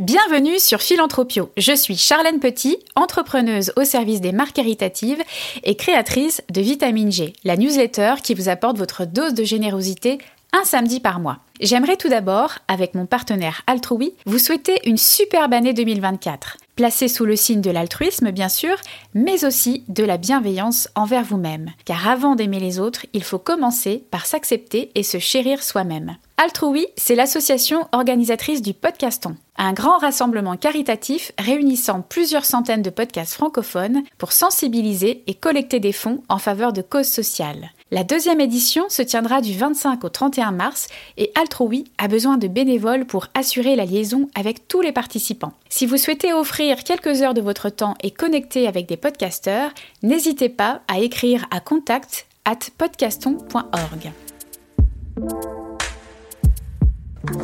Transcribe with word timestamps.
Bienvenue 0.00 0.58
sur 0.58 0.80
Philanthropio. 0.80 1.50
Je 1.58 1.76
suis 1.76 1.98
Charlène 1.98 2.40
Petit, 2.40 2.78
entrepreneuse 2.96 3.70
au 3.76 3.84
service 3.84 4.22
des 4.22 4.32
marques 4.32 4.54
caritatives 4.54 5.22
et 5.62 5.76
créatrice 5.76 6.40
de 6.50 6.62
Vitamine 6.62 7.12
G, 7.12 7.34
la 7.44 7.58
newsletter 7.58 8.14
qui 8.22 8.32
vous 8.32 8.48
apporte 8.48 8.78
votre 8.78 9.04
dose 9.04 9.34
de 9.34 9.44
générosité 9.44 10.16
un 10.54 10.64
samedi 10.64 11.00
par 11.00 11.20
mois. 11.20 11.40
J'aimerais 11.60 11.98
tout 11.98 12.08
d'abord, 12.08 12.54
avec 12.66 12.94
mon 12.94 13.04
partenaire 13.04 13.60
Altrui, 13.66 14.14
vous 14.24 14.38
souhaiter 14.38 14.80
une 14.88 14.96
superbe 14.96 15.52
année 15.52 15.74
2024, 15.74 16.56
placée 16.80 17.08
sous 17.08 17.26
le 17.26 17.36
signe 17.36 17.60
de 17.60 17.70
l'altruisme 17.70 18.30
bien 18.30 18.48
sûr, 18.48 18.74
mais 19.12 19.44
aussi 19.44 19.84
de 19.88 20.02
la 20.02 20.16
bienveillance 20.16 20.88
envers 20.94 21.24
vous-même. 21.24 21.72
Car 21.84 22.08
avant 22.08 22.36
d'aimer 22.36 22.58
les 22.58 22.80
autres, 22.80 23.04
il 23.12 23.22
faut 23.22 23.38
commencer 23.38 24.02
par 24.10 24.24
s'accepter 24.24 24.90
et 24.94 25.02
se 25.02 25.18
chérir 25.18 25.62
soi-même. 25.62 26.16
Altrui, 26.38 26.86
c'est 26.96 27.16
l'association 27.16 27.86
organisatrice 27.92 28.62
du 28.62 28.72
Podcaston, 28.72 29.36
un 29.58 29.74
grand 29.74 29.98
rassemblement 29.98 30.56
caritatif 30.56 31.32
réunissant 31.38 32.00
plusieurs 32.00 32.46
centaines 32.46 32.80
de 32.80 32.88
podcasts 32.88 33.34
francophones 33.34 34.02
pour 34.16 34.32
sensibiliser 34.32 35.22
et 35.26 35.34
collecter 35.34 35.80
des 35.80 35.92
fonds 35.92 36.22
en 36.30 36.38
faveur 36.38 36.72
de 36.72 36.80
causes 36.80 37.08
sociales. 37.08 37.72
La 37.92 38.04
deuxième 38.04 38.40
édition 38.40 38.88
se 38.88 39.02
tiendra 39.02 39.40
du 39.40 39.52
25 39.52 40.04
au 40.04 40.08
31 40.08 40.52
mars 40.52 40.86
et 41.16 41.32
Altrui 41.34 41.90
a 41.98 42.06
besoin 42.06 42.36
de 42.36 42.46
bénévoles 42.46 43.04
pour 43.04 43.26
assurer 43.34 43.74
la 43.74 43.84
liaison 43.84 44.28
avec 44.36 44.68
tous 44.68 44.80
les 44.80 44.92
participants. 44.92 45.54
Si 45.68 45.86
vous 45.86 45.96
souhaitez 45.96 46.32
offrir 46.32 46.84
quelques 46.84 47.20
heures 47.20 47.34
de 47.34 47.40
votre 47.40 47.68
temps 47.68 47.96
et 48.00 48.12
connecter 48.12 48.68
avec 48.68 48.86
des 48.86 48.96
podcasteurs, 48.96 49.72
n'hésitez 50.04 50.48
pas 50.48 50.82
à 50.86 51.00
écrire 51.00 51.46
à 51.50 51.58
contact 51.58 52.28
at 52.44 52.60
podcaston.org. 52.78 54.12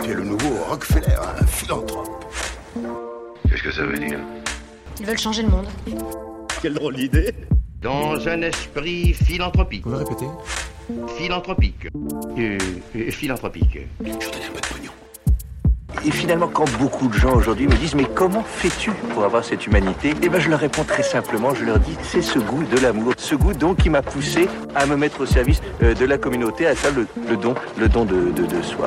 Tu 0.05 0.11
es 0.11 0.15
le 0.15 0.23
nouveau 0.23 0.55
Rockefeller, 0.69 1.17
un 1.41 1.47
philanthrope. 1.47 2.25
Qu'est-ce 3.49 3.63
que 3.65 3.73
ça 3.73 3.85
veut 3.85 3.99
dire? 3.99 4.21
Ils 5.01 5.07
veulent 5.07 5.19
changer 5.19 5.43
le 5.43 5.49
monde. 5.49 5.67
Quelle 6.63 6.75
drôle 6.75 6.95
d'idée 6.95 7.35
Dans 7.83 8.27
un 8.29 8.43
esprit 8.43 9.13
philanthropique. 9.13 9.85
Vous 9.85 9.93
le 9.93 9.99
répétez 9.99 10.27
Philanthropique. 11.19 11.89
Euh, 12.39 12.59
euh, 12.97 13.11
philanthropique. 13.11 13.79
Je 14.03 14.11
un 14.11 14.15
peu 14.15 14.61
de 14.61 14.67
pognon. 14.67 14.91
Et 16.05 16.11
finalement, 16.11 16.49
quand 16.49 16.71
beaucoup 16.79 17.09
de 17.09 17.15
gens 17.15 17.35
aujourd'hui 17.35 17.67
me 17.67 17.75
disent 17.75 17.95
Mais 17.95 18.07
comment 18.15 18.43
fais-tu 18.43 18.93
pour 19.13 19.25
avoir 19.25 19.45
cette 19.45 19.67
humanité? 19.67 20.15
Eh 20.23 20.29
ben, 20.29 20.41
je 20.41 20.49
leur 20.49 20.61
réponds 20.61 20.85
très 20.85 21.03
simplement 21.03 21.55
je 21.55 21.65
leur 21.65 21.79
dis 21.79 21.97
C'est 22.03 22.23
ce 22.23 22.39
goût 22.39 22.65
de 22.65 22.79
l'amour. 22.81 23.13
Ce 23.19 23.35
goût, 23.35 23.53
donc, 23.53 23.79
qui 23.79 23.91
m'a 23.91 24.03
poussé 24.03 24.49
à 24.75 24.87
me 24.87 24.97
mettre 24.97 25.21
au 25.21 25.27
service 25.27 25.61
euh, 25.83 25.95
de 25.95 26.05
la 26.07 26.17
communauté, 26.19 26.67
à 26.67 26.75
faire 26.75 26.95
le, 26.95 27.07
le 27.29 27.37
don, 27.37 27.55
le 27.79 27.89
don 27.89 28.05
de, 28.05 28.31
de, 28.31 28.47
de 28.47 28.63
soi. 28.63 28.87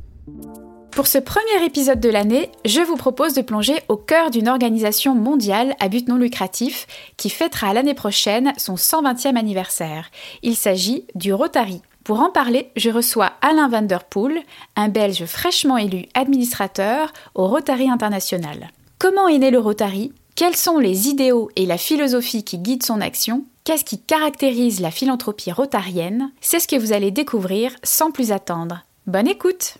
Pour 0.91 1.07
ce 1.07 1.17
premier 1.17 1.65
épisode 1.65 2.01
de 2.01 2.09
l'année, 2.09 2.51
je 2.65 2.81
vous 2.81 2.97
propose 2.97 3.33
de 3.33 3.41
plonger 3.41 3.75
au 3.87 3.95
cœur 3.95 4.29
d'une 4.29 4.49
organisation 4.49 5.15
mondiale 5.15 5.73
à 5.79 5.87
but 5.87 6.07
non 6.09 6.17
lucratif 6.17 6.85
qui 7.15 7.29
fêtera 7.29 7.73
l'année 7.73 7.93
prochaine 7.93 8.51
son 8.57 8.75
120e 8.75 9.37
anniversaire. 9.37 10.11
Il 10.43 10.57
s'agit 10.57 11.05
du 11.15 11.33
Rotary. 11.33 11.81
Pour 12.03 12.19
en 12.19 12.29
parler, 12.29 12.71
je 12.75 12.89
reçois 12.89 13.31
Alain 13.41 13.69
Van 13.69 13.83
Der 13.83 14.03
Poel, 14.03 14.41
un 14.75 14.89
Belge 14.89 15.25
fraîchement 15.25 15.77
élu 15.77 16.07
administrateur 16.13 17.13
au 17.35 17.47
Rotary 17.47 17.89
International. 17.89 18.69
Comment 18.99 19.29
est 19.29 19.37
né 19.37 19.49
le 19.49 19.59
Rotary? 19.59 20.11
Quels 20.35 20.57
sont 20.57 20.77
les 20.77 21.07
idéaux 21.07 21.49
et 21.55 21.65
la 21.65 21.77
philosophie 21.77 22.43
qui 22.43 22.57
guident 22.57 22.83
son 22.83 22.99
action? 22.99 23.45
Qu'est-ce 23.63 23.85
qui 23.85 24.01
caractérise 24.01 24.81
la 24.81 24.91
philanthropie 24.91 25.53
rotarienne? 25.53 26.31
C'est 26.41 26.59
ce 26.59 26.67
que 26.67 26.75
vous 26.75 26.91
allez 26.91 27.11
découvrir 27.11 27.71
sans 27.81 28.11
plus 28.11 28.33
attendre. 28.33 28.83
Bonne 29.07 29.27
écoute 29.27 29.75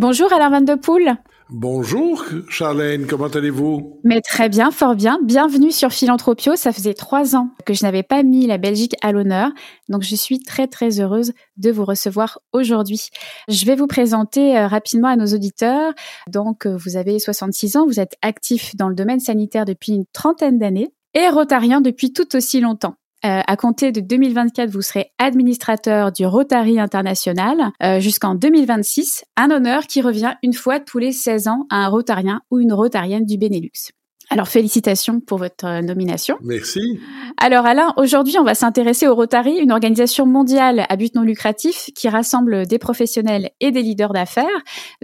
Bonjour 0.00 0.32
Alain 0.32 0.50
Van 0.50 0.60
de 0.60 0.74
Poel. 0.74 1.18
Bonjour 1.50 2.24
Charlène, 2.48 3.06
comment 3.06 3.28
allez-vous? 3.28 4.00
Mais 4.02 4.20
très 4.20 4.48
bien, 4.48 4.72
fort 4.72 4.96
bien. 4.96 5.20
Bienvenue 5.22 5.70
sur 5.70 5.92
Philanthropio. 5.92 6.56
Ça 6.56 6.72
faisait 6.72 6.94
trois 6.94 7.36
ans 7.36 7.50
que 7.64 7.74
je 7.74 7.84
n'avais 7.84 8.02
pas 8.02 8.24
mis 8.24 8.48
la 8.48 8.58
Belgique 8.58 8.96
à 9.02 9.12
l'honneur, 9.12 9.50
donc 9.88 10.02
je 10.02 10.16
suis 10.16 10.40
très 10.40 10.66
très 10.66 11.00
heureuse 11.00 11.32
de 11.58 11.70
vous 11.70 11.84
recevoir 11.84 12.40
aujourd'hui. 12.52 13.10
Je 13.46 13.64
vais 13.66 13.76
vous 13.76 13.86
présenter 13.86 14.58
euh, 14.58 14.66
rapidement 14.66 15.08
à 15.08 15.16
nos 15.16 15.26
auditeurs. 15.26 15.92
Donc 16.28 16.66
euh, 16.66 16.76
vous 16.76 16.96
avez 16.96 17.20
66 17.20 17.76
ans, 17.76 17.86
vous 17.86 18.00
êtes 18.00 18.16
actif 18.20 18.74
dans 18.74 18.88
le 18.88 18.96
domaine 18.96 19.20
sanitaire 19.20 19.64
depuis 19.64 19.92
une 19.92 20.06
trentaine 20.12 20.58
d'années 20.58 20.92
et 21.14 21.28
rotarien 21.28 21.80
depuis 21.80 22.12
tout 22.12 22.34
aussi 22.34 22.60
longtemps. 22.60 22.96
Euh, 23.24 23.40
à 23.46 23.56
compter 23.56 23.90
de 23.90 24.00
2024, 24.00 24.68
vous 24.68 24.82
serez 24.82 25.10
administrateur 25.18 26.12
du 26.12 26.26
Rotary 26.26 26.78
International 26.78 27.70
euh, 27.82 27.98
jusqu'en 27.98 28.34
2026, 28.34 29.24
un 29.38 29.50
honneur 29.50 29.86
qui 29.86 30.02
revient 30.02 30.34
une 30.42 30.52
fois 30.52 30.78
tous 30.78 30.98
les 30.98 31.12
16 31.12 31.48
ans 31.48 31.66
à 31.70 31.76
un 31.76 31.88
rotarien 31.88 32.42
ou 32.50 32.60
une 32.60 32.74
rotarienne 32.74 33.24
du 33.24 33.38
Benelux. 33.38 33.92
Alors 34.34 34.48
félicitations 34.48 35.20
pour 35.20 35.38
votre 35.38 35.64
euh, 35.64 35.80
nomination. 35.80 36.38
Merci. 36.42 36.98
Alors 37.36 37.66
Alain, 37.66 37.94
aujourd'hui 37.96 38.36
on 38.36 38.42
va 38.42 38.56
s'intéresser 38.56 39.06
au 39.06 39.14
Rotary, 39.14 39.58
une 39.58 39.70
organisation 39.70 40.26
mondiale 40.26 40.86
à 40.88 40.96
but 40.96 41.14
non 41.14 41.22
lucratif 41.22 41.90
qui 41.94 42.08
rassemble 42.08 42.66
des 42.66 42.80
professionnels 42.80 43.50
et 43.60 43.70
des 43.70 43.82
leaders 43.82 44.12
d'affaires 44.12 44.44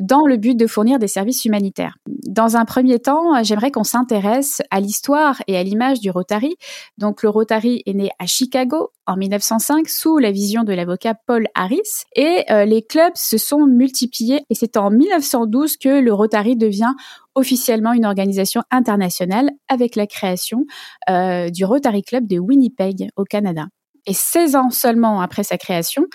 dans 0.01 0.27
le 0.27 0.37
but 0.37 0.57
de 0.57 0.67
fournir 0.67 0.99
des 0.99 1.07
services 1.07 1.45
humanitaires. 1.45 1.97
Dans 2.27 2.57
un 2.57 2.65
premier 2.65 2.99
temps, 2.99 3.41
j'aimerais 3.45 3.71
qu'on 3.71 3.85
s'intéresse 3.85 4.63
à 4.73 4.81
l'histoire 4.81 5.41
et 5.47 5.57
à 5.57 5.63
l'image 5.63 6.01
du 6.01 6.11
Rotary. 6.11 6.57
Donc 6.99 7.23
le 7.23 7.29
Rotary 7.29 7.85
est 7.87 7.95
né 7.95 8.11
à 8.19 8.27
Chicago 8.27 8.91
en 9.07 9.17
1905 9.17 9.89
sous 9.89 10.19
la 10.19 10.33
vision 10.33 10.65
de 10.65 10.73
l'avocat 10.73 11.15
Paul 11.15 11.47
Harris 11.55 12.05
et 12.17 12.45
euh, 12.51 12.65
les 12.65 12.83
clubs 12.83 13.15
se 13.15 13.39
sont 13.39 13.65
multipliés 13.65 14.43
et 14.51 14.57
c'est 14.57 14.77
en 14.77 14.91
1912 14.91 15.77
que 15.77 16.01
le 16.01 16.13
Rotary 16.13 16.57
devient 16.57 16.95
officiellement 17.35 17.93
une 17.93 18.07
organisation 18.07 18.63
internationale 18.71 19.51
avec 19.69 19.97
la 19.97 20.07
création 20.07 20.65
euh, 21.09 21.51
du 21.51 21.65
Rotary 21.65 22.03
Club 22.03 22.27
de 22.27 22.39
Winnipeg 22.39 23.09
au 23.17 23.25
Canada. 23.25 23.67
Et 24.07 24.15
16 24.15 24.57
ans 24.57 24.71
seulement 24.71 25.21
après 25.21 25.45
sa 25.45 25.59
création, 25.59 26.07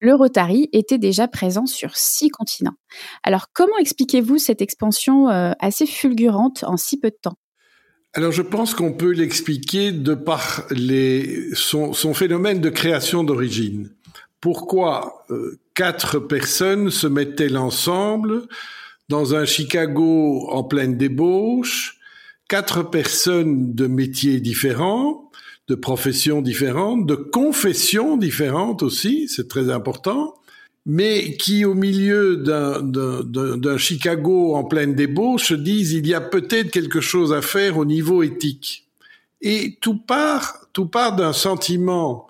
le 0.00 0.14
Rotary 0.14 0.68
était 0.72 0.98
déjà 0.98 1.28
présent 1.28 1.66
sur 1.66 1.96
six 1.96 2.30
continents. 2.30 2.74
Alors 3.22 3.46
comment 3.52 3.76
expliquez-vous 3.78 4.38
cette 4.38 4.62
expansion 4.62 5.28
euh, 5.28 5.52
assez 5.60 5.86
fulgurante 5.86 6.64
en 6.64 6.76
si 6.76 6.98
peu 6.98 7.10
de 7.10 7.18
temps? 7.20 7.36
Alors 8.14 8.32
je 8.32 8.42
pense 8.42 8.74
qu'on 8.74 8.92
peut 8.92 9.12
l'expliquer 9.12 9.92
de 9.92 10.14
par 10.14 10.66
son, 11.54 12.14
phénomène 12.14 12.60
de 12.60 12.70
création 12.70 13.24
d'origine. 13.24 13.90
Pourquoi 14.40 15.24
euh, 15.30 15.58
quatre 15.74 16.18
personnes 16.18 16.90
se 16.90 17.06
mettent-elles 17.06 17.56
ensemble 17.56 18.46
dans 19.08 19.34
un 19.34 19.44
Chicago 19.44 20.48
en 20.50 20.64
pleine 20.64 20.96
débauche, 20.96 21.98
quatre 22.48 22.82
personnes 22.82 23.74
de 23.74 23.86
métiers 23.86 24.40
différents, 24.40 25.30
de 25.68 25.74
professions 25.74 26.42
différentes, 26.42 27.06
de 27.06 27.14
confessions 27.14 28.16
différentes 28.16 28.82
aussi, 28.82 29.28
c'est 29.28 29.48
très 29.48 29.70
important, 29.70 30.34
mais 30.86 31.36
qui 31.36 31.64
au 31.64 31.74
milieu 31.74 32.36
d'un 32.36 33.78
Chicago 33.78 34.54
en 34.54 34.64
pleine 34.64 34.94
débauche 34.94 35.48
se 35.48 35.54
disent 35.54 35.92
il 35.92 36.06
y 36.06 36.14
a 36.14 36.20
peut-être 36.20 36.70
quelque 36.70 37.00
chose 37.00 37.32
à 37.32 37.40
faire 37.40 37.78
au 37.78 37.84
niveau 37.84 38.22
éthique. 38.22 38.86
Et 39.40 39.78
tout 39.80 39.98
part, 39.98 40.68
tout 40.72 40.86
part 40.86 41.16
d'un 41.16 41.32
sentiment 41.32 42.23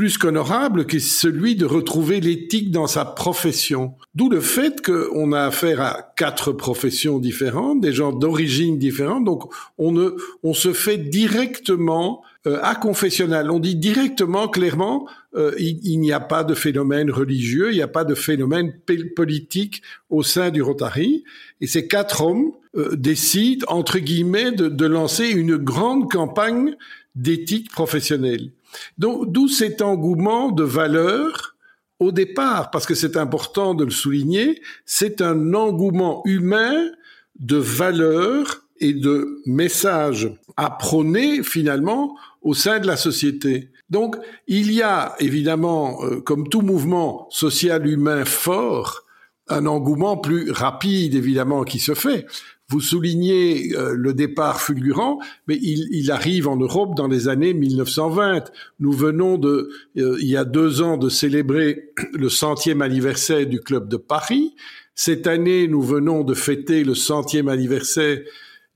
plus 0.00 0.16
qu'honorable 0.16 0.86
que 0.86 0.98
celui 0.98 1.56
de 1.56 1.66
retrouver 1.66 2.20
l'éthique 2.20 2.70
dans 2.70 2.86
sa 2.86 3.04
profession. 3.04 3.96
D'où 4.14 4.30
le 4.30 4.40
fait 4.40 4.80
qu'on 4.80 5.32
a 5.32 5.42
affaire 5.42 5.82
à 5.82 6.14
quatre 6.16 6.52
professions 6.52 7.18
différentes, 7.18 7.82
des 7.82 7.92
gens 7.92 8.10
d'origine 8.10 8.78
différente, 8.78 9.26
donc 9.26 9.52
on, 9.76 9.92
ne, 9.92 10.16
on 10.42 10.54
se 10.54 10.72
fait 10.72 10.96
directement 10.96 12.22
euh, 12.46 12.58
à 12.62 12.76
confessionnal. 12.76 13.50
On 13.50 13.58
dit 13.58 13.76
directement, 13.76 14.48
clairement, 14.48 15.06
euh, 15.36 15.52
il, 15.58 15.78
il 15.82 15.98
n'y 15.98 16.12
a 16.12 16.20
pas 16.20 16.44
de 16.44 16.54
phénomène 16.54 17.10
religieux, 17.10 17.70
il 17.70 17.74
n'y 17.74 17.82
a 17.82 17.86
pas 17.86 18.04
de 18.04 18.14
phénomène 18.14 18.72
politique 19.14 19.82
au 20.08 20.22
sein 20.22 20.48
du 20.48 20.62
Rotary. 20.62 21.24
Et 21.60 21.66
ces 21.66 21.86
quatre 21.86 22.22
hommes 22.22 22.52
euh, 22.74 22.96
décident, 22.96 23.66
entre 23.68 23.98
guillemets, 23.98 24.52
de, 24.52 24.70
de 24.70 24.86
lancer 24.86 25.28
une 25.28 25.58
grande 25.58 26.10
campagne 26.10 26.74
d'éthique 27.14 27.70
professionnelle. 27.70 28.50
Donc, 28.98 29.32
d'où 29.32 29.48
cet 29.48 29.82
engouement 29.82 30.50
de 30.50 30.64
valeur 30.64 31.56
au 31.98 32.12
départ, 32.12 32.70
parce 32.70 32.86
que 32.86 32.94
c'est 32.94 33.16
important 33.16 33.74
de 33.74 33.84
le 33.84 33.90
souligner, 33.90 34.60
c'est 34.86 35.20
un 35.20 35.52
engouement 35.54 36.22
humain 36.24 36.90
de 37.38 37.56
valeur 37.56 38.62
et 38.78 38.94
de 38.94 39.42
messages 39.44 40.32
à 40.56 40.70
prôner 40.70 41.42
finalement 41.42 42.16
au 42.40 42.54
sein 42.54 42.80
de 42.80 42.86
la 42.86 42.96
société. 42.96 43.70
Donc 43.90 44.16
il 44.46 44.72
y 44.72 44.82
a 44.82 45.14
évidemment, 45.20 46.02
euh, 46.04 46.20
comme 46.20 46.48
tout 46.48 46.62
mouvement 46.62 47.28
social 47.30 47.86
humain 47.86 48.24
fort, 48.24 49.04
un 49.48 49.66
engouement 49.66 50.16
plus 50.16 50.50
rapide 50.50 51.14
évidemment 51.14 51.64
qui 51.64 51.78
se 51.78 51.94
fait. 51.94 52.26
Vous 52.70 52.80
soulignez 52.80 53.74
euh, 53.74 53.94
le 53.96 54.14
départ 54.14 54.60
fulgurant, 54.60 55.18
mais 55.48 55.58
il, 55.60 56.08
arrive 56.12 56.46
en 56.46 56.56
Europe 56.56 56.96
dans 56.96 57.08
les 57.08 57.26
années 57.26 57.52
1920. 57.52 58.52
Nous 58.78 58.92
venons 58.92 59.38
de, 59.38 59.70
euh, 59.98 60.16
il 60.20 60.28
y 60.28 60.36
a 60.36 60.44
deux 60.44 60.80
ans, 60.80 60.96
de 60.96 61.08
célébrer 61.08 61.90
le 62.12 62.28
centième 62.28 62.80
anniversaire 62.80 63.44
du 63.44 63.58
club 63.58 63.88
de 63.88 63.96
Paris. 63.96 64.54
Cette 64.94 65.26
année, 65.26 65.66
nous 65.66 65.82
venons 65.82 66.22
de 66.22 66.34
fêter 66.34 66.84
le 66.84 66.94
centième 66.94 67.48
anniversaire 67.48 68.20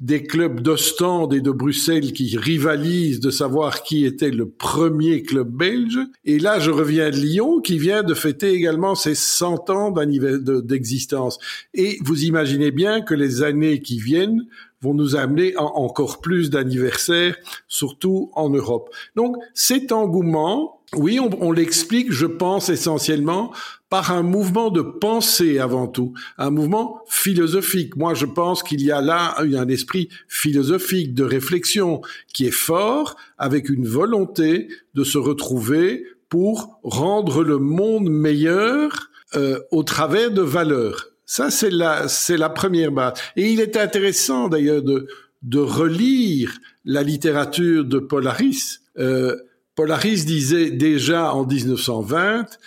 des 0.05 0.23
clubs 0.23 0.61
d'Ostende 0.61 1.33
et 1.33 1.41
de 1.41 1.51
Bruxelles 1.51 2.13
qui 2.13 2.37
rivalisent 2.37 3.21
de 3.21 3.31
savoir 3.31 3.83
qui 3.83 4.05
était 4.05 4.31
le 4.31 4.47
premier 4.47 5.23
club 5.23 5.49
belge. 5.49 5.99
Et 6.27 6.39
là, 6.39 6.61
je 6.61 6.71
reviens 6.71 7.09
de 7.09 7.17
Lyon 7.17 7.61
qui 7.63 7.79
vient 7.79 8.03
de 8.03 8.13
fêter 8.13 8.51
également 8.53 8.95
ses 8.95 9.15
100 9.15 9.71
ans 9.71 9.91
d'existence. 9.91 11.39
Et 11.73 11.97
vous 12.03 12.25
imaginez 12.25 12.71
bien 12.71 13.01
que 13.01 13.15
les 13.15 13.43
années 13.43 13.81
qui 13.81 13.99
viennent 13.99 14.45
vont 14.83 14.93
nous 14.93 15.17
amener 15.17 15.55
encore 15.57 16.21
plus 16.21 16.51
d'anniversaires, 16.51 17.35
surtout 17.67 18.31
en 18.35 18.51
Europe. 18.51 18.95
Donc 19.17 19.37
cet 19.55 19.91
engouement, 19.91 20.83
oui, 20.95 21.19
on 21.19 21.51
l'explique, 21.51 22.13
je 22.13 22.27
pense, 22.27 22.69
essentiellement 22.69 23.53
par 23.95 24.11
un 24.11 24.25
mouvement 24.25 24.71
de 24.71 24.83
pensée 24.83 25.61
avant 25.61 25.87
tout, 25.87 26.15
un 26.37 26.51
mouvement 26.51 27.03
philosophique. 27.07 27.95
Moi, 27.95 28.13
je 28.15 28.27
pense 28.27 28.65
qu'il 28.65 28.83
y 28.83 28.91
a 28.91 29.01
là 29.01 29.37
un 29.39 29.69
esprit 29.69 30.09
philosophique 30.27 31.15
de 31.15 31.23
réflexion 31.23 32.03
qui 32.33 32.49
est 32.49 32.51
fort, 32.51 33.15
avec 33.39 33.69
une 33.69 33.87
volonté 33.87 34.67
de 34.95 35.05
se 35.05 35.17
retrouver 35.17 36.03
pour 36.29 36.81
rendre 36.83 37.45
le 37.45 37.59
monde 37.59 38.11
meilleur 38.11 39.11
euh, 39.37 39.61
au 39.71 39.85
travers 39.85 40.33
de 40.33 40.43
valeurs. 40.43 41.11
Ça, 41.25 41.53
c'est 41.53 41.71
la, 41.71 42.09
c'est 42.09 42.37
la 42.37 42.49
première 42.49 42.91
base. 42.91 43.13
Et 43.37 43.53
il 43.53 43.61
est 43.61 43.77
intéressant 43.77 44.49
d'ailleurs 44.49 44.83
de, 44.83 45.07
de 45.43 45.61
relire 45.61 46.51
la 46.85 47.05
littérature 47.05 47.85
de 47.85 48.01
Polaris. 48.01 48.81
Euh, 48.99 49.37
Polaris 49.77 50.25
disait 50.25 50.73
déjà 50.73 51.33
en 51.33 51.47
1920 51.47 52.59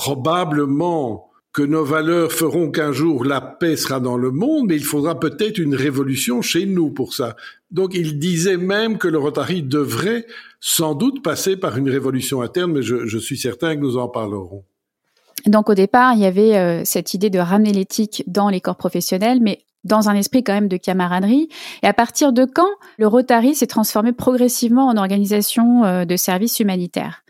probablement 0.00 1.28
que 1.52 1.60
nos 1.60 1.84
valeurs 1.84 2.32
feront 2.32 2.70
qu'un 2.70 2.90
jour 2.90 3.22
la 3.22 3.42
paix 3.42 3.76
sera 3.76 4.00
dans 4.00 4.16
le 4.16 4.30
monde, 4.30 4.68
mais 4.68 4.76
il 4.76 4.84
faudra 4.84 5.20
peut-être 5.20 5.58
une 5.58 5.74
révolution 5.74 6.40
chez 6.40 6.64
nous 6.64 6.88
pour 6.88 7.12
ça. 7.12 7.36
Donc 7.70 7.92
il 7.92 8.18
disait 8.18 8.56
même 8.56 8.96
que 8.96 9.08
le 9.08 9.18
Rotary 9.18 9.62
devrait 9.62 10.24
sans 10.58 10.94
doute 10.94 11.22
passer 11.22 11.58
par 11.58 11.76
une 11.76 11.90
révolution 11.90 12.40
interne, 12.40 12.72
mais 12.72 12.80
je, 12.80 13.18
suis 13.18 13.36
certain 13.36 13.76
que 13.76 13.80
nous 13.82 13.98
en 13.98 14.08
parlerons. 14.08 14.64
Donc 15.44 15.68
au 15.68 15.74
départ, 15.74 16.14
il 16.14 16.20
y 16.20 16.24
avait 16.24 16.56
euh, 16.56 16.80
cette 16.86 17.12
idée 17.12 17.28
de 17.28 17.38
ramener 17.38 17.74
l'éthique 17.74 18.24
dans 18.26 18.48
les 18.48 18.62
corps 18.62 18.76
professionnels, 18.76 19.40
mais 19.42 19.58
dans 19.84 20.08
un 20.08 20.14
esprit 20.14 20.42
quand 20.42 20.54
même 20.54 20.68
de 20.68 20.78
camaraderie. 20.78 21.50
Et 21.82 21.86
à 21.86 21.92
partir 21.92 22.32
de 22.32 22.46
quand 22.46 22.70
le 22.96 23.06
Rotary 23.06 23.54
s'est 23.54 23.66
transformé 23.66 24.12
progressivement 24.12 24.86
en 24.86 24.96
organisation 24.96 25.84
euh, 25.84 26.06
de 26.06 26.16
services 26.16 26.58
humanitaires? 26.58 27.22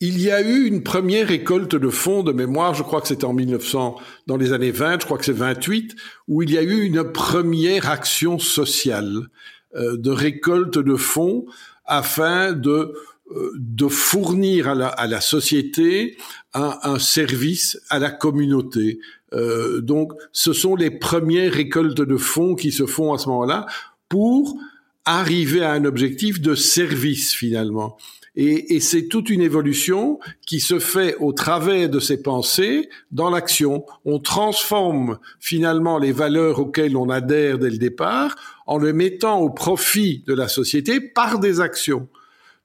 Il 0.00 0.20
y 0.20 0.30
a 0.30 0.40
eu 0.42 0.66
une 0.66 0.82
première 0.82 1.28
récolte 1.28 1.76
de 1.76 1.88
fonds 1.88 2.22
de 2.22 2.32
mémoire, 2.32 2.74
je 2.74 2.82
crois 2.82 3.00
que 3.00 3.08
c'était 3.08 3.24
en 3.24 3.32
1900, 3.32 3.96
dans 4.26 4.36
les 4.36 4.52
années 4.52 4.70
20, 4.70 5.00
je 5.00 5.06
crois 5.06 5.18
que 5.18 5.24
c'est 5.24 5.32
28, 5.32 5.94
où 6.28 6.42
il 6.42 6.50
y 6.50 6.58
a 6.58 6.62
eu 6.62 6.82
une 6.82 7.04
première 7.04 7.88
action 7.88 8.38
sociale 8.38 9.28
euh, 9.76 9.96
de 9.96 10.10
récolte 10.10 10.78
de 10.78 10.96
fonds 10.96 11.46
afin 11.86 12.52
de 12.52 12.94
euh, 13.32 13.88
fournir 13.88 14.68
à 14.68 15.06
la, 15.06 15.20
société 15.20 16.16
un, 16.52 16.78
un, 16.82 16.98
service 16.98 17.80
à 17.88 17.98
la 17.98 18.10
communauté. 18.10 19.00
Euh, 19.32 19.80
donc, 19.80 20.12
ce 20.32 20.52
sont 20.52 20.76
les 20.76 20.90
premières 20.90 21.52
récoltes 21.52 22.00
de 22.00 22.16
fonds 22.16 22.54
qui 22.54 22.72
se 22.72 22.86
font 22.86 23.12
à 23.12 23.18
ce 23.18 23.28
moment-là 23.28 23.66
pour 24.08 24.58
arriver 25.04 25.62
à 25.62 25.72
un 25.72 25.84
objectif 25.84 26.40
de 26.40 26.54
service 26.54 27.32
finalement. 27.32 27.96
Et, 28.36 28.74
et 28.74 28.80
c'est 28.80 29.06
toute 29.06 29.30
une 29.30 29.40
évolution 29.40 30.18
qui 30.46 30.60
se 30.60 30.78
fait 30.78 31.16
au 31.20 31.32
travers 31.32 31.88
de 31.88 32.00
ces 32.00 32.20
pensées 32.20 32.88
dans 33.12 33.30
l'action. 33.30 33.84
On 34.04 34.18
transforme 34.18 35.18
finalement 35.38 35.98
les 35.98 36.12
valeurs 36.12 36.58
auxquelles 36.58 36.96
on 36.96 37.10
adhère 37.10 37.58
dès 37.58 37.70
le 37.70 37.78
départ 37.78 38.34
en 38.66 38.78
le 38.78 38.92
mettant 38.92 39.40
au 39.40 39.50
profit 39.50 40.24
de 40.26 40.34
la 40.34 40.48
société 40.48 41.00
par 41.00 41.38
des 41.38 41.60
actions. 41.60 42.08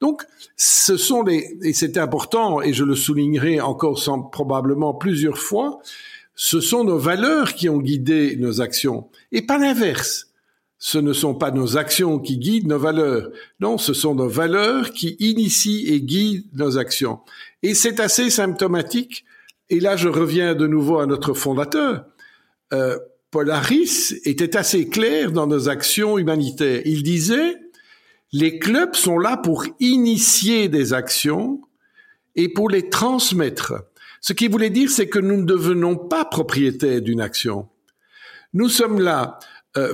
Donc, 0.01 0.23
ce 0.55 0.95
sont 0.95 1.23
les, 1.23 1.57
et 1.61 1.73
c'est 1.73 1.97
important, 1.97 2.61
et 2.61 2.73
je 2.73 2.85
le 2.85 2.95
soulignerai 2.95 3.59
encore 3.59 3.99
sans, 3.99 4.21
probablement 4.21 4.93
plusieurs 4.93 5.37
fois, 5.37 5.81
ce 6.35 6.61
sont 6.61 6.85
nos 6.85 6.97
valeurs 6.97 7.53
qui 7.53 7.67
ont 7.67 7.79
guidé 7.79 8.37
nos 8.37 8.61
actions, 8.61 9.09
et 9.33 9.41
pas 9.41 9.57
l'inverse 9.57 10.28
ce 10.79 10.97
ne 10.97 11.11
sont 11.11 11.35
pas 11.35 11.51
nos 11.51 11.77
actions 11.77 12.19
qui 12.19 12.37
guident 12.37 12.67
nos 12.67 12.79
valeurs. 12.79 13.29
Non, 13.59 13.77
ce 13.77 13.93
sont 13.93 14.15
nos 14.15 14.29
valeurs 14.29 14.91
qui 14.91 15.17
initient 15.19 15.83
et 15.85 16.01
guident 16.01 16.47
nos 16.53 16.77
actions. 16.77 17.19
Et 17.61 17.73
c'est 17.73 17.99
assez 17.99 18.29
symptomatique. 18.29 19.25
Et 19.69 19.81
là, 19.81 19.97
je 19.97 20.07
reviens 20.07 20.55
de 20.55 20.65
nouveau 20.67 20.99
à 20.99 21.05
notre 21.05 21.33
fondateur. 21.33 22.05
Euh, 22.73 22.97
Polaris 23.29 24.15
était 24.23 24.55
assez 24.55 24.87
clair 24.87 25.33
dans 25.33 25.47
nos 25.47 25.67
actions 25.67 26.17
humanitaires. 26.17 26.81
Il 26.85 27.03
disait, 27.03 27.57
les 28.31 28.57
clubs 28.57 28.95
sont 28.95 29.19
là 29.19 29.35
pour 29.35 29.65
initier 29.81 30.69
des 30.69 30.93
actions 30.93 31.61
et 32.35 32.47
pour 32.47 32.69
les 32.69 32.89
transmettre. 32.89 33.73
Ce 34.21 34.31
qui 34.31 34.47
voulait 34.47 34.69
dire, 34.69 34.89
c'est 34.89 35.09
que 35.09 35.19
nous 35.19 35.37
ne 35.37 35.45
devenons 35.45 35.97
pas 35.97 36.23
propriétaires 36.23 37.01
d'une 37.01 37.21
action. 37.21 37.67
Nous 38.53 38.69
sommes 38.69 38.99
là 38.99 39.39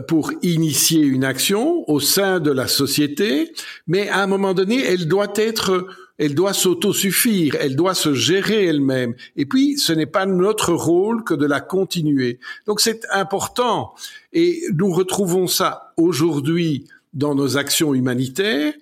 pour 0.08 0.32
initier 0.42 1.02
une 1.02 1.24
action 1.24 1.84
au 1.90 2.00
sein 2.00 2.40
de 2.40 2.52
la 2.52 2.68
société, 2.68 3.52
mais 3.88 4.08
à 4.10 4.24
un 4.24 4.28
moment 4.28 4.54
donné, 4.54 4.82
elle 4.82 5.08
doit 5.08 5.34
être, 5.36 5.88
elle 6.18 6.34
doit 6.34 6.54
s'autosuffire, 6.54 7.56
elle 7.60 7.76
doit 7.76 7.94
se 7.94 8.14
gérer 8.14 8.66
elle-même. 8.66 9.16
Et 9.36 9.46
puis, 9.46 9.78
ce 9.78 9.92
n'est 9.92 10.06
pas 10.06 10.26
notre 10.26 10.74
rôle 10.74 11.24
que 11.24 11.34
de 11.34 11.46
la 11.46 11.60
continuer. 11.60 12.40
Donc, 12.68 12.80
c'est 12.80 13.02
important. 13.12 13.94
Et 14.32 14.62
nous 14.74 14.92
retrouvons 14.92 15.48
ça 15.48 15.94
aujourd'hui 15.98 16.86
dans 17.14 17.36
nos 17.36 17.58
actions 17.58 17.94
humanitaires, 17.94 18.74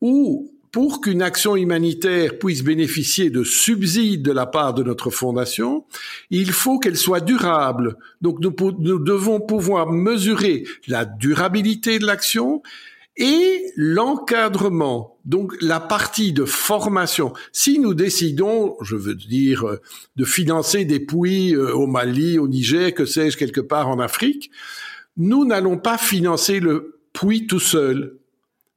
où 0.00 0.52
pour 0.76 1.00
qu'une 1.00 1.22
action 1.22 1.56
humanitaire 1.56 2.38
puisse 2.38 2.62
bénéficier 2.62 3.30
de 3.30 3.44
subsides 3.44 4.20
de 4.20 4.30
la 4.30 4.44
part 4.44 4.74
de 4.74 4.82
notre 4.82 5.08
fondation, 5.08 5.86
il 6.28 6.52
faut 6.52 6.78
qu'elle 6.78 6.98
soit 6.98 7.20
durable. 7.20 7.96
Donc 8.20 8.40
nous, 8.40 8.98
devons 8.98 9.40
pouvoir 9.40 9.90
mesurer 9.90 10.64
la 10.86 11.06
durabilité 11.06 11.98
de 11.98 12.04
l'action 12.04 12.62
et 13.16 13.72
l'encadrement, 13.74 15.16
donc 15.24 15.54
la 15.62 15.80
partie 15.80 16.34
de 16.34 16.44
formation. 16.44 17.32
Si 17.52 17.78
nous 17.78 17.94
décidons, 17.94 18.76
je 18.82 18.96
veux 18.96 19.14
dire, 19.14 19.64
de 20.16 20.24
financer 20.26 20.84
des 20.84 21.00
puits 21.00 21.54
euh, 21.56 21.72
au 21.72 21.86
Mali, 21.86 22.38
au 22.38 22.48
Niger, 22.48 22.92
que 22.92 23.06
sais-je, 23.06 23.38
quelque 23.38 23.62
part 23.62 23.88
en 23.88 23.98
Afrique, 23.98 24.50
nous 25.16 25.46
n'allons 25.46 25.78
pas 25.78 25.96
financer 25.96 26.60
le 26.60 27.00
puits 27.14 27.46
tout 27.46 27.60
seul. 27.60 28.18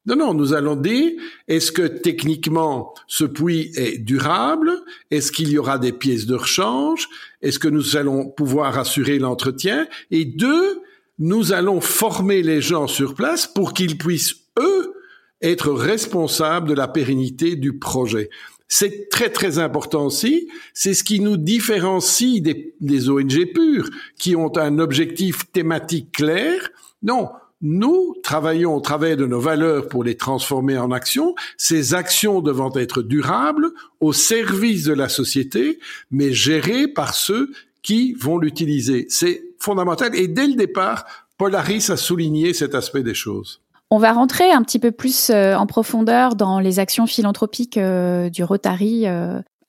Non, 0.10 0.16
non, 0.16 0.34
nous 0.34 0.56
allons 0.56 0.76
dire, 0.76 1.12
est-ce 1.48 1.72
que 1.72 1.84
techniquement 1.84 2.96
ce 3.06 3.26
puits 3.26 3.72
est 3.76 4.00
durable? 4.00 4.72
Est-ce 5.12 5.32
qu'il 5.32 5.50
y 5.50 5.60
aura 5.60 5.78
des 5.78 5.94
pièces 5.94 6.26
de 6.26 6.34
rechange? 6.34 7.08
Est-ce 7.44 7.60
que 7.60 7.68
nous 7.68 7.96
allons 7.96 8.26
pouvoir 8.26 8.80
assurer 8.80 9.20
l'entretien? 9.20 9.88
Et 10.10 10.26
deux, 10.26 10.82
nous 11.20 11.54
allons 11.54 11.80
former 11.80 12.42
les 12.42 12.60
gens 12.60 12.88
sur 12.88 13.14
place 13.14 13.46
pour 13.46 13.74
qu'ils 13.74 14.00
puissent, 14.00 14.38
eux, 14.58 14.96
être 15.44 15.72
responsables 15.72 16.68
de 16.70 16.74
la 16.74 16.88
pérennité 16.88 17.56
du 17.56 17.78
projet. 17.78 18.32
C'est 18.68 19.10
très 19.10 19.30
très 19.30 19.60
important 19.60 20.08
aussi. 20.08 20.50
C'est 20.74 20.96
ce 20.96 21.04
qui 21.04 21.20
nous 21.20 21.38
différencie 21.38 22.42
des, 22.42 23.10
ONG 23.10 23.54
pures 23.54 23.90
qui 24.18 24.36
ont 24.36 24.58
un 24.58 24.80
objectif 24.80 25.52
thématique 25.52 26.14
clair. 26.14 26.68
Non, 27.04 27.30
nous 27.62 28.16
travaillons 28.24 28.76
au 28.76 28.80
travers 28.80 29.18
de 29.18 29.26
nos 29.26 29.40
valeurs 29.40 29.88
pour 29.88 30.04
les 30.04 30.16
transformer 30.16 30.78
en 30.78 30.92
actions, 30.92 31.36
ces 31.58 31.94
actions 31.94 32.42
devant 32.42 32.72
être 32.76 33.02
durables, 33.02 33.72
au 34.00 34.14
service 34.14 34.86
de 34.86 34.94
la 34.94 35.10
société, 35.10 35.80
mais 36.12 36.32
gérées 36.32 36.88
par 36.88 37.14
ceux 37.14 37.52
qui 37.82 38.14
vont 38.14 38.38
l'utiliser. 38.38 39.08
C'est 39.10 39.44
fondamental. 39.60 40.16
Et 40.16 40.28
dès 40.28 40.48
le 40.48 40.56
départ, 40.56 41.06
Polaris 41.38 41.90
a 41.90 41.98
souligné 41.98 42.54
cet 42.54 42.76
aspect 42.76 43.04
des 43.04 43.14
choses. 43.14 43.62
On 43.92 43.98
va 43.98 44.14
rentrer 44.14 44.52
un 44.52 44.62
petit 44.62 44.80
peu 44.80 44.92
plus 44.92 45.30
euh, 45.30 45.56
en 45.56 45.66
profondeur 45.66 46.36
dans 46.36 46.60
les 46.60 46.80
actions 46.80 47.08
philanthropiques 47.08 47.78
euh, 47.78 48.30
du 48.30 48.44
Rotary. 48.44 49.08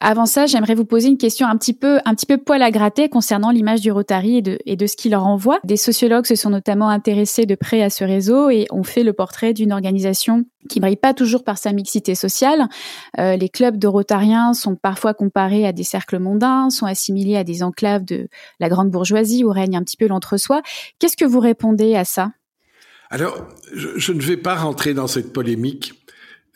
Avant 0.02 0.24
ça, 0.24 0.46
j'aimerais 0.46 0.74
vous 0.74 0.86
poser 0.86 1.08
une 1.08 1.18
question 1.18 1.46
un 1.46 1.58
petit 1.58 1.74
peu, 1.74 1.98
un 2.06 2.14
petit 2.14 2.24
peu 2.24 2.38
poil 2.38 2.62
à 2.62 2.70
gratter 2.70 3.10
concernant 3.10 3.50
l'image 3.50 3.82
du 3.82 3.92
Rotary 3.92 4.38
et 4.38 4.42
de, 4.42 4.58
et 4.64 4.74
de 4.76 4.86
ce 4.86 4.96
qu'il 4.96 5.10
leur 5.10 5.26
envoie. 5.26 5.60
Des 5.62 5.76
sociologues 5.76 6.24
se 6.24 6.36
sont 6.36 6.48
notamment 6.48 6.88
intéressés 6.88 7.44
de 7.44 7.54
près 7.54 7.82
à 7.82 7.90
ce 7.90 8.04
réseau 8.04 8.48
et 8.48 8.66
ont 8.70 8.82
fait 8.82 9.02
le 9.02 9.12
portrait 9.12 9.52
d'une 9.52 9.72
organisation 9.72 10.46
qui 10.70 10.80
brille 10.80 10.96
pas 10.96 11.12
toujours 11.12 11.44
par 11.44 11.58
sa 11.58 11.72
mixité 11.72 12.14
sociale. 12.14 12.66
Euh, 13.18 13.36
les 13.36 13.50
clubs 13.50 13.76
de 13.76 13.86
Rotariens 13.86 14.54
sont 14.54 14.74
parfois 14.74 15.12
comparés 15.12 15.66
à 15.66 15.72
des 15.72 15.84
cercles 15.84 16.18
mondains, 16.18 16.70
sont 16.70 16.86
assimilés 16.86 17.36
à 17.36 17.44
des 17.44 17.62
enclaves 17.62 18.04
de 18.04 18.28
la 18.58 18.70
grande 18.70 18.90
bourgeoisie 18.90 19.44
où 19.44 19.50
règne 19.50 19.76
un 19.76 19.82
petit 19.82 19.98
peu 19.98 20.06
l'entre-soi. 20.06 20.62
Qu'est-ce 20.98 21.16
que 21.16 21.26
vous 21.26 21.40
répondez 21.40 21.94
à 21.94 22.06
ça? 22.06 22.30
Alors, 23.12 23.36
je, 23.74 24.12
ne 24.12 24.20
vais 24.20 24.36
pas 24.36 24.54
rentrer 24.54 24.94
dans 24.94 25.08
cette 25.08 25.32
polémique 25.32 25.99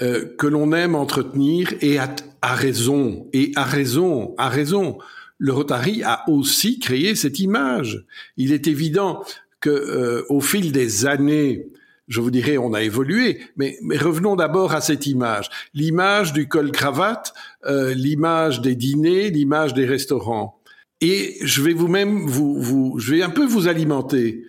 euh, 0.02 0.34
que 0.38 0.48
l'on 0.48 0.72
aime 0.72 0.96
entretenir 0.96 1.72
et 1.80 1.98
à, 1.98 2.08
raison, 2.42 3.28
et 3.32 3.52
à 3.54 3.62
raison, 3.62 4.34
à 4.38 4.48
raison. 4.48 4.98
Le 5.38 5.52
Rotary 5.52 6.02
a 6.02 6.28
aussi 6.28 6.80
créé 6.80 7.14
cette 7.14 7.38
image. 7.38 8.04
Il 8.36 8.52
est 8.52 8.66
évident 8.66 9.22
que 9.60 9.70
euh, 9.70 10.24
au 10.30 10.40
fil 10.40 10.72
des 10.72 11.06
années, 11.06 11.68
je 12.08 12.20
vous 12.20 12.32
dirais, 12.32 12.58
on 12.58 12.74
a 12.74 12.82
évolué, 12.82 13.40
mais, 13.56 13.78
revenons 14.00 14.34
d'abord 14.34 14.74
à 14.74 14.80
cette 14.80 15.06
image. 15.06 15.48
L'image 15.74 16.32
du 16.32 16.48
col-cravate, 16.48 17.32
euh, 17.66 17.94
l'image 17.94 18.60
des 18.60 18.74
dîners, 18.74 19.30
l'image 19.30 19.74
des 19.74 19.86
restaurants. 19.86 20.60
Et 21.00 21.36
je 21.42 21.62
vais 21.62 21.72
vous-même, 21.72 22.26
vous, 22.26 22.60
vous, 22.60 22.98
je 22.98 23.14
vais 23.14 23.22
un 23.22 23.30
peu 23.30 23.46
vous 23.46 23.68
alimenter. 23.68 24.44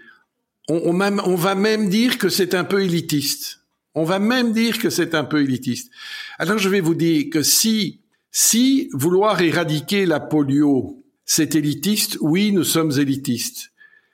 On, 0.69 0.99
on 0.99 1.35
va 1.35 1.53
même 1.53 1.89
dire 1.89 2.17
que 2.17 2.29
c'est 2.29 2.55
un 2.55 2.63
peu 2.63 2.81
élitiste. 2.81 3.64
On 3.95 4.03
va 4.03 4.19
même 4.19 4.51
dire 4.51 4.77
que 4.77 4.89
c'est 4.89 5.15
un 5.15 5.23
peu 5.23 5.41
élitiste. 5.41 5.91
Alors 6.37 6.57
je 6.57 6.69
vais 6.69 6.81
vous 6.81 6.95
dire 6.95 7.25
que 7.31 7.41
si, 7.41 8.01
si 8.31 8.89
vouloir 8.93 9.41
éradiquer 9.41 10.05
la 10.05 10.19
polio, 10.19 11.01
c'est 11.25 11.55
élitiste, 11.55 12.17
oui, 12.21 12.51
nous 12.51 12.65
sommes 12.65 12.91
élitistes. 12.99 13.71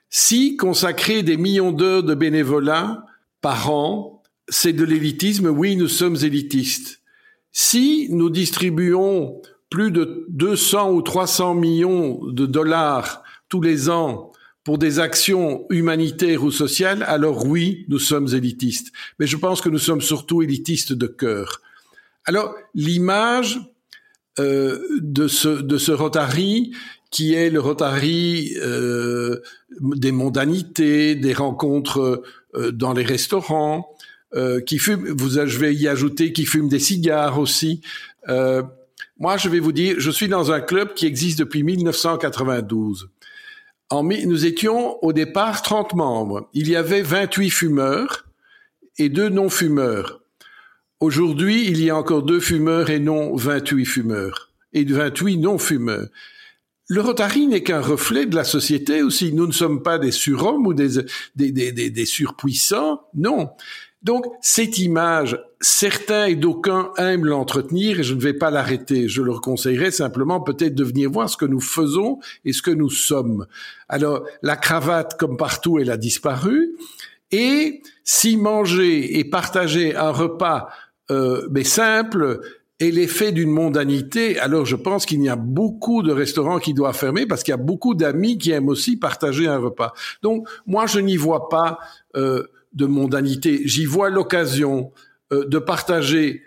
Si 0.08 0.56
consacrer 0.56 1.22
des 1.22 1.36
millions 1.36 1.72
d'heures 1.72 2.04
de 2.04 2.14
bénévolat 2.14 3.04
par 3.40 3.70
an, 3.70 4.22
c'est 4.48 4.72
de 4.72 4.84
l'élitisme, 4.84 5.48
oui, 5.48 5.76
nous 5.76 5.88
sommes 5.88 6.16
élitistes. 6.22 7.00
Si 7.50 8.08
nous 8.10 8.30
distribuons 8.30 9.42
plus 9.68 9.90
de 9.90 10.26
200 10.28 10.92
ou 10.92 11.02
300 11.02 11.54
millions 11.54 12.24
de 12.26 12.46
dollars 12.46 13.22
tous 13.48 13.60
les 13.60 13.90
ans 13.90 14.32
pour 14.64 14.78
des 14.78 15.00
actions 15.00 15.66
humanitaires 15.70 16.44
ou 16.44 16.50
sociales, 16.50 17.04
alors 17.08 17.46
oui, 17.46 17.84
nous 17.88 17.98
sommes 17.98 18.28
élitistes. 18.32 18.92
Mais 19.18 19.26
je 19.26 19.36
pense 19.36 19.60
que 19.60 19.68
nous 19.68 19.78
sommes 19.78 20.00
surtout 20.00 20.42
élitistes 20.42 20.92
de 20.92 21.06
cœur. 21.06 21.60
Alors, 22.24 22.54
l'image 22.74 23.58
euh, 24.38 24.80
de, 25.00 25.26
ce, 25.26 25.48
de 25.48 25.78
ce 25.78 25.90
Rotary, 25.92 26.72
qui 27.10 27.34
est 27.34 27.50
le 27.50 27.60
Rotary 27.60 28.54
euh, 28.62 29.40
des 29.80 30.12
mondanités, 30.12 31.14
des 31.14 31.32
rencontres 31.32 32.22
euh, 32.54 32.70
dans 32.70 32.92
les 32.92 33.04
restaurants, 33.04 33.94
euh, 34.34 34.60
qui 34.60 34.78
fume, 34.78 35.08
vous, 35.10 35.30
je 35.30 35.58
vais 35.58 35.74
y 35.74 35.88
ajouter, 35.88 36.32
qui 36.32 36.46
fume 36.46 36.68
des 36.68 36.78
cigares 36.78 37.38
aussi. 37.38 37.82
Euh, 38.28 38.62
moi, 39.18 39.36
je 39.36 39.48
vais 39.50 39.60
vous 39.60 39.72
dire, 39.72 39.96
je 39.98 40.10
suis 40.10 40.28
dans 40.28 40.52
un 40.52 40.60
club 40.60 40.94
qui 40.94 41.06
existe 41.06 41.38
depuis 41.38 41.62
1992 41.62 43.10
nous 43.90 44.46
étions 44.46 45.02
au 45.04 45.12
départ 45.12 45.62
30 45.62 45.94
membres. 45.94 46.48
Il 46.54 46.68
y 46.68 46.76
avait 46.76 47.02
28 47.02 47.50
fumeurs 47.50 48.26
et 48.98 49.08
deux 49.08 49.28
non-fumeurs. 49.28 50.20
Aujourd'hui, 51.00 51.66
il 51.66 51.82
y 51.82 51.90
a 51.90 51.96
encore 51.96 52.22
deux 52.22 52.40
fumeurs 52.40 52.90
et 52.90 53.00
non 53.00 53.34
28 53.34 53.84
fumeurs 53.84 54.50
et 54.72 54.84
28 54.84 55.38
non-fumeurs. 55.38 56.08
Le 56.88 57.00
Rotary 57.00 57.46
n'est 57.46 57.62
qu'un 57.62 57.80
reflet 57.80 58.26
de 58.26 58.36
la 58.36 58.44
société 58.44 59.02
aussi. 59.02 59.32
Nous 59.32 59.46
ne 59.46 59.52
sommes 59.52 59.82
pas 59.82 59.98
des 59.98 60.10
surhommes 60.10 60.66
ou 60.66 60.74
des, 60.74 61.02
des, 61.36 61.50
des, 61.50 61.72
des 61.90 62.06
surpuissants. 62.06 63.00
Non. 63.14 63.50
Donc, 64.02 64.26
cette 64.40 64.78
image, 64.78 65.38
certains 65.62 66.26
et 66.26 66.34
d'aucuns 66.34 66.90
aiment 66.98 67.24
l'entretenir 67.24 68.00
et 68.00 68.02
je 68.02 68.14
ne 68.14 68.20
vais 68.20 68.34
pas 68.34 68.50
l'arrêter. 68.50 69.08
Je 69.08 69.22
leur 69.22 69.40
conseillerais 69.40 69.92
simplement 69.92 70.40
peut-être 70.40 70.74
de 70.74 70.84
venir 70.84 71.10
voir 71.10 71.30
ce 71.30 71.36
que 71.36 71.44
nous 71.44 71.60
faisons 71.60 72.18
et 72.44 72.52
ce 72.52 72.60
que 72.60 72.70
nous 72.70 72.90
sommes. 72.90 73.46
Alors, 73.88 74.24
la 74.42 74.56
cravate, 74.56 75.18
comme 75.18 75.36
partout, 75.36 75.78
elle 75.78 75.90
a 75.90 75.96
disparu. 75.96 76.72
Et 77.30 77.80
si 78.04 78.36
manger 78.36 79.18
et 79.18 79.24
partager 79.24 79.96
un 79.96 80.10
repas, 80.10 80.68
euh, 81.10 81.48
mais 81.50 81.64
simple, 81.64 82.40
est 82.80 82.90
l'effet 82.90 83.30
d'une 83.30 83.50
mondanité, 83.50 84.40
alors 84.40 84.66
je 84.66 84.74
pense 84.74 85.06
qu'il 85.06 85.22
y 85.22 85.28
a 85.28 85.36
beaucoup 85.36 86.02
de 86.02 86.10
restaurants 86.10 86.58
qui 86.58 86.74
doivent 86.74 86.98
fermer 86.98 87.26
parce 87.26 87.44
qu'il 87.44 87.52
y 87.52 87.54
a 87.54 87.58
beaucoup 87.58 87.94
d'amis 87.94 88.36
qui 88.36 88.50
aiment 88.50 88.68
aussi 88.68 88.96
partager 88.96 89.46
un 89.46 89.58
repas. 89.58 89.92
Donc, 90.22 90.48
moi, 90.66 90.86
je 90.86 90.98
n'y 90.98 91.16
vois 91.16 91.48
pas... 91.48 91.78
Euh, 92.16 92.48
de 92.74 92.86
mondanité. 92.86 93.60
J'y 93.64 93.84
vois 93.84 94.10
l'occasion 94.10 94.92
euh, 95.32 95.44
de 95.46 95.58
partager 95.58 96.42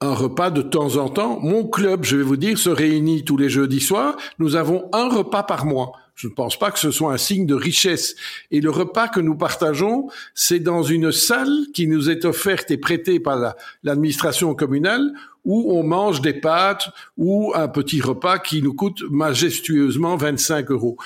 un 0.00 0.14
repas 0.14 0.50
de 0.50 0.62
temps 0.62 0.96
en 0.96 1.08
temps. 1.08 1.38
Mon 1.40 1.66
club, 1.66 2.04
je 2.04 2.16
vais 2.16 2.22
vous 2.22 2.36
dire, 2.36 2.58
se 2.58 2.70
réunit 2.70 3.24
tous 3.24 3.36
les 3.36 3.48
jeudis 3.48 3.80
soirs. 3.80 4.16
Nous 4.38 4.56
avons 4.56 4.88
un 4.92 5.08
repas 5.08 5.44
par 5.44 5.64
mois. 5.64 5.92
Je 6.14 6.28
ne 6.28 6.32
pense 6.32 6.58
pas 6.58 6.70
que 6.70 6.78
ce 6.78 6.90
soit 6.90 7.12
un 7.12 7.18
signe 7.18 7.46
de 7.46 7.54
richesse. 7.54 8.16
Et 8.50 8.60
le 8.60 8.70
repas 8.70 9.08
que 9.08 9.20
nous 9.20 9.36
partageons, 9.36 10.08
c'est 10.34 10.58
dans 10.58 10.82
une 10.82 11.12
salle 11.12 11.66
qui 11.72 11.86
nous 11.86 12.10
est 12.10 12.24
offerte 12.24 12.70
et 12.70 12.76
prêtée 12.76 13.20
par 13.20 13.54
l'administration 13.82 14.54
communale 14.54 15.12
où 15.44 15.76
on 15.76 15.82
mange 15.82 16.20
des 16.20 16.34
pâtes 16.34 16.88
ou 17.16 17.52
un 17.54 17.68
petit 17.68 18.00
repas 18.00 18.38
qui 18.38 18.62
nous 18.62 18.74
coûte 18.74 19.02
majestueusement 19.10 20.16
25 20.16 20.70
euros. 20.70 20.96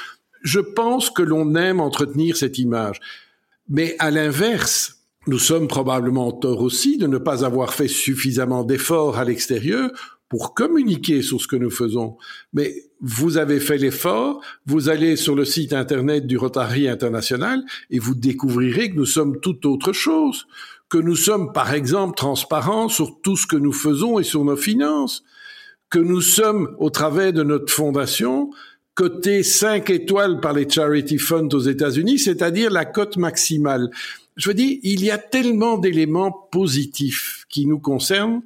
Je 0.42 0.60
pense 0.60 1.10
que 1.10 1.22
l'on 1.22 1.54
aime 1.54 1.80
entretenir 1.80 2.36
cette 2.36 2.58
image. 2.58 3.00
Mais 3.68 3.96
à 3.98 4.10
l'inverse, 4.10 4.95
nous 5.26 5.38
sommes 5.38 5.68
probablement 5.68 6.30
tort 6.32 6.60
aussi 6.60 6.98
de 6.98 7.06
ne 7.06 7.18
pas 7.18 7.44
avoir 7.44 7.74
fait 7.74 7.88
suffisamment 7.88 8.64
d'efforts 8.64 9.18
à 9.18 9.24
l'extérieur 9.24 9.90
pour 10.28 10.54
communiquer 10.54 11.22
sur 11.22 11.40
ce 11.40 11.46
que 11.46 11.56
nous 11.56 11.70
faisons. 11.70 12.16
Mais 12.52 12.74
vous 13.00 13.36
avez 13.36 13.60
fait 13.60 13.78
l'effort, 13.78 14.40
vous 14.66 14.88
allez 14.88 15.16
sur 15.16 15.34
le 15.34 15.44
site 15.44 15.72
internet 15.72 16.26
du 16.26 16.36
Rotary 16.36 16.88
International 16.88 17.62
et 17.90 17.98
vous 17.98 18.14
découvrirez 18.14 18.90
que 18.90 18.96
nous 18.96 19.06
sommes 19.06 19.40
tout 19.40 19.66
autre 19.68 19.92
chose, 19.92 20.46
que 20.88 20.98
nous 20.98 21.16
sommes 21.16 21.52
par 21.52 21.74
exemple 21.74 22.16
transparents 22.16 22.88
sur 22.88 23.20
tout 23.22 23.36
ce 23.36 23.46
que 23.46 23.56
nous 23.56 23.72
faisons 23.72 24.18
et 24.18 24.24
sur 24.24 24.44
nos 24.44 24.56
finances, 24.56 25.22
que 25.90 25.98
nous 25.98 26.20
sommes 26.20 26.74
au 26.78 26.90
travers 26.90 27.32
de 27.32 27.42
notre 27.42 27.72
fondation 27.72 28.50
coté 28.94 29.42
5 29.42 29.90
étoiles 29.90 30.40
par 30.40 30.54
les 30.54 30.68
charity 30.68 31.18
funds 31.18 31.50
aux 31.52 31.60
États-Unis, 31.60 32.18
c'est-à-dire 32.18 32.70
la 32.70 32.86
cote 32.86 33.18
maximale. 33.18 33.90
Je 34.36 34.50
veux 34.50 34.54
dire, 34.54 34.78
il 34.82 35.04
y 35.04 35.10
a 35.10 35.18
tellement 35.18 35.78
d'éléments 35.78 36.30
positifs 36.30 37.46
qui 37.48 37.66
nous 37.66 37.78
concernent 37.78 38.42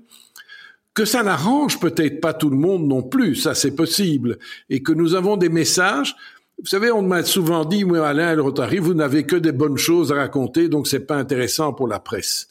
que 0.95 1.05
ça 1.05 1.23
n'arrange 1.23 1.79
peut-être 1.79 2.21
pas 2.21 2.35
tout 2.35 2.51
le 2.51 2.57
monde 2.57 2.87
non 2.87 3.03
plus, 3.03 3.37
ça 3.37 3.55
c'est 3.55 3.75
possible, 3.75 4.39
et 4.69 4.83
que 4.83 4.93
nous 4.93 5.15
avons 5.15 5.37
des 5.37 5.49
messages. 5.49 6.17
Vous 6.59 6.67
savez, 6.67 6.91
on 6.91 7.03
m'a 7.03 7.23
souvent 7.23 7.65
dit, 7.65 7.85
moi 7.85 8.07
Alain 8.07 8.33
El 8.33 8.41
Rotary, 8.41 8.79
vous 8.79 8.95
n'avez 8.95 9.25
que 9.25 9.37
des 9.37 9.53
bonnes 9.53 9.79
choses 9.79 10.13
à 10.13 10.17
raconter, 10.17 10.69
donc 10.69 10.89
c'est 10.89 11.07
pas 11.07 11.17
intéressant 11.17 11.73
pour 11.73 11.89
la 11.89 12.01
presse. 12.01 12.49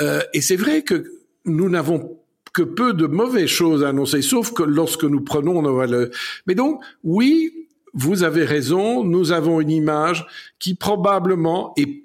Euh, 0.00 0.20
et 0.32 0.40
c'est 0.40 0.56
vrai 0.56 0.82
que 0.82 1.04
nous 1.44 1.68
n'avons 1.68 2.18
que 2.52 2.62
peu 2.62 2.94
de 2.94 3.06
mauvaises 3.06 3.48
choses 3.48 3.84
à 3.84 3.88
annoncer, 3.88 4.22
sauf 4.22 4.52
que 4.52 4.62
lorsque 4.62 5.04
nous 5.04 5.20
prenons 5.20 5.60
nos 5.60 5.76
valeurs. 5.76 6.08
Mais 6.46 6.54
donc, 6.54 6.82
oui, 7.04 7.52
vous 7.92 8.22
avez 8.22 8.44
raison, 8.44 9.04
nous 9.04 9.32
avons 9.32 9.60
une 9.60 9.70
image 9.70 10.26
qui 10.58 10.74
probablement 10.74 11.74
et 11.76 12.02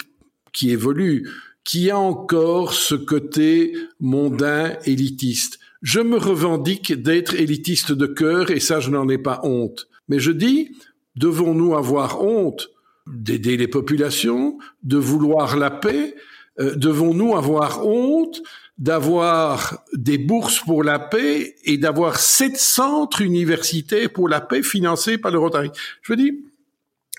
qui 0.53 0.71
évolue, 0.71 1.29
qui 1.63 1.89
a 1.89 1.97
encore 1.97 2.73
ce 2.73 2.95
côté 2.95 3.73
mondain, 3.99 4.73
élitiste. 4.85 5.59
Je 5.81 5.99
me 5.99 6.17
revendique 6.17 6.93
d'être 6.93 7.35
élitiste 7.35 7.91
de 7.91 8.05
cœur 8.05 8.51
et 8.51 8.59
ça, 8.59 8.79
je 8.79 8.89
n'en 8.89 9.09
ai 9.09 9.17
pas 9.17 9.39
honte. 9.43 9.87
Mais 10.09 10.19
je 10.19 10.31
dis, 10.31 10.75
devons-nous 11.15 11.75
avoir 11.75 12.23
honte 12.23 12.69
d'aider 13.07 13.57
les 13.57 13.67
populations, 13.67 14.57
de 14.83 14.97
vouloir 14.97 15.57
la 15.57 15.71
paix 15.71 16.15
euh, 16.59 16.75
Devons-nous 16.75 17.35
avoir 17.35 17.85
honte 17.85 18.41
d'avoir 18.77 19.83
des 19.93 20.17
bourses 20.17 20.59
pour 20.59 20.83
la 20.83 20.99
paix 20.99 21.55
et 21.63 21.77
d'avoir 21.77 22.19
sept 22.19 22.57
centres 22.57 23.21
universitaires 23.21 24.11
pour 24.11 24.27
la 24.27 24.41
paix 24.41 24.63
financés 24.63 25.17
par 25.17 25.31
le 25.31 25.39
Rotary? 25.39 25.71
Je 26.01 26.13
dire, 26.13 26.33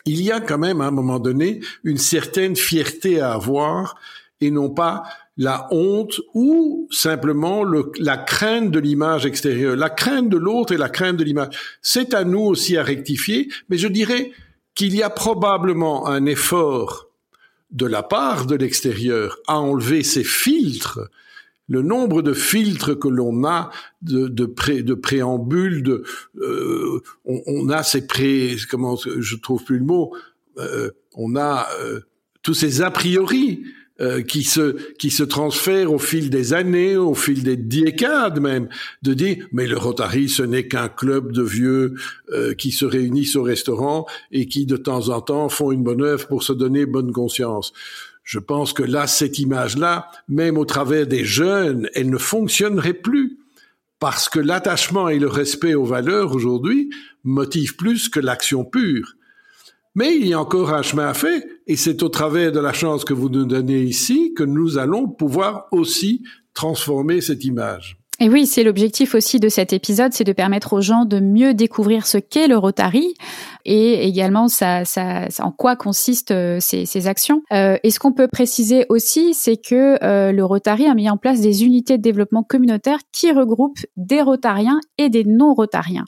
il 0.04 0.22
y 0.22 0.30
a 0.32 0.40
quand 0.40 0.58
même 0.58 0.80
à 0.80 0.86
un 0.86 0.90
moment 0.90 1.18
donné 1.18 1.60
une 1.84 1.98
certaine 1.98 2.56
fierté 2.56 3.20
à 3.20 3.32
avoir 3.32 3.96
et 4.40 4.50
non 4.50 4.70
pas 4.70 5.04
la 5.36 5.66
honte 5.70 6.20
ou 6.34 6.88
simplement 6.90 7.64
le, 7.64 7.90
la 7.98 8.18
crainte 8.18 8.70
de 8.70 8.78
l'image 8.78 9.24
extérieure. 9.24 9.76
La 9.76 9.90
crainte 9.90 10.28
de 10.28 10.36
l'autre 10.36 10.72
et 10.72 10.76
la 10.76 10.88
crainte 10.88 11.16
de 11.16 11.24
l'image. 11.24 11.56
C'est 11.80 12.12
à 12.14 12.24
nous 12.24 12.40
aussi 12.40 12.76
à 12.76 12.82
rectifier, 12.82 13.48
mais 13.68 13.78
je 13.78 13.88
dirais 13.88 14.32
qu'il 14.74 14.94
y 14.94 15.02
a 15.02 15.10
probablement 15.10 16.06
un 16.06 16.26
effort 16.26 17.08
de 17.70 17.86
la 17.86 18.02
part 18.02 18.46
de 18.46 18.54
l'extérieur 18.54 19.38
à 19.46 19.58
enlever 19.58 20.02
ces 20.02 20.24
filtres 20.24 21.00
le 21.72 21.80
nombre 21.80 22.20
de 22.20 22.34
filtres 22.34 22.98
que 22.98 23.08
l'on 23.08 23.44
a 23.44 23.70
de, 24.02 24.28
de, 24.28 24.44
pré, 24.44 24.82
de 24.82 24.92
préambules, 24.92 25.82
de, 25.82 26.04
euh, 26.36 27.00
on, 27.24 27.40
on, 27.46 27.70
a 27.70 27.82
ces 27.82 28.06
pré, 28.06 28.56
comment, 28.70 28.96
je 28.96 29.36
trouve 29.36 29.64
plus 29.64 29.78
le 29.78 29.84
mot, 29.86 30.12
euh, 30.58 30.90
on 31.14 31.34
a 31.34 31.66
euh, 31.80 32.00
tous 32.42 32.52
ces 32.52 32.82
a 32.82 32.90
priori 32.90 33.62
euh, 34.00 34.20
qui 34.20 34.42
se 34.42 34.92
qui 34.96 35.10
se 35.10 35.22
transfèrent 35.22 35.92
au 35.92 35.98
fil 35.98 36.28
des 36.28 36.52
années, 36.52 36.96
au 36.96 37.14
fil 37.14 37.42
des 37.42 37.56
décades 37.56 38.40
même, 38.40 38.68
de 39.02 39.14
dire 39.14 39.46
mais 39.52 39.66
le 39.66 39.78
Rotary 39.78 40.28
ce 40.28 40.42
n'est 40.42 40.68
qu'un 40.68 40.88
club 40.88 41.32
de 41.32 41.42
vieux 41.42 41.94
euh, 42.32 42.52
qui 42.52 42.70
se 42.70 42.84
réunissent 42.84 43.36
au 43.36 43.42
restaurant 43.42 44.06
et 44.30 44.46
qui 44.46 44.66
de 44.66 44.76
temps 44.76 45.08
en 45.08 45.20
temps 45.22 45.48
font 45.48 45.72
une 45.72 45.82
bonne 45.82 46.02
œuvre 46.02 46.26
pour 46.26 46.42
se 46.42 46.52
donner 46.52 46.84
bonne 46.84 47.12
conscience. 47.12 47.72
Je 48.22 48.38
pense 48.38 48.72
que 48.72 48.82
là 48.82 49.06
cette 49.06 49.38
image 49.38 49.76
là, 49.76 50.10
même 50.28 50.58
au 50.58 50.64
travers 50.64 51.06
des 51.06 51.24
jeunes, 51.24 51.88
elle 51.94 52.10
ne 52.10 52.18
fonctionnerait 52.18 52.94
plus 52.94 53.38
parce 53.98 54.28
que 54.28 54.40
l'attachement 54.40 55.08
et 55.08 55.18
le 55.18 55.28
respect 55.28 55.74
aux 55.74 55.84
valeurs 55.84 56.34
aujourd'hui 56.34 56.90
motivent 57.24 57.76
plus 57.76 58.08
que 58.08 58.18
l'action 58.18 58.64
pure. 58.64 59.14
Mais 59.94 60.16
il 60.16 60.26
y 60.26 60.32
a 60.32 60.40
encore 60.40 60.72
un 60.72 60.82
chemin 60.82 61.06
à 61.06 61.14
faire, 61.14 61.40
et 61.66 61.76
c'est 61.76 62.02
au 62.02 62.08
travers 62.08 62.50
de 62.50 62.58
la 62.58 62.72
chance 62.72 63.04
que 63.04 63.14
vous 63.14 63.28
nous 63.28 63.44
donnez 63.44 63.82
ici 63.82 64.32
que 64.34 64.42
nous 64.42 64.78
allons 64.78 65.06
pouvoir 65.06 65.66
aussi 65.70 66.24
transformer 66.54 67.20
cette 67.20 67.44
image. 67.44 67.98
Et 68.18 68.28
oui, 68.28 68.46
c'est 68.46 68.62
l'objectif 68.62 69.14
aussi 69.14 69.40
de 69.40 69.48
cet 69.48 69.72
épisode, 69.72 70.12
c'est 70.12 70.24
de 70.24 70.32
permettre 70.32 70.74
aux 70.74 70.80
gens 70.80 71.04
de 71.04 71.18
mieux 71.18 71.54
découvrir 71.54 72.06
ce 72.06 72.18
qu'est 72.18 72.46
le 72.46 72.56
Rotary 72.56 73.14
et 73.64 74.06
également 74.06 74.48
ça, 74.48 74.84
ça, 74.84 75.28
en 75.40 75.52
quoi 75.52 75.76
consistent 75.76 76.32
euh, 76.32 76.58
ces, 76.60 76.86
ces 76.86 77.06
actions. 77.06 77.42
Euh, 77.52 77.76
et 77.82 77.90
ce 77.90 77.98
qu'on 77.98 78.12
peut 78.12 78.28
préciser 78.28 78.86
aussi, 78.88 79.34
c'est 79.34 79.56
que 79.56 80.02
euh, 80.02 80.32
le 80.32 80.44
Rotary 80.44 80.86
a 80.86 80.94
mis 80.94 81.08
en 81.08 81.16
place 81.16 81.40
des 81.40 81.64
unités 81.64 81.98
de 81.98 82.02
développement 82.02 82.42
communautaire 82.42 82.98
qui 83.12 83.32
regroupent 83.32 83.84
des 83.96 84.22
Rotariens 84.22 84.80
et 84.98 85.08
des 85.08 85.24
non-Rotariens. 85.24 86.04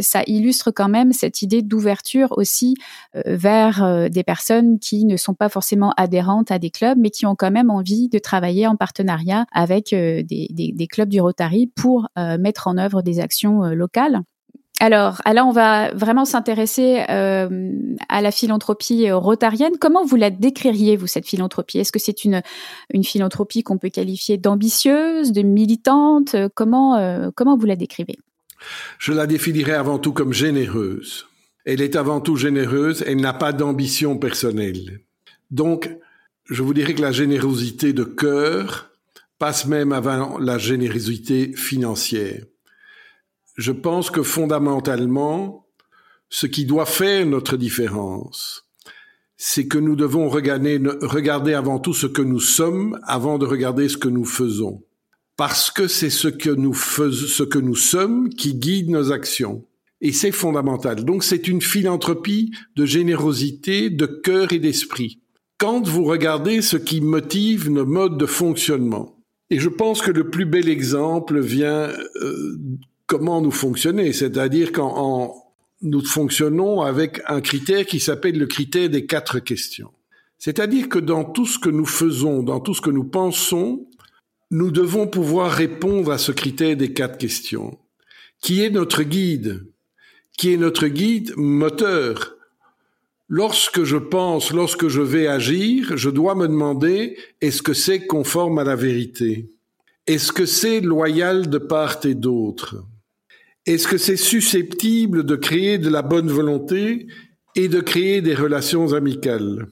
Ça 0.00 0.22
illustre 0.26 0.70
quand 0.70 0.88
même 0.88 1.12
cette 1.12 1.42
idée 1.42 1.62
d'ouverture 1.62 2.32
aussi 2.36 2.74
vers 3.24 4.08
des 4.10 4.22
personnes 4.22 4.78
qui 4.78 5.04
ne 5.04 5.16
sont 5.16 5.34
pas 5.34 5.48
forcément 5.48 5.92
adhérentes 5.96 6.50
à 6.50 6.58
des 6.58 6.70
clubs, 6.70 6.98
mais 6.98 7.10
qui 7.10 7.26
ont 7.26 7.34
quand 7.34 7.50
même 7.50 7.70
envie 7.70 8.08
de 8.08 8.18
travailler 8.18 8.66
en 8.66 8.76
partenariat 8.76 9.46
avec 9.52 9.90
des, 9.90 10.24
des, 10.24 10.72
des 10.72 10.86
clubs 10.86 11.08
du 11.08 11.20
Rotary 11.20 11.70
pour 11.74 12.08
euh, 12.18 12.38
mettre 12.38 12.66
en 12.68 12.78
œuvre 12.78 13.02
des 13.02 13.20
actions 13.20 13.62
locales. 13.62 14.22
Alors, 14.80 15.20
là, 15.26 15.44
on 15.44 15.50
va 15.50 15.92
vraiment 15.92 16.24
s'intéresser 16.24 17.04
euh, 17.08 17.72
à 18.08 18.22
la 18.22 18.30
philanthropie 18.30 19.10
rotarienne. 19.10 19.72
Comment 19.80 20.04
vous 20.04 20.16
la 20.16 20.30
décririez, 20.30 20.96
vous, 20.96 21.08
cette 21.08 21.26
philanthropie? 21.26 21.78
Est-ce 21.78 21.90
que 21.90 21.98
c'est 21.98 22.24
une, 22.24 22.42
une 22.94 23.02
philanthropie 23.02 23.64
qu'on 23.64 23.78
peut 23.78 23.88
qualifier 23.88 24.38
d'ambitieuse, 24.38 25.32
de 25.32 25.42
militante? 25.42 26.36
Comment, 26.54 27.30
comment 27.34 27.56
vous 27.56 27.66
la 27.66 27.74
décrivez? 27.74 28.18
Je 28.98 29.12
la 29.12 29.26
définirais 29.26 29.74
avant 29.74 29.98
tout 29.98 30.12
comme 30.12 30.32
généreuse. 30.32 31.26
Elle 31.64 31.82
est 31.82 31.96
avant 31.96 32.20
tout 32.20 32.36
généreuse, 32.36 33.04
elle 33.06 33.20
n'a 33.20 33.32
pas 33.32 33.52
d'ambition 33.52 34.16
personnelle. 34.16 35.00
Donc, 35.50 35.90
je 36.48 36.62
vous 36.62 36.72
dirais 36.72 36.94
que 36.94 37.02
la 37.02 37.12
générosité 37.12 37.92
de 37.92 38.04
cœur 38.04 38.90
passe 39.38 39.66
même 39.66 39.92
avant 39.92 40.38
la 40.38 40.56
générosité 40.56 41.52
financière. 41.54 42.42
Je 43.58 43.72
pense 43.72 44.10
que 44.10 44.22
fondamentalement, 44.22 45.66
ce 46.30 46.46
qui 46.46 46.64
doit 46.64 46.86
faire 46.86 47.26
notre 47.26 47.56
différence, 47.56 48.68
c'est 49.36 49.66
que 49.66 49.78
nous 49.78 49.96
devons 49.96 50.28
regarder, 50.28 51.54
avant 51.54 51.80
tout 51.80 51.92
ce 51.92 52.06
que 52.06 52.22
nous 52.22 52.38
sommes 52.38 52.98
avant 53.02 53.36
de 53.36 53.46
regarder 53.46 53.88
ce 53.88 53.96
que 53.96 54.08
nous 54.08 54.24
faisons. 54.24 54.84
Parce 55.36 55.72
que 55.72 55.88
c'est 55.88 56.10
ce 56.10 56.28
que 56.28 56.50
nous 56.50 56.72
faisons, 56.72 57.26
ce 57.26 57.42
que 57.42 57.58
nous 57.58 57.74
sommes 57.74 58.28
qui 58.28 58.54
guide 58.54 58.90
nos 58.90 59.10
actions. 59.10 59.64
Et 60.00 60.12
c'est 60.12 60.32
fondamental. 60.32 61.04
Donc 61.04 61.24
c'est 61.24 61.48
une 61.48 61.60
philanthropie 61.60 62.52
de 62.76 62.86
générosité, 62.86 63.90
de 63.90 64.06
cœur 64.06 64.52
et 64.52 64.60
d'esprit. 64.60 65.20
Quand 65.58 65.84
vous 65.88 66.04
regardez 66.04 66.62
ce 66.62 66.76
qui 66.76 67.00
motive 67.00 67.68
nos 67.70 67.86
modes 67.86 68.18
de 68.18 68.26
fonctionnement, 68.26 69.18
et 69.50 69.58
je 69.58 69.68
pense 69.68 70.00
que 70.00 70.12
le 70.12 70.30
plus 70.30 70.44
bel 70.44 70.68
exemple 70.68 71.40
vient 71.40 71.88
euh, 72.22 72.56
comment 73.08 73.40
nous 73.40 73.50
fonctionner, 73.50 74.12
c'est-à-dire 74.12 74.70
quand 74.70 75.34
nous 75.82 76.04
fonctionnons 76.04 76.82
avec 76.82 77.20
un 77.26 77.40
critère 77.40 77.84
qui 77.86 77.98
s'appelle 77.98 78.38
le 78.38 78.46
critère 78.46 78.88
des 78.88 79.06
quatre 79.06 79.40
questions. 79.40 79.90
C'est-à-dire 80.38 80.88
que 80.88 81.00
dans 81.00 81.24
tout 81.24 81.46
ce 81.46 81.58
que 81.58 81.70
nous 81.70 81.86
faisons, 81.86 82.44
dans 82.44 82.60
tout 82.60 82.74
ce 82.74 82.80
que 82.80 82.90
nous 82.90 83.04
pensons, 83.04 83.88
nous 84.52 84.70
devons 84.70 85.08
pouvoir 85.08 85.50
répondre 85.50 86.12
à 86.12 86.18
ce 86.18 86.30
critère 86.30 86.76
des 86.76 86.92
quatre 86.92 87.18
questions, 87.18 87.78
qui 88.40 88.62
est 88.62 88.70
notre 88.70 89.02
guide, 89.02 89.66
qui 90.36 90.52
est 90.52 90.56
notre 90.56 90.86
guide 90.86 91.32
moteur, 91.36 92.38
Lorsque 93.30 93.84
je 93.84 93.98
pense, 93.98 94.54
lorsque 94.54 94.88
je 94.88 95.02
vais 95.02 95.26
agir, 95.26 95.98
je 95.98 96.08
dois 96.08 96.34
me 96.34 96.48
demander 96.48 97.18
est-ce 97.42 97.60
que 97.60 97.74
c'est 97.74 98.06
conforme 98.06 98.58
à 98.58 98.64
la 98.64 98.74
vérité? 98.74 99.50
Est-ce 100.06 100.32
que 100.32 100.46
c'est 100.46 100.80
loyal 100.80 101.50
de 101.50 101.58
part 101.58 101.98
et 102.06 102.14
d'autre? 102.14 102.86
Est-ce 103.68 103.86
que 103.86 103.98
c'est 103.98 104.16
susceptible 104.16 105.24
de 105.24 105.36
créer 105.36 105.76
de 105.76 105.90
la 105.90 106.00
bonne 106.00 106.30
volonté 106.30 107.06
et 107.54 107.68
de 107.68 107.80
créer 107.80 108.22
des 108.22 108.34
relations 108.34 108.94
amicales? 108.94 109.66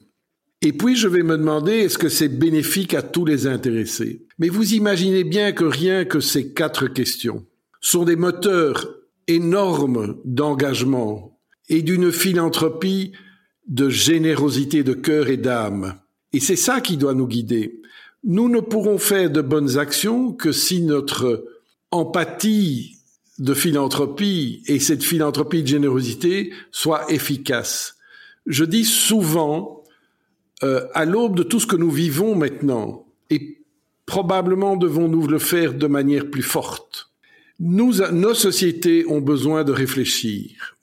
Et 0.61 0.71
puis 0.71 0.95
je 0.95 1.07
vais 1.07 1.23
me 1.23 1.35
demander 1.35 1.71
est-ce 1.71 1.97
que 1.97 2.07
c'est 2.07 2.29
bénéfique 2.29 2.93
à 2.93 3.01
tous 3.01 3.25
les 3.25 3.47
intéressés? 3.47 4.27
Mais 4.37 4.49
vous 4.49 4.75
imaginez 4.75 5.23
bien 5.23 5.51
que 5.51 5.63
rien 5.63 6.05
que 6.05 6.19
ces 6.19 6.53
quatre 6.53 6.85
questions 6.85 7.47
sont 7.81 8.03
des 8.03 8.15
moteurs 8.15 8.87
énormes 9.25 10.17
d'engagement 10.25 11.39
et 11.67 11.81
d'une 11.81 12.11
philanthropie 12.11 13.13
de 13.67 13.89
générosité 13.89 14.83
de 14.83 14.93
cœur 14.93 15.27
et 15.27 15.37
d'âme. 15.37 15.95
Et 16.33 16.39
c'est 16.39 16.55
ça 16.55 16.81
qui 16.81 16.97
doit 16.97 17.15
nous 17.15 17.27
guider. 17.27 17.81
Nous 18.23 18.47
ne 18.47 18.59
pourrons 18.59 18.99
faire 18.99 19.31
de 19.31 19.41
bonnes 19.41 19.79
actions 19.79 20.33
que 20.33 20.51
si 20.51 20.83
notre 20.83 21.45
empathie 21.89 22.96
de 23.39 23.53
philanthropie 23.53 24.63
et 24.67 24.79
cette 24.79 25.03
philanthropie 25.03 25.61
de 25.61 25.67
générosité 25.67 26.53
soit 26.71 27.11
efficace. 27.11 27.97
Je 28.45 28.63
dis 28.63 28.85
souvent, 28.85 29.83
euh, 30.63 30.87
à 30.93 31.05
l'aube 31.05 31.35
de 31.35 31.43
tout 31.43 31.59
ce 31.59 31.67
que 31.67 31.75
nous 31.75 31.91
vivons 31.91 32.35
maintenant, 32.35 33.05
et 33.29 33.61
probablement 34.05 34.75
devons-nous 34.75 35.27
le 35.27 35.39
faire 35.39 35.73
de 35.73 35.87
manière 35.87 36.29
plus 36.29 36.43
forte, 36.43 37.11
nous, 37.59 37.93
nos 38.11 38.33
sociétés 38.33 39.05
ont 39.07 39.21
besoin 39.21 39.63
de 39.63 39.71
réfléchir 39.71 40.75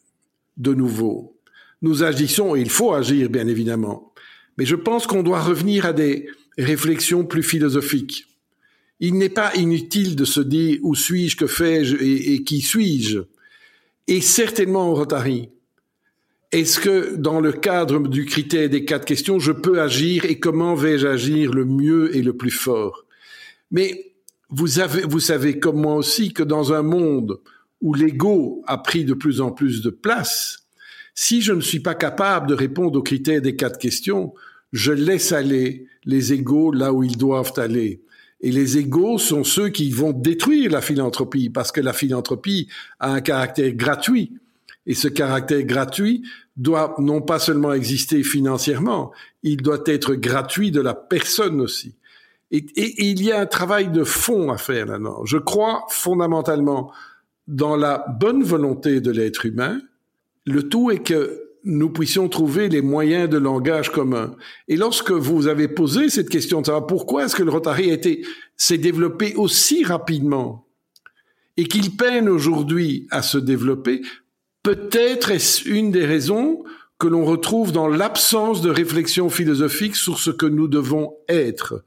de 0.57 0.75
nouveau 0.75 1.35
nous 1.85 2.03
agissons, 2.03 2.57
et 2.57 2.61
il 2.61 2.71
faut 2.71 2.95
agir 2.95 3.29
bien 3.29 3.47
évidemment, 3.47 4.15
mais 4.57 4.65
je 4.65 4.75
pense 4.75 5.07
qu'on 5.07 5.23
doit 5.23 5.43
revenir 5.43 5.85
à 5.85 5.93
des 5.93 6.27
réflexions 6.57 7.25
plus 7.25 7.43
philosophiques. 7.43 8.27
Il 9.01 9.15
n'est 9.15 9.29
pas 9.29 9.55
inutile 9.55 10.17
de 10.17 10.25
se 10.25 10.41
dire 10.41 10.79
où 10.83 10.95
suis-je, 10.95 11.37
que 11.37 11.47
fais-je 11.47 11.97
et, 11.97 12.43
qui 12.45 12.61
suis-je. 12.61 13.21
Et 14.07 14.21
certainement 14.21 14.91
au 14.91 14.95
Rotary. 14.95 15.51
Est-ce 16.53 16.79
que 16.79 17.17
dans 17.17 17.41
le 17.41 17.53
cadre 17.53 18.07
du 18.07 18.25
critère 18.27 18.69
des 18.69 18.85
quatre 18.85 19.05
questions, 19.05 19.41
je 19.41 19.51
peux 19.51 19.81
agir 19.81 20.25
et 20.25 20.39
comment 20.39 20.75
vais-je 20.75 21.07
agir 21.07 21.53
le 21.53 21.65
mieux 21.65 22.17
et 22.17 22.23
le 22.23 22.37
plus 22.37 22.53
fort? 22.53 23.05
Mais 23.73 24.15
vous, 24.51 24.69
vous 25.09 25.21
savez 25.21 25.59
comme 25.59 25.81
moi 25.81 25.97
aussi 25.97 26.33
que 26.33 26.45
dans 26.45 26.73
un 26.73 26.83
monde 26.83 27.41
où 27.81 27.93
l'ego 27.93 28.63
a 28.67 28.79
pris 28.79 29.05
de 29.05 29.15
plus 29.15 29.41
en 29.41 29.51
plus 29.51 29.83
de 29.83 29.91
place, 29.91 30.65
si 31.15 31.43
je 31.43 31.53
ne 31.53 31.61
suis 31.61 31.81
pas 31.81 31.95
capable 31.95 32.49
de 32.49 32.55
répondre 32.55 32.99
aux 32.99 33.03
critères 33.03 33.43
des 33.43 33.57
quatre 33.57 33.79
questions, 33.79 34.33
je 34.73 34.93
laisse 34.93 35.33
aller 35.33 35.87
les 36.05 36.33
égaux 36.33 36.73
là 36.73 36.93
où 36.93 37.03
ils 37.03 37.17
doivent 37.17 37.53
aller. 37.57 38.03
Et 38.45 38.53
les 38.53 38.77
égaux 38.77 39.17
sont 39.17 39.43
ceux 39.43 39.71
qui 39.71 39.91
vont 39.91 40.13
détruire 40.13 40.71
la 40.71 40.83
philanthropie, 40.83 41.49
parce 41.49 41.73
que 41.73 41.81
la 41.81 41.95
philanthropie 41.95 42.69
a 43.01 43.11
un 43.11 43.23
caractère 43.23 43.73
gratuit. 43.73 44.39
Et 44.85 44.93
ce 44.93 45.09
caractère 45.09 45.63
gratuit 45.63 46.23
doit 46.55 46.95
non 46.99 47.23
pas 47.23 47.39
seulement 47.39 47.73
exister 47.73 48.23
financièrement, 48.23 49.13
il 49.43 49.63
doit 49.63 49.83
être 49.87 50.15
gratuit 50.15 50.71
de 50.71 50.83
la 50.83 50.93
personne 50.93 51.59
aussi. 51.59 51.95
Et, 52.51 52.67
et 52.77 53.07
il 53.07 53.25
y 53.25 53.33
a 53.33 53.41
un 53.41 53.47
travail 53.47 53.89
de 53.89 54.05
fond 54.05 54.53
à 54.53 54.59
faire 54.59 54.85
là-dedans. 54.85 55.25
Je 55.25 55.39
crois 55.39 55.87
fondamentalement 55.89 56.93
dans 57.49 57.77
la 57.77 58.05
bonne 58.21 58.43
volonté 58.43 59.01
de 59.01 59.11
l'être 59.11 59.47
humain, 59.47 59.81
le 60.45 60.69
tout 60.69 60.91
est 60.91 61.03
que 61.03 61.44
nous 61.65 61.91
puissions 61.91 62.29
trouver 62.29 62.69
les 62.69 62.83
moyens 62.83 63.29
de 63.29 63.39
langage 63.39 63.91
commun. 63.91 64.35
Et 64.69 64.77
lorsque 64.77 65.11
vous 65.11 65.47
avez 65.47 65.69
posé 65.69 66.11
cette 66.11 66.29
question 66.29 66.61
de 66.61 66.67
savoir 66.67 66.87
pourquoi 66.87 67.25
est-ce 67.25 67.35
que 67.35 67.43
le 67.43 67.51
Rotary 67.51 67.91
a 67.91 67.95
été, 67.95 68.25
s'est 68.57 68.79
développé 68.79 69.35
aussi 69.35 69.85
rapidement 69.85 70.67
et 71.57 71.67
qu'il 71.67 71.97
peine 71.97 72.29
aujourd'hui 72.29 73.07
à 73.11 73.23
se 73.23 73.39
développer, 73.39 74.03
peut-être 74.63 75.31
est-ce 75.31 75.69
une 75.69 75.91
des 75.91 76.05
raisons 76.05 76.65
que 76.99 77.07
l'on 77.07 77.25
retrouve 77.25 77.73
dans 77.73 77.89
l'absence 77.89 78.61
de 78.61 78.71
réflexion 78.71 79.31
philosophique 79.31 79.97
sur 79.97 80.19
ce 80.19 80.31
que 80.31 80.47
nous 80.47 80.69
devons 80.69 81.15
être. 81.29 81.85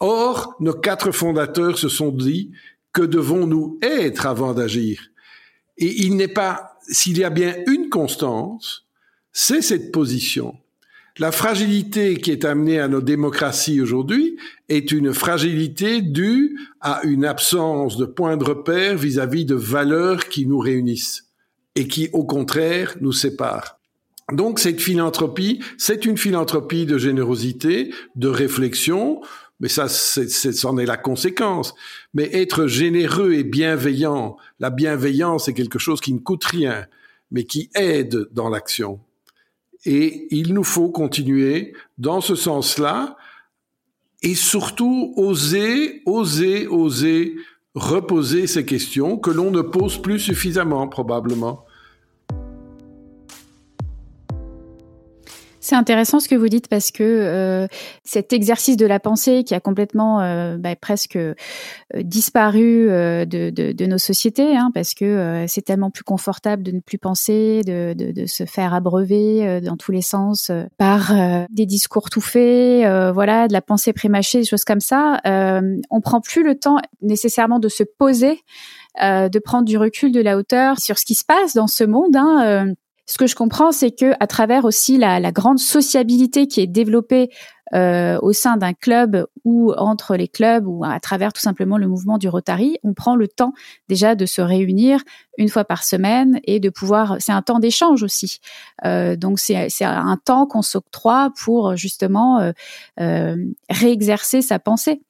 Or, 0.00 0.54
nos 0.60 0.74
quatre 0.74 1.12
fondateurs 1.12 1.78
se 1.78 1.88
sont 1.88 2.10
dit, 2.10 2.50
que 2.92 3.02
devons-nous 3.02 3.78
être 3.82 4.26
avant 4.26 4.54
d'agir? 4.54 5.00
Et 5.78 6.04
il 6.04 6.16
n'est 6.16 6.28
pas, 6.28 6.78
s'il 6.82 7.18
y 7.18 7.24
a 7.24 7.30
bien 7.30 7.54
une 7.66 7.88
constance, 7.88 8.86
c'est 9.32 9.62
cette 9.62 9.92
position. 9.92 10.56
La 11.18 11.32
fragilité 11.32 12.16
qui 12.16 12.30
est 12.30 12.44
amenée 12.44 12.80
à 12.80 12.88
nos 12.88 13.00
démocraties 13.00 13.80
aujourd'hui 13.80 14.38
est 14.68 14.92
une 14.92 15.12
fragilité 15.12 16.00
due 16.02 16.58
à 16.80 17.02
une 17.04 17.24
absence 17.24 17.96
de 17.96 18.06
point 18.06 18.36
de 18.36 18.44
repère 18.44 18.96
vis-à-vis 18.96 19.44
de 19.44 19.54
valeurs 19.54 20.28
qui 20.28 20.46
nous 20.46 20.58
réunissent 20.58 21.26
et 21.74 21.88
qui, 21.88 22.08
au 22.12 22.24
contraire, 22.24 22.96
nous 23.00 23.12
séparent. 23.12 23.78
Donc 24.32 24.60
cette 24.60 24.80
philanthropie, 24.80 25.60
c'est 25.76 26.04
une 26.04 26.16
philanthropie 26.16 26.86
de 26.86 26.96
générosité, 26.96 27.92
de 28.14 28.28
réflexion, 28.28 29.20
mais 29.58 29.68
ça, 29.68 29.88
c'en 29.88 30.78
est, 30.78 30.86
la 30.86 30.96
conséquence. 30.96 31.74
Mais 32.14 32.34
être 32.34 32.66
généreux 32.66 33.34
et 33.34 33.44
bienveillant, 33.44 34.36
la 34.58 34.70
bienveillance 34.70 35.48
est 35.48 35.54
quelque 35.54 35.78
chose 35.78 36.00
qui 36.00 36.14
ne 36.14 36.18
coûte 36.18 36.44
rien, 36.44 36.86
mais 37.30 37.44
qui 37.44 37.68
aide 37.74 38.28
dans 38.32 38.48
l'action. 38.48 39.00
Et 39.84 40.28
il 40.30 40.52
nous 40.54 40.64
faut 40.64 40.90
continuer 40.90 41.74
dans 41.98 42.20
ce 42.20 42.34
sens-là, 42.34 43.16
et 44.22 44.34
surtout 44.34 45.14
oser, 45.16 46.02
oser, 46.04 46.66
oser 46.66 47.36
reposer 47.74 48.46
ces 48.46 48.64
questions 48.64 49.16
que 49.16 49.30
l'on 49.30 49.50
ne 49.50 49.62
pose 49.62 50.00
plus 50.00 50.18
suffisamment 50.18 50.88
probablement. 50.88 51.64
C'est 55.60 55.76
intéressant 55.76 56.20
ce 56.20 56.28
que 56.28 56.34
vous 56.34 56.48
dites 56.48 56.68
parce 56.68 56.90
que 56.90 57.02
euh, 57.04 57.66
cet 58.02 58.32
exercice 58.32 58.78
de 58.78 58.86
la 58.86 58.98
pensée 58.98 59.44
qui 59.44 59.54
a 59.54 59.60
complètement 59.60 60.22
euh, 60.22 60.56
bah, 60.56 60.74
presque 60.74 61.16
euh, 61.16 61.34
disparu 61.96 62.86
de, 62.88 63.50
de, 63.50 63.72
de, 63.72 63.86
nos 63.86 63.98
sociétés, 63.98 64.56
hein, 64.56 64.70
parce 64.72 64.94
que 64.94 65.44
c'est 65.48 65.62
tellement 65.62 65.90
plus 65.90 66.04
confortable 66.04 66.62
de 66.62 66.72
ne 66.72 66.80
plus 66.80 66.98
penser, 66.98 67.62
de, 67.64 67.94
de 67.94 68.26
se 68.26 68.46
faire 68.46 68.72
abreuver 68.72 69.60
dans 69.60 69.76
tous 69.76 69.92
les 69.92 70.02
sens 70.02 70.50
par 70.78 71.12
des 71.50 71.66
discours 71.66 72.08
tout 72.08 72.20
faits, 72.20 73.12
voilà, 73.12 73.48
de 73.48 73.52
la 73.52 73.60
pensée 73.60 73.92
prémâchée, 73.92 74.38
des 74.40 74.46
choses 74.46 74.64
comme 74.64 74.80
ça. 74.80 75.20
on 75.24 76.00
prend 76.00 76.20
plus 76.20 76.44
le 76.44 76.58
temps 76.58 76.76
nécessairement 77.02 77.58
de 77.58 77.68
se 77.68 77.82
poser, 77.82 78.40
de 79.00 79.38
prendre 79.38 79.64
du 79.64 79.76
recul, 79.76 80.12
de 80.12 80.20
la 80.20 80.36
hauteur 80.36 80.78
sur 80.78 80.98
ce 80.98 81.04
qui 81.04 81.14
se 81.14 81.24
passe 81.24 81.54
dans 81.54 81.66
ce 81.66 81.84
monde. 81.84 82.16
Hein, 82.16 82.74
ce 83.10 83.18
que 83.18 83.26
je 83.26 83.34
comprends, 83.34 83.72
c'est 83.72 83.90
que 83.90 84.12
à 84.20 84.28
travers 84.28 84.64
aussi 84.64 84.96
la, 84.96 85.32
grande 85.32 85.58
sociabilité 85.58 86.46
qui 86.46 86.60
est 86.60 86.68
développée 86.68 87.28
euh, 87.74 88.20
au 88.22 88.32
sein 88.32 88.56
d'un 88.56 88.72
club 88.72 89.26
ou 89.42 89.72
entre 89.72 90.14
les 90.14 90.28
clubs 90.28 90.64
ou 90.64 90.84
à 90.84 91.00
travers 91.00 91.32
tout 91.32 91.40
simplement 91.40 91.76
le 91.76 91.88
mouvement 91.88 92.18
du 92.18 92.28
Rotary, 92.28 92.78
on 92.84 92.94
prend 92.94 93.16
le 93.16 93.26
temps 93.26 93.52
déjà 93.88 94.14
de 94.14 94.26
se 94.26 94.40
réunir 94.40 95.00
une 95.38 95.48
fois 95.48 95.64
par 95.64 95.82
semaine 95.82 96.38
et 96.44 96.60
de 96.60 96.70
pouvoir. 96.70 97.16
C'est 97.18 97.32
un 97.32 97.42
temps 97.42 97.58
d'échange 97.58 98.04
aussi. 98.04 98.38
Euh, 98.84 99.16
donc 99.16 99.40
c'est 99.40 99.82
un 99.82 100.16
temps 100.24 100.46
qu'on 100.46 100.62
s'octroie 100.62 101.32
pour 101.42 101.74
justement 101.74 102.52
euh, 103.00 103.36
réexercer 103.68 104.40
sa 104.40 104.60
pensée. 104.60 105.02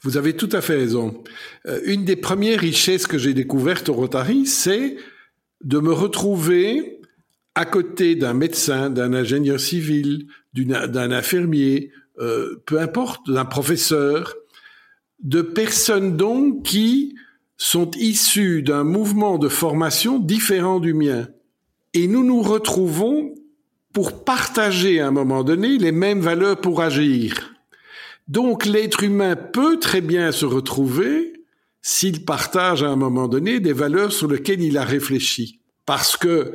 Vous 0.00 0.16
avez 0.16 0.34
tout 0.34 0.50
à 0.50 0.60
fait 0.60 0.74
raison. 0.74 1.22
une 1.84 2.04
des 2.04 2.16
premières 2.16 2.58
richesses 2.58 3.06
que 3.06 3.16
j'ai 3.16 3.32
découvertes 3.32 3.90
au 3.90 3.94
Rotary, 3.94 4.44
c'est 4.44 4.96
de 5.62 5.78
me 5.78 5.92
retrouver 5.92 6.98
à 7.54 7.64
côté 7.64 8.14
d'un 8.14 8.34
médecin, 8.34 8.90
d'un 8.90 9.12
ingénieur 9.12 9.60
civil, 9.60 10.26
d'un 10.54 11.10
infirmier, 11.12 11.90
euh, 12.18 12.62
peu 12.66 12.80
importe, 12.80 13.30
d'un 13.30 13.44
professeur, 13.44 14.34
de 15.22 15.42
personnes 15.42 16.16
donc 16.16 16.64
qui 16.64 17.14
sont 17.56 17.90
issues 17.92 18.62
d'un 18.62 18.84
mouvement 18.84 19.38
de 19.38 19.48
formation 19.48 20.18
différent 20.18 20.80
du 20.80 20.94
mien. 20.94 21.28
Et 21.94 22.08
nous 22.08 22.24
nous 22.24 22.42
retrouvons 22.42 23.34
pour 23.92 24.24
partager 24.24 25.00
à 25.00 25.08
un 25.08 25.10
moment 25.10 25.44
donné 25.44 25.78
les 25.78 25.92
mêmes 25.92 26.20
valeurs 26.20 26.60
pour 26.60 26.80
agir. 26.80 27.54
Donc 28.28 28.64
l'être 28.64 29.02
humain 29.02 29.36
peut 29.36 29.78
très 29.78 30.00
bien 30.00 30.32
se 30.32 30.46
retrouver 30.46 31.34
s'il 31.82 32.24
partage 32.24 32.82
à 32.82 32.88
un 32.88 32.96
moment 32.96 33.28
donné 33.28 33.60
des 33.60 33.72
valeurs 33.72 34.12
sur 34.12 34.28
lesquelles 34.28 34.62
il 34.62 34.78
a 34.78 34.84
réfléchi. 34.84 35.60
Parce 35.84 36.16
que 36.16 36.54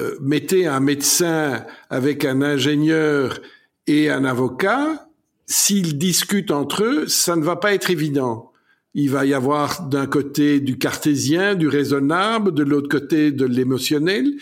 euh, 0.00 0.16
mettez 0.20 0.66
un 0.66 0.80
médecin 0.80 1.64
avec 1.88 2.24
un 2.24 2.42
ingénieur 2.42 3.40
et 3.86 4.10
un 4.10 4.24
avocat, 4.24 5.08
s'ils 5.46 5.96
discutent 5.96 6.50
entre 6.50 6.84
eux, 6.84 7.08
ça 7.08 7.36
ne 7.36 7.42
va 7.42 7.56
pas 7.56 7.72
être 7.72 7.90
évident. 7.90 8.52
Il 8.94 9.10
va 9.10 9.24
y 9.24 9.32
avoir 9.32 9.88
d'un 9.88 10.06
côté 10.06 10.60
du 10.60 10.78
cartésien, 10.78 11.54
du 11.54 11.68
raisonnable, 11.68 12.52
de 12.52 12.62
l'autre 12.62 12.88
côté 12.88 13.30
de 13.30 13.46
l'émotionnel. 13.46 14.34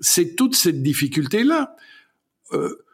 C'est 0.00 0.34
toute 0.34 0.56
cette 0.56 0.82
difficulté-là. 0.82 1.76
Euh, 2.52 2.84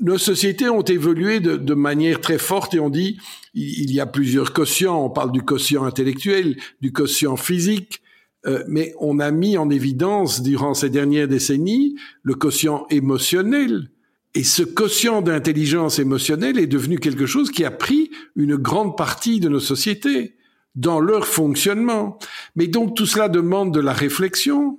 nos 0.00 0.18
sociétés 0.18 0.68
ont 0.68 0.82
évolué 0.82 1.40
de, 1.40 1.56
de, 1.56 1.74
manière 1.74 2.20
très 2.20 2.38
forte 2.38 2.74
et 2.74 2.80
on 2.80 2.90
dit 2.90 3.18
il 3.54 3.92
y 3.92 4.00
a 4.00 4.06
plusieurs 4.06 4.52
quotients. 4.52 5.04
On 5.04 5.10
parle 5.10 5.32
du 5.32 5.42
quotient 5.42 5.84
intellectuel, 5.84 6.56
du 6.80 6.92
quotient 6.92 7.36
physique, 7.36 8.02
euh, 8.46 8.62
mais 8.68 8.94
on 8.98 9.18
a 9.20 9.30
mis 9.30 9.56
en 9.56 9.70
évidence 9.70 10.42
durant 10.42 10.74
ces 10.74 10.90
dernières 10.90 11.28
décennies 11.28 11.96
le 12.22 12.34
quotient 12.34 12.86
émotionnel. 12.90 13.90
Et 14.34 14.44
ce 14.44 14.62
quotient 14.62 15.22
d'intelligence 15.22 15.98
émotionnelle 15.98 16.58
est 16.58 16.66
devenu 16.66 16.98
quelque 16.98 17.26
chose 17.26 17.50
qui 17.50 17.64
a 17.64 17.70
pris 17.70 18.10
une 18.36 18.56
grande 18.56 18.96
partie 18.96 19.40
de 19.40 19.48
nos 19.48 19.60
sociétés 19.60 20.34
dans 20.74 21.00
leur 21.00 21.26
fonctionnement. 21.26 22.18
Mais 22.56 22.66
donc 22.66 22.96
tout 22.96 23.06
cela 23.06 23.28
demande 23.28 23.72
de 23.72 23.80
la 23.80 23.92
réflexion. 23.92 24.78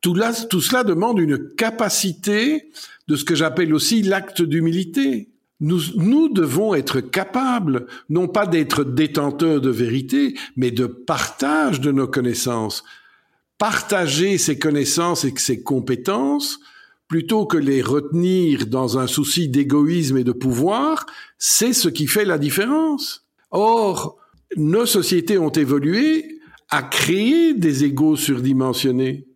Tout, 0.00 0.14
tout 0.50 0.60
cela 0.60 0.84
demande 0.84 1.18
une 1.18 1.54
capacité 1.54 2.70
de 3.08 3.16
ce 3.16 3.24
que 3.24 3.34
j'appelle 3.34 3.74
aussi 3.74 4.02
l'acte 4.02 4.42
d'humilité. 4.42 5.30
Nous, 5.60 5.80
nous 5.96 6.28
devons 6.28 6.74
être 6.74 7.00
capables, 7.00 7.86
non 8.10 8.28
pas 8.28 8.46
d'être 8.46 8.84
détenteurs 8.84 9.60
de 9.60 9.70
vérité, 9.70 10.34
mais 10.56 10.70
de 10.70 10.86
partage 10.86 11.80
de 11.80 11.92
nos 11.92 12.06
connaissances. 12.06 12.84
Partager 13.58 14.36
ces 14.36 14.58
connaissances 14.58 15.24
et 15.24 15.32
ces 15.36 15.62
compétences, 15.62 16.60
plutôt 17.08 17.46
que 17.46 17.56
les 17.56 17.80
retenir 17.80 18.66
dans 18.66 18.98
un 18.98 19.06
souci 19.06 19.48
d'égoïsme 19.48 20.18
et 20.18 20.24
de 20.24 20.32
pouvoir, 20.32 21.06
c'est 21.38 21.72
ce 21.72 21.88
qui 21.88 22.06
fait 22.06 22.24
la 22.24 22.36
différence. 22.36 23.26
Or, 23.50 24.18
nos 24.56 24.86
sociétés 24.86 25.38
ont 25.38 25.50
évolué 25.50 26.40
à 26.68 26.82
créer 26.82 27.54
des 27.54 27.84
égaux 27.84 28.16
surdimensionnés, 28.16 29.26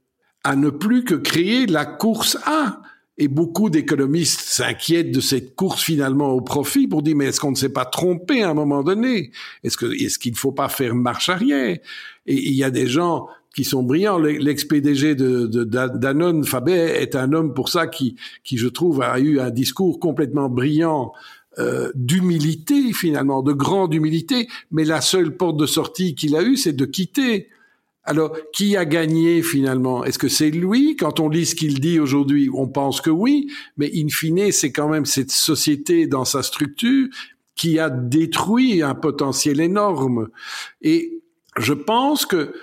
à 0.45 0.57
ne 0.57 0.71
plus 0.71 1.05
que 1.05 1.15
créer 1.15 1.67
la 1.67 1.87
course 1.87 2.37
à. 2.45 2.83
Et 3.21 3.29
beaucoup 3.29 3.69
d'économistes 3.69 4.41
s'inquiètent 4.41 5.13
de 5.13 5.21
cette 5.21 5.55
course 5.55 5.83
finalement 5.83 6.31
au 6.31 6.41
profit 6.41 6.89
pour 6.89 7.03
dire 7.03 7.15
mais 7.15 7.27
est-ce 7.27 7.39
qu'on 7.39 7.51
ne 7.51 7.57
s'est 7.57 7.69
pas 7.69 7.85
trompé 7.85 8.43
à 8.43 8.49
un 8.49 8.55
moment 8.55 8.83
donné? 8.83 9.31
Est-ce 9.63 9.77
que 9.77 9.93
est-ce 9.93 10.19
qu'il 10.19 10.33
ne 10.33 10.39
faut 10.39 10.53
pas 10.53 10.71
faire 10.71 10.95
marche 10.95 11.29
arrière? 11.29 11.77
Et 12.27 12.35
il 12.35 12.55
y 12.55 12.65
a 12.65 12.71
des 12.71 12.87
gens 12.87 13.29
qui 13.55 13.65
sont 13.65 13.83
brillants. 13.83 14.19
L'ex-PDG 14.19 15.17
de, 15.17 15.47
de, 15.47 15.65
Danone, 15.65 16.45
Fabet, 16.45 17.03
est 17.03 17.15
un 17.15 17.35
homme 17.35 17.53
pour 17.53 17.69
ça 17.69 17.87
qui, 17.87 18.17
qui 18.43 18.57
je 18.57 18.69
trouve 18.69 19.03
a 19.03 19.21
eu 19.21 19.39
un 19.39 19.51
discours 19.51 20.01
complètement 20.01 20.49
brillant 20.49 21.13
euh, 21.59 21.91
d'humilité 21.95 22.95
finalement, 22.95 23.43
de 23.43 23.53
grande 23.53 23.93
humilité. 23.93 24.49
Mais 24.71 24.85
la 24.85 25.03
seule 25.03 25.37
porte 25.37 25.59
de 25.59 25.67
sortie 25.67 26.15
qu'il 26.15 26.37
a 26.37 26.43
eue, 26.43 26.57
c'est 26.57 26.73
de 26.73 26.87
quitter 26.87 27.49
alors, 28.05 28.37
qui 28.53 28.77
a 28.77 28.87
gagné 28.87 29.43
finalement? 29.43 30.05
Est-ce 30.05 30.19
que 30.19 30.29
c'est 30.29 30.51
lui? 30.51 30.97
Quand 30.97 31.21
on 31.21 31.29
lit 31.29 31.45
ce 31.45 31.55
qu'il 31.55 31.81
dit 31.81 32.01
aujourd'hui, 32.01 32.49
on 32.53 32.67
pense 32.67 33.01
que 33.01 33.11
oui, 33.11 33.53
mais 33.77 33.91
in 33.95 34.09
fine, 34.09 34.51
c'est 34.53 34.73
quand 34.73 34.89
même 34.89 35.05
cette 35.05 35.31
société 35.31 36.07
dans 36.07 36.25
sa 36.25 36.43
structure 36.43 37.09
qui 37.55 37.79
a 37.79 37.91
détruit 37.91 38.83
un 38.83 38.95
potentiel 38.95 39.61
énorme. 39.61 40.29
Et 40.81 41.23
je 41.59 41.75
pense 41.75 42.25
que 42.25 42.55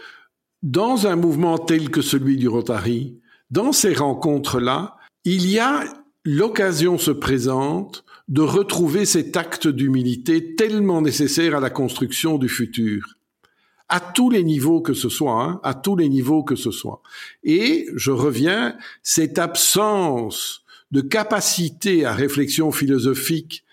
dans 0.64 1.06
un 1.06 1.16
mouvement 1.16 1.60
tel 1.60 1.92
que 1.92 2.02
celui 2.02 2.38
du 2.38 2.48
Rotary, 2.48 3.20
dans 3.52 3.72
ces 3.72 3.94
rencontres-là, 3.94 4.98
il 5.24 5.48
y 5.50 5.60
a 5.60 5.84
l'occasion 6.26 6.98
se 6.98 7.12
présente 7.12 8.04
de 8.28 8.42
retrouver 8.42 9.06
cet 9.06 9.38
acte 9.38 9.68
d'humilité 9.68 10.56
tellement 10.56 11.02
nécessaire 11.02 11.56
à 11.56 11.60
la 11.60 11.70
construction 11.70 12.40
du 12.40 12.50
futur 12.50 13.17
à 13.90 14.00
tous 14.00 14.30
les 14.30 14.44
niveaux 14.44 14.82
que 14.82 14.94
ce 14.94 15.10
soit, 15.10 15.42
hein, 15.42 15.60
à 15.64 15.74
tous 15.74 15.96
les 15.96 16.10
niveaux 16.10 16.44
que 16.44 16.56
ce 16.56 16.72
soit. 16.72 17.02
Et 17.44 17.88
je 17.96 18.12
reviens, 18.12 18.78
cette 19.04 19.40
absence 19.40 20.64
de 20.92 21.02
capacité 21.02 22.06
à 22.06 22.14
réflexion 22.14 22.72
philosophique, 22.72 23.64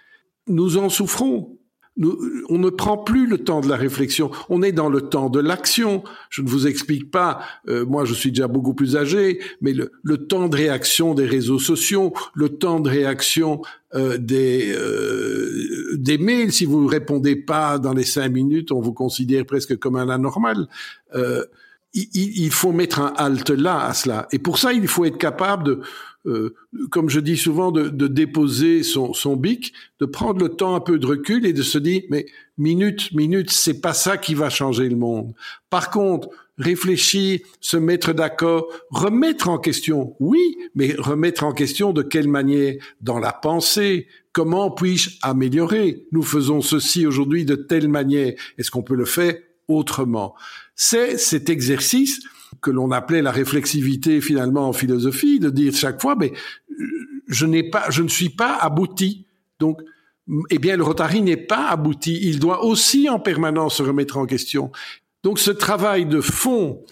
nous 0.47 0.77
en 0.77 0.89
souffrons. 0.89 1.57
On 1.97 2.59
ne 2.59 2.71
prend 2.71 2.99
plus 2.99 3.27
le 3.27 3.39
temps 3.39 3.61
de 3.61 3.69
la 3.69 3.77
réflexion, 3.77 4.31
on 4.49 4.63
est 4.63 4.73
dans 4.73 4.89
le 4.89 5.03
temps 5.03 5.31
de 5.31 5.39
l'action. 5.39 6.03
Je 6.29 6.43
ne 6.43 6.49
vous 6.49 6.67
explique 6.67 7.11
pas, 7.11 7.41
euh, 7.69 7.87
moi 7.87 8.05
je 8.05 8.15
suis 8.15 8.31
déjà 8.31 8.49
beaucoup 8.49 8.75
plus 8.75 8.97
âgé, 8.97 9.41
mais 9.61 9.73
le, 9.73 10.17
temps 10.27 10.49
de 10.49 10.57
réaction 10.57 11.15
des 11.15 11.27
réseaux 11.27 11.59
sociaux, 11.59 12.13
le 12.35 12.49
temps 12.49 12.81
de 12.81 12.91
réaction 12.91 13.63
euh, 13.95 14.19
des, 14.19 14.75
euh, 14.77 15.95
des 15.95 16.19
mails, 16.19 16.53
si 16.53 16.65
vous 16.65 16.83
ne 16.83 16.91
répondez 16.91 17.37
pas 17.37 17.79
dans 17.79 17.93
les 17.93 18.05
cinq 18.05 18.29
minutes, 18.31 18.73
on 18.73 18.81
vous 18.81 18.95
considère 18.95 19.47
presque 19.47 19.77
comme 19.79 19.97
un 19.97 20.09
anormal. 20.09 20.67
Il, 21.97 22.09
il, 22.13 22.51
faut 22.51 22.73
mettre 22.73 22.99
un 22.99 23.13
halte 23.17 23.51
là 23.51 23.85
à 23.85 23.95
cela. 23.95 24.27
Et 24.33 24.41
pour 24.41 24.59
ça, 24.59 24.73
il 24.73 24.89
faut 24.89 25.05
être 25.05 25.17
capable 25.17 25.63
de, 25.63 25.81
euh, 26.27 26.55
comme 26.91 27.11
je 27.11 27.21
dis 27.21 27.37
souvent, 27.37 27.71
de, 27.71 27.89
de 27.89 28.07
déposer 28.07 28.83
son, 28.83 29.13
son, 29.13 29.37
bic, 29.37 29.73
de 30.01 30.07
prendre 30.07 30.41
le 30.41 30.49
temps 30.49 30.75
un 30.75 30.81
peu 30.81 30.99
de 30.99 31.07
recul 31.07 31.45
et 31.47 31.53
de 31.53 31.63
se 31.63 31.79
dire, 31.79 32.03
mais 32.11 32.27
minute, 32.57 33.13
minute, 33.13 33.51
c'est 33.51 33.81
pas 33.81 33.95
ça 33.95 34.17
qui 34.17 34.35
va 34.35 34.51
changer 34.51 34.89
le 34.89 34.97
monde. 34.97 35.35
Par 35.71 35.91
contre, 35.91 36.29
réfléchir, 36.59 37.41
se 37.61 37.77
mettre 37.77 38.13
d'accord, 38.13 38.69
remettre 38.91 39.49
en 39.49 39.59
question, 39.59 40.17
oui, 40.21 40.57
mais 40.75 40.95
remettre 40.97 41.45
en 41.45 41.53
question 41.53 41.93
de 41.93 42.03
quelle 42.03 42.29
manière 42.29 42.75
Dans 43.01 43.19
la 43.19 43.33
pensée. 43.33 44.07
Comment 44.33 44.71
puis-je 44.71 45.19
améliorer? 45.23 46.07
Nous 46.11 46.23
faisons 46.23 46.61
ceci 46.61 47.07
aujourd'hui 47.07 47.45
de 47.45 47.55
telle 47.55 47.89
manière. 47.89 48.35
Est-ce 48.59 48.71
qu'on 48.71 48.83
peut 48.83 48.97
le 48.97 49.05
faire 49.05 49.35
autrement? 49.69 50.35
C'est 50.75 51.19
cet 51.19 51.49
exercice 51.49 52.21
que 52.65 52.71
l'on 52.71 52.91
appelait 52.93 53.21
la 53.21 53.31
réflexivité 53.31 54.23
finalement 54.23 54.69
en 54.69 54.73
philosophie, 54.73 55.39
de 55.39 55.51
dire 55.51 55.75
chaque 55.75 56.01
fois, 56.01 56.17
mais 56.19 56.33
euh, 56.33 56.85
je 57.29 57.45
n'ai 57.45 57.63
pas, 57.63 57.91
je 57.91 58.03
ne 58.03 58.09
suis 58.09 58.31
pas 58.31 58.57
abouti. 58.57 59.27
Donc, 59.61 59.83
eh 60.49 60.59
bien, 60.59 60.79
le 60.79 60.83
Rotary 60.83 61.21
n'est 61.21 61.37
pas 61.37 61.69
abouti. 61.69 62.19
Il 62.23 62.39
doit 62.39 62.65
aussi 62.65 63.11
en 63.11 63.21
permanence 63.21 63.77
se 63.77 63.83
remettre 63.83 64.17
en 64.17 64.25
question. 64.25 64.73
Donc, 65.23 65.39
ce 65.39 65.51
travail 65.51 66.07
de 66.07 66.23
fond 66.23 66.83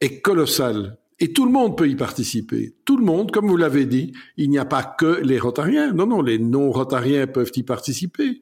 est 0.00 0.20
colossal. 0.20 0.98
Et 1.20 1.32
tout 1.32 1.44
le 1.44 1.52
monde 1.52 1.76
peut 1.76 1.88
y 1.88 1.94
participer. 1.94 2.74
Tout 2.84 2.96
le 2.96 3.04
monde, 3.04 3.30
comme 3.30 3.46
vous 3.46 3.56
l'avez 3.56 3.86
dit, 3.86 4.12
il 4.36 4.50
n'y 4.50 4.58
a 4.58 4.64
pas 4.64 4.82
que 4.82 5.20
les 5.22 5.38
Rotariens. 5.38 5.92
Non, 5.92 6.06
non, 6.06 6.22
les 6.22 6.40
non-Rotariens 6.40 7.28
peuvent 7.28 7.52
y 7.54 7.62
participer. 7.62 8.40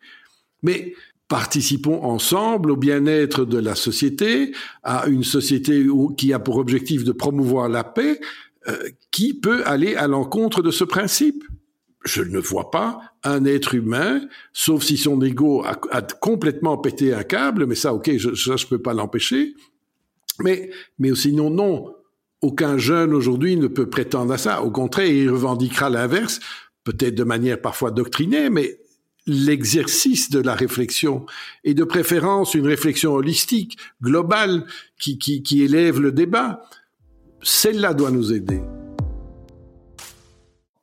Mais 0.63 0.95
participons 1.29 2.03
ensemble 2.03 2.71
au 2.71 2.77
bien-être 2.77 3.45
de 3.45 3.59
la 3.59 3.75
société, 3.75 4.53
à 4.83 5.07
une 5.07 5.25
société 5.25 5.87
qui 6.17 6.33
a 6.33 6.39
pour 6.39 6.57
objectif 6.57 7.05
de 7.05 7.13
promouvoir 7.13 7.69
la 7.69 7.85
paix, 7.85 8.19
euh, 8.67 8.77
qui 9.11 9.35
peut 9.35 9.63
aller 9.67 9.95
à 9.95 10.09
l'encontre 10.09 10.63
de 10.63 10.71
ce 10.71 10.85
principe 10.85 11.45
Je 12.05 12.23
ne 12.23 12.39
vois 12.39 12.71
pas 12.71 13.01
un 13.25 13.45
être 13.45 13.75
humain, 13.75 14.23
sauf 14.53 14.83
si 14.83 14.97
son 14.97 15.21
ego 15.21 15.63
a, 15.65 16.03
complètement 16.03 16.79
pété 16.79 17.13
un 17.13 17.25
câble, 17.25 17.67
mais 17.67 17.75
ça, 17.75 17.93
ok, 17.93 18.17
je, 18.17 18.35
ça, 18.35 18.57
je 18.57 18.67
peux 18.67 18.81
pas 18.81 18.95
l'empêcher. 18.95 19.55
Mais, 20.41 20.71
mais 20.99 21.15
sinon, 21.15 21.51
non. 21.51 21.95
Aucun 22.41 22.79
jeune 22.79 23.13
aujourd'hui 23.15 23.57
ne 23.57 23.67
peut 23.67 23.91
prétendre 23.91 24.33
à 24.33 24.39
ça. 24.39 24.63
Au 24.63 24.71
contraire, 24.71 25.09
il 25.09 25.29
revendiquera 25.29 25.91
l'inverse, 25.91 26.39
peut-être 26.85 27.17
de 27.17 27.25
manière 27.25 27.61
parfois 27.61 27.91
doctrinée, 27.91 28.49
mais 28.49 28.79
l'exercice 29.29 30.31
de 30.31 30.41
la 30.41 30.55
réflexion 30.55 31.27
et 31.63 31.75
de 31.75 31.85
préférence 31.85 32.55
une 32.55 32.67
réflexion 32.67 33.13
holistique, 33.13 33.79
globale, 34.03 34.65
qui, 34.99 35.19
qui, 35.19 35.43
qui 35.43 35.63
élève 35.63 36.01
le 36.01 36.11
débat, 36.11 36.63
celle-là 37.43 37.95
doit 37.95 38.11
nous 38.11 38.33
aider. 38.33 38.61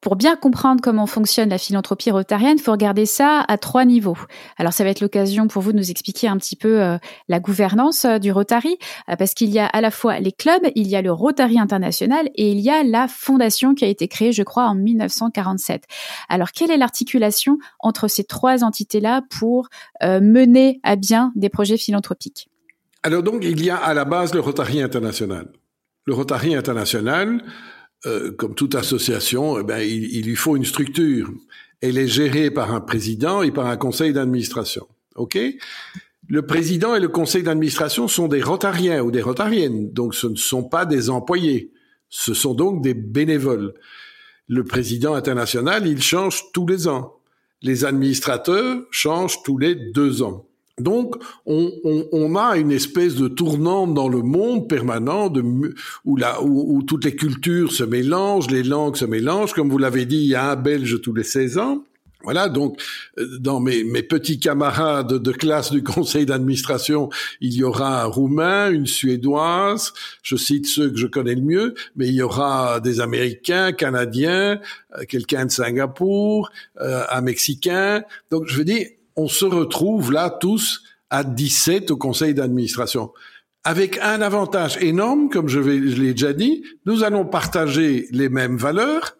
Pour 0.06 0.16
bien 0.16 0.36
comprendre 0.36 0.82
comment 0.84 1.08
fonctionne 1.08 1.50
la 1.50 1.58
philanthropie 1.58 2.12
rotarienne, 2.12 2.58
il 2.60 2.62
faut 2.62 2.72
regarder 2.72 3.08
ça 3.08 3.44
à 3.48 3.58
trois 3.58 3.86
niveaux. 3.86 4.16
Alors 4.56 4.72
ça 4.72 4.84
va 4.84 4.92
être 4.92 5.02
l'occasion 5.02 5.48
pour 5.48 5.64
vous 5.64 5.72
de 5.72 5.78
nous 5.78 5.90
expliquer 5.90 6.28
un 6.28 6.38
petit 6.38 6.56
peu 6.56 6.80
euh, 6.80 7.00
la 7.28 7.40
gouvernance 7.40 8.06
euh, 8.06 8.20
du 8.20 8.32
Rotary, 8.32 8.78
euh, 9.10 9.16
parce 9.16 9.34
qu'il 9.34 9.50
y 9.50 9.58
a 9.58 9.66
à 9.66 9.82
la 9.82 9.90
fois 9.90 10.20
les 10.20 10.32
clubs, 10.32 10.62
il 10.76 10.88
y 10.88 10.96
a 10.96 11.02
le 11.02 11.12
Rotary 11.12 11.58
International 11.58 12.30
et 12.36 12.52
il 12.52 12.60
y 12.60 12.70
a 12.70 12.84
la 12.84 13.08
fondation 13.08 13.74
qui 13.74 13.84
a 13.84 13.88
été 13.88 14.08
créée, 14.08 14.32
je 14.32 14.44
crois, 14.44 14.66
en 14.66 14.76
1947. 14.76 15.86
Alors 16.30 16.52
quelle 16.52 16.70
est 16.70 16.78
l'articulation 16.78 17.58
entre 17.80 18.08
ces 18.08 18.26
trois 18.26 18.64
entités-là 18.64 19.24
pour 19.40 19.70
mener 20.04 20.80
à 20.84 20.98
bien 20.98 21.32
des 21.36 21.50
projets 21.50 21.78
philanthropiques? 21.78 22.48
Alors 23.02 23.24
donc 23.24 23.44
il 23.44 23.66
y 23.66 23.72
a 23.72 23.78
à 23.78 23.96
la 23.96 24.06
base 24.06 24.36
le 24.36 24.40
Rotary 24.40 24.84
International. 24.84 25.48
Le 26.06 26.14
Rotary 26.14 26.54
International, 26.54 27.42
euh, 28.06 28.32
comme 28.32 28.56
toute 28.56 28.76
association, 28.76 29.60
eh 29.60 29.64
ben, 29.64 29.80
il, 29.80 30.16
il, 30.16 30.26
lui 30.26 30.36
faut 30.36 30.56
une 30.56 30.66
structure. 30.66 31.32
Elle 31.82 31.98
est 31.98 32.08
gérée 32.08 32.52
par 32.52 32.74
un 32.74 32.82
président 32.82 33.42
et 33.42 33.52
par 33.52 33.68
un 33.68 33.78
conseil 33.78 34.14
d'administration. 34.14 34.88
OK? 35.16 35.38
Le 36.28 36.42
président 36.42 36.96
et 36.96 37.00
le 37.00 37.08
conseil 37.08 37.44
d'administration 37.44 38.08
sont 38.08 38.28
des 38.28 38.42
rotariens 38.42 39.02
ou 39.02 39.12
des 39.12 39.22
rotariennes, 39.22 39.92
donc 39.92 40.16
ce 40.16 40.28
ne 40.28 40.36
sont 40.36 40.64
pas 40.64 40.86
des 40.86 41.10
employés. 41.10 41.72
Ce 42.10 42.34
sont 42.34 42.54
donc 42.56 42.82
des 42.82 42.94
bénévoles. 42.94 43.74
Le 44.48 44.64
président 44.64 45.14
international, 45.14 45.88
il 45.88 46.02
change 46.02 46.52
tous 46.54 46.66
les 46.68 46.88
ans. 46.88 47.16
Les 47.62 47.86
administrateurs 47.86 48.82
changent 48.92 49.42
tous 49.44 49.58
les 49.58 49.76
deux 49.76 50.22
ans. 50.22 50.48
Donc, 50.78 51.16
on, 51.46 51.72
on, 51.86 52.06
on, 52.12 52.36
a 52.36 52.58
une 52.58 52.72
espèce 52.72 53.16
de 53.16 53.30
tournante 53.30 53.94
dans 53.94 54.10
le 54.10 54.22
monde 54.22 54.68
permanent 54.68 55.30
de, 55.30 55.42
où, 56.04 56.18
où, 56.44 56.84
toutes 56.84 57.06
les 57.06 57.16
cultures 57.16 57.72
se 57.72 57.86
mélangent, 57.86 58.52
les 58.52 58.64
langues 58.64 58.98
se 58.98 59.06
mélangent. 59.06 59.54
Comme 59.54 59.70
vous 59.70 59.78
l'avez 59.78 60.06
dit, 60.06 60.18
il 60.18 60.28
y 60.28 60.36
a 60.36 60.52
un 60.52 60.56
Belge 60.58 61.00
tous 61.02 61.14
les 61.14 61.24
16 61.24 61.60
ans. 61.60 61.84
Voilà, 62.26 62.50
donc 62.50 62.82
euh, 63.20 63.38
dans 63.38 63.60
mes, 63.60 63.84
mes 63.84 64.02
petits 64.02 64.40
camarades 64.40 65.14
de 65.14 65.32
classe 65.32 65.72
du 65.72 65.84
conseil 65.96 66.26
d'administration, 66.26 67.10
il 67.40 67.54
y 67.54 67.64
aura 67.64 68.02
un 68.02 68.06
Roumain, 68.06 68.72
une 68.72 68.88
Suédoise, 68.88 69.94
je 70.24 70.36
cite 70.36 70.66
ceux 70.66 70.90
que 70.90 70.98
je 70.98 71.06
connais 71.06 71.36
le 71.36 71.44
mieux, 71.44 71.76
mais 71.96 72.08
il 72.08 72.16
y 72.16 72.24
aura 72.24 72.80
des 72.80 73.00
Américains, 73.00 73.74
Canadiens, 73.74 74.60
euh, 74.98 75.04
quelqu'un 75.08 75.46
de 75.46 75.52
Singapour, 75.52 76.50
euh, 76.82 77.04
un 77.12 77.22
Mexicain. 77.22 78.04
Donc 78.32 78.48
je 78.48 78.58
veux 78.58 78.66
dire, 78.66 78.88
on 79.16 79.28
se 79.28 79.46
retrouve 79.46 80.12
là 80.12 80.30
tous 80.30 80.84
à 81.10 81.24
17 81.24 81.92
au 81.92 81.98
conseil 81.98 82.34
d'administration. 82.34 83.12
Avec 83.64 83.98
un 84.00 84.22
avantage 84.22 84.78
énorme, 84.82 85.30
comme 85.30 85.48
je, 85.48 85.62
je 85.62 85.70
l'ai 86.02 86.14
déjà 86.14 86.34
dit, 86.34 86.64
nous 86.86 87.04
allons 87.04 87.26
partager 87.26 88.08
les 88.12 88.30
mêmes 88.30 88.58
valeurs, 88.58 89.18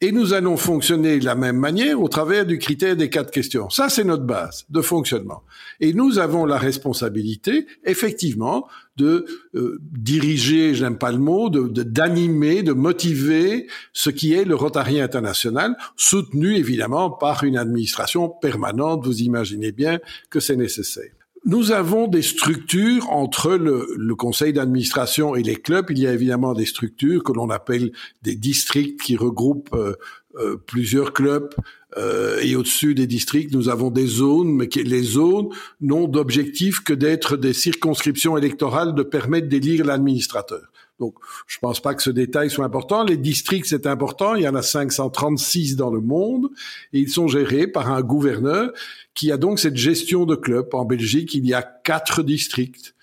et 0.00 0.12
nous 0.12 0.32
allons 0.32 0.56
fonctionner 0.56 1.18
de 1.18 1.24
la 1.24 1.34
même 1.34 1.56
manière 1.56 2.00
au 2.00 2.08
travers 2.08 2.46
du 2.46 2.58
critère 2.58 2.96
des 2.96 3.10
quatre 3.10 3.32
questions. 3.32 3.68
Ça, 3.68 3.88
c'est 3.88 4.04
notre 4.04 4.22
base 4.22 4.64
de 4.70 4.80
fonctionnement. 4.80 5.42
Et 5.80 5.92
nous 5.92 6.18
avons 6.20 6.46
la 6.46 6.56
responsabilité, 6.56 7.66
effectivement, 7.84 8.68
de 8.96 9.26
euh, 9.54 9.78
diriger, 9.80 10.74
j'aime 10.74 10.98
pas 10.98 11.10
le 11.10 11.18
mot, 11.18 11.50
d'animer, 11.50 12.62
de, 12.62 12.72
motiver 12.72 13.66
ce 13.92 14.10
qui 14.10 14.34
est 14.34 14.44
le 14.44 14.54
Rotary 14.54 15.00
international, 15.00 15.76
soutenu 15.96 16.54
évidemment 16.54 17.10
par 17.10 17.42
une 17.42 17.56
administration 17.56 18.28
permanente. 18.28 19.04
Vous 19.04 19.22
imaginez 19.22 19.72
bien 19.72 19.98
que 20.30 20.38
c'est 20.38 20.56
nécessaire. 20.56 21.17
Nous 21.48 21.72
avons 21.72 22.08
des 22.08 22.20
structures 22.20 23.10
entre 23.10 23.54
le, 23.54 24.14
conseil 24.14 24.52
d'administration 24.52 25.34
et 25.34 25.42
les 25.42 25.56
clubs. 25.56 25.86
Il 25.88 25.98
y 25.98 26.06
a 26.06 26.12
évidemment 26.12 26.52
des 26.52 26.66
structures 26.66 27.24
que 27.24 27.32
l'on 27.32 27.48
appelle 27.48 27.92
des 28.20 28.34
districts 28.34 29.00
qui 29.00 29.16
regroupent 29.16 29.72
euh, 29.72 29.94
euh, 30.36 30.58
plusieurs 30.58 31.14
clubs. 31.14 31.48
Euh, 31.96 32.38
et 32.42 32.54
au-dessus 32.54 32.94
des 32.94 33.06
districts, 33.06 33.54
nous 33.54 33.70
avons 33.70 33.90
des 33.90 34.06
zones, 34.06 34.50
mais 34.50 34.68
les 34.74 35.02
zones 35.02 35.48
n'ont 35.80 36.06
d'objectif 36.06 36.84
que 36.84 36.92
d'être 36.92 37.38
des 37.38 37.54
circonscriptions 37.54 38.36
électorales 38.36 38.94
de 38.94 39.02
permettre 39.02 39.48
d'élire 39.48 39.86
l'administrateur. 39.86 40.68
Donc, 40.98 41.14
je 41.46 41.58
pense 41.60 41.80
pas 41.80 41.94
que 41.94 42.02
ce 42.02 42.10
détail 42.10 42.50
soit 42.50 42.64
important. 42.64 43.04
Les 43.04 43.16
districts, 43.16 43.66
c'est 43.66 43.86
important. 43.86 44.34
Il 44.34 44.42
y 44.42 44.48
en 44.48 44.54
a 44.54 44.62
536 44.62 45.76
dans 45.76 45.90
le 45.90 46.00
monde 46.00 46.48
et 46.92 46.98
ils 46.98 47.08
sont 47.08 47.28
gérés 47.28 47.68
par 47.68 47.90
un 47.90 48.02
gouverneur 48.02 48.72
qui 49.18 49.32
a 49.32 49.36
donc 49.36 49.58
cette 49.58 49.76
gestion 49.76 50.26
de 50.26 50.36
club. 50.36 50.68
En 50.72 50.84
Belgique, 50.84 51.34
il 51.34 51.44
y 51.44 51.52
a 51.52 51.62
quatre 51.62 52.22
districts. 52.22 52.94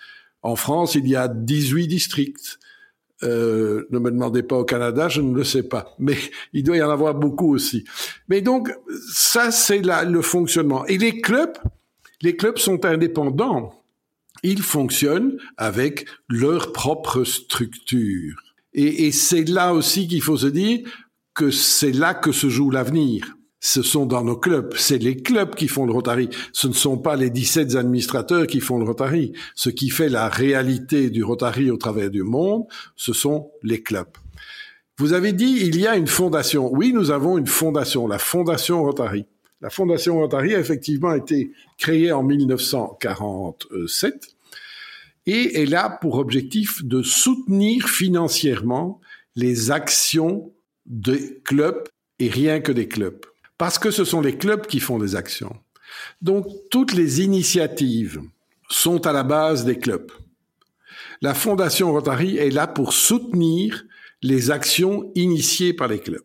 En 0.44 0.56
France, 0.56 0.96
il 0.96 1.08
y 1.08 1.16
a 1.16 1.28
18 1.28 1.88
districts. 1.88 2.58
Euh, 3.24 3.86
ne 3.92 4.00
me 4.00 4.12
demandez 4.12 4.42
pas 4.42 4.58
au 4.58 4.64
Canada, 4.64 5.10
je 5.10 5.20
ne 5.20 5.36
le 5.36 5.44
sais 5.44 5.64
pas, 5.64 5.96
mais 6.00 6.18
il 6.54 6.64
doit 6.64 6.78
y 6.78 6.84
en 6.84 6.90
avoir 6.90 7.16
beaucoup 7.16 7.54
aussi. 7.54 7.86
Mais 8.28 8.42
donc 8.42 8.72
ça, 9.10 9.52
c'est 9.52 9.82
le 9.82 10.22
fonctionnement. 10.22 10.86
Et 10.86 10.98
les 10.98 11.20
clubs, 11.22 11.58
les 12.22 12.36
clubs 12.36 12.58
sont 12.58 12.86
indépendants 12.86 13.74
ils 14.44 14.62
fonctionnent 14.62 15.38
avec 15.58 16.06
leur 16.30 16.72
propre 16.72 17.24
structure. 17.24 18.36
Et, 18.74 19.12
c'est 19.12 19.46
là 19.46 19.74
aussi 19.74 20.08
qu'il 20.08 20.22
faut 20.22 20.38
se 20.38 20.48
dire 20.48 20.88
que 21.34 21.50
c'est 21.50 21.94
là 21.94 22.14
que 22.14 22.32
se 22.32 22.50
joue 22.50 22.70
l'avenir. 22.70 23.35
Ce 23.68 23.82
sont 23.82 24.06
dans 24.06 24.24
nos 24.24 24.38
clubs, 24.38 24.76
c'est 24.78 25.00
les 25.00 25.18
clubs 25.18 25.56
qui 25.56 25.68
font 25.68 25.88
le 25.88 25.92
Rotary. 25.92 26.30
Ce 26.54 26.68
ne 26.68 26.74
sont 26.74 27.00
pas 27.00 27.16
les 27.16 27.32
17 27.32 27.76
administrateurs 27.76 28.46
qui 28.46 28.60
font 28.60 28.78
le 28.78 28.86
Rotary. 28.86 29.34
Ce 29.56 29.72
qui 29.72 29.90
fait 29.90 30.08
la 30.08 30.30
réalité 30.30 31.10
du 31.10 31.24
Rotary 31.24 31.72
au 31.72 31.78
travers 31.78 32.12
du 32.12 32.22
monde, 32.22 32.66
ce 32.96 33.12
sont 33.12 33.50
les 33.64 33.82
clubs. 33.82 34.16
Vous 35.00 35.14
avez 35.14 35.34
dit, 35.34 35.62
il 35.62 35.80
y 35.80 35.88
a 35.88 35.98
une 35.98 36.06
fondation. 36.06 36.72
Oui, 36.72 36.94
nous 36.94 37.10
avons 37.10 37.40
une 37.40 37.48
fondation, 37.48 38.06
la 38.06 38.20
Fondation 38.20 38.84
Rotary. 38.84 39.26
La 39.62 39.72
Fondation 39.72 40.20
Rotary 40.20 40.54
a 40.54 40.60
effectivement 40.60 41.16
été 41.16 41.52
créée 41.80 42.12
en 42.12 42.22
1947 42.22 44.28
et 45.26 45.60
elle 45.60 45.74
a 45.74 45.90
pour 45.90 46.20
objectif 46.20 46.86
de 46.86 47.02
soutenir 47.02 47.90
financièrement 47.90 49.02
les 49.36 49.72
actions 49.72 50.54
des 50.86 51.42
clubs 51.44 51.84
et 52.20 52.30
rien 52.30 52.60
que 52.60 52.72
des 52.72 52.88
clubs. 52.88 53.26
Parce 53.58 53.80
que 53.80 53.92
ce 53.92 54.04
sont 54.04 54.22
les 54.22 54.38
clubs 54.38 54.68
qui 54.68 54.80
font 54.80 55.00
des 55.00 55.16
actions. 55.16 55.56
Donc 56.22 56.48
toutes 56.70 56.94
les 56.94 57.22
initiatives 57.22 58.22
sont 58.70 59.06
à 59.06 59.14
la 59.14 59.24
base 59.24 59.66
des 59.66 59.78
clubs. 59.78 60.12
La 61.22 61.34
Fondation 61.34 61.92
Rotary 61.92 62.38
est 62.38 62.50
là 62.50 62.68
pour 62.68 62.94
soutenir 62.94 63.86
les 64.22 64.52
actions 64.52 65.12
initiées 65.16 65.74
par 65.74 65.88
les 65.88 66.00
clubs. 66.00 66.22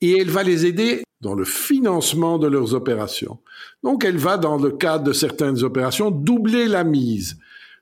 Et 0.00 0.18
elle 0.18 0.30
va 0.30 0.42
les 0.42 0.66
aider 0.66 1.04
dans 1.20 1.34
le 1.34 1.44
financement 1.44 2.38
de 2.38 2.46
leurs 2.46 2.74
opérations. 2.74 3.38
Donc 3.82 4.04
elle 4.04 4.16
va, 4.16 4.38
dans 4.38 4.56
le 4.56 4.70
cadre 4.70 5.04
de 5.04 5.12
certaines 5.12 5.62
opérations, 5.62 6.10
doubler 6.10 6.66
la 6.66 6.82
mise. 6.82 7.38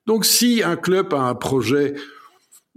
Donc 0.06 0.24
si 0.24 0.62
un 0.62 0.76
club 0.76 1.14
a 1.14 1.20
un 1.20 1.34
projet, 1.34 1.94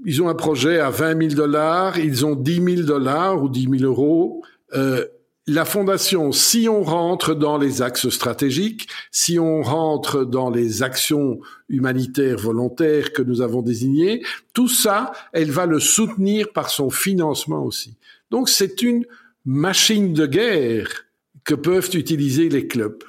ils 0.06 0.21
ont 0.21 0.30
un 0.30 0.36
projet 0.36 0.80
à 0.80 0.89
20 0.89 1.30
000 1.30 1.36
dollars, 1.36 1.97
ils 1.97 2.25
ont 2.25 2.36
10 2.36 2.75
000 2.75 2.82
dollars 2.88 3.41
ou 3.41 3.49
10 3.49 3.80
000 3.80 3.84
euros, 3.84 4.43
euh, 4.73 5.06
la 5.47 5.65
fondation, 5.65 6.32
si 6.32 6.69
on 6.69 6.84
rentre 6.84 7.34
dans 7.34 7.58
les 7.58 7.82
axes 7.82 8.10
stratégiques, 8.10 8.88
si 9.12 9.39
on 9.39 9.62
rentre 9.63 10.23
dans 10.23 10.49
les 10.49 10.84
actions 10.84 11.39
humanitaires 11.67 12.38
volontaires 12.38 13.12
que 13.12 13.23
nous 13.23 13.41
avons 13.41 13.62
désignées, 13.62 14.23
tout 14.54 14.69
ça, 14.69 15.12
elle 15.34 15.51
va 15.51 15.65
le 15.65 15.80
soutenir 15.80 16.51
par 16.54 16.69
son 16.69 16.89
financement 16.89 17.65
aussi. 17.65 17.95
Donc 18.30 18.49
c'est 18.49 18.82
une 18.82 19.06
machine 19.45 20.13
de 20.13 20.27
guerre 20.27 21.06
que 21.43 21.56
peuvent 21.56 21.89
utiliser 21.93 22.49
les 22.49 22.67
clubs. 22.67 23.04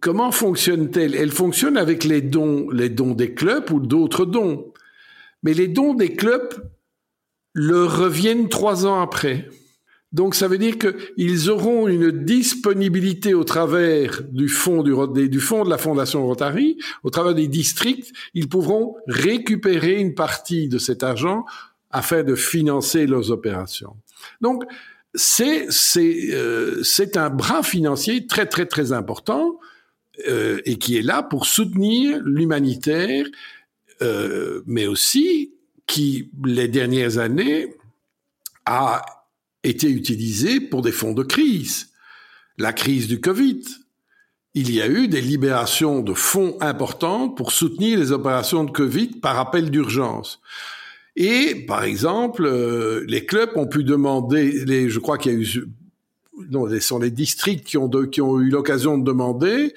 Comment 0.00 0.32
fonctionne-t-elle? 0.32 1.14
Elle 1.14 1.30
fonctionne 1.30 1.76
avec 1.76 2.04
les 2.04 2.20
dons, 2.20 2.68
les 2.70 2.88
dons 2.88 3.14
des 3.14 3.32
clubs 3.32 3.70
ou 3.70 3.78
d'autres 3.78 4.24
dons. 4.24 4.72
Mais 5.44 5.54
les 5.54 5.68
dons 5.68 5.94
des 5.94 6.14
clubs 6.14 6.52
leur 7.54 7.96
reviennent 7.96 8.48
trois 8.48 8.86
ans 8.86 9.00
après. 9.00 9.48
Donc 10.14 10.36
ça 10.36 10.46
veut 10.46 10.58
dire 10.58 10.76
qu'ils 10.78 11.50
auront 11.50 11.88
une 11.88 12.12
disponibilité 12.12 13.34
au 13.34 13.42
travers 13.42 14.22
du 14.30 14.48
fonds 14.48 14.84
du, 14.84 15.28
du 15.28 15.40
fonds 15.40 15.64
de 15.64 15.70
la 15.70 15.76
Fondation 15.76 16.24
Rotary, 16.24 16.78
au 17.02 17.10
travers 17.10 17.34
des 17.34 17.48
districts, 17.48 18.12
ils 18.32 18.48
pourront 18.48 18.94
récupérer 19.08 20.00
une 20.00 20.14
partie 20.14 20.68
de 20.68 20.78
cet 20.78 21.02
argent 21.02 21.44
afin 21.90 22.22
de 22.22 22.36
financer 22.36 23.08
leurs 23.08 23.32
opérations. 23.32 23.96
Donc 24.40 24.62
c'est 25.16 25.66
c'est 25.70 26.32
euh, 26.32 26.80
c'est 26.84 27.16
un 27.16 27.28
bras 27.28 27.64
financier 27.64 28.28
très 28.28 28.46
très 28.46 28.66
très 28.66 28.92
important 28.92 29.58
euh, 30.28 30.60
et 30.64 30.76
qui 30.76 30.96
est 30.96 31.02
là 31.02 31.24
pour 31.24 31.46
soutenir 31.46 32.22
l'humanitaire, 32.24 33.26
euh, 34.00 34.62
mais 34.66 34.86
aussi 34.86 35.54
qui 35.88 36.30
les 36.44 36.68
dernières 36.68 37.18
années 37.18 37.74
a 38.64 39.04
été 39.64 39.88
utilisé 39.88 40.60
pour 40.60 40.82
des 40.82 40.92
fonds 40.92 41.12
de 41.12 41.22
crise. 41.22 41.88
La 42.58 42.72
crise 42.72 43.08
du 43.08 43.20
Covid. 43.20 43.62
Il 44.54 44.72
y 44.72 44.80
a 44.80 44.88
eu 44.88 45.08
des 45.08 45.20
libérations 45.20 46.00
de 46.00 46.14
fonds 46.14 46.56
importantes 46.60 47.36
pour 47.36 47.50
soutenir 47.50 47.98
les 47.98 48.12
opérations 48.12 48.62
de 48.62 48.70
Covid 48.70 49.08
par 49.20 49.38
appel 49.38 49.70
d'urgence. 49.70 50.40
Et, 51.16 51.64
par 51.66 51.82
exemple, 51.82 52.44
euh, 52.44 53.04
les 53.08 53.24
clubs 53.24 53.50
ont 53.56 53.66
pu 53.66 53.82
demander, 53.82 54.64
les, 54.64 54.88
je 54.88 55.00
crois 55.00 55.18
qu'il 55.18 55.32
y 55.32 55.36
a 55.36 55.38
eu, 55.38 55.64
non, 56.50 56.68
ce 56.68 56.78
sont 56.80 56.98
les 57.00 57.10
districts 57.10 57.66
qui 57.66 57.78
ont, 57.78 57.88
qui 57.88 58.20
ont 58.20 58.40
eu 58.40 58.50
l'occasion 58.50 58.98
de 58.98 59.04
demander 59.04 59.74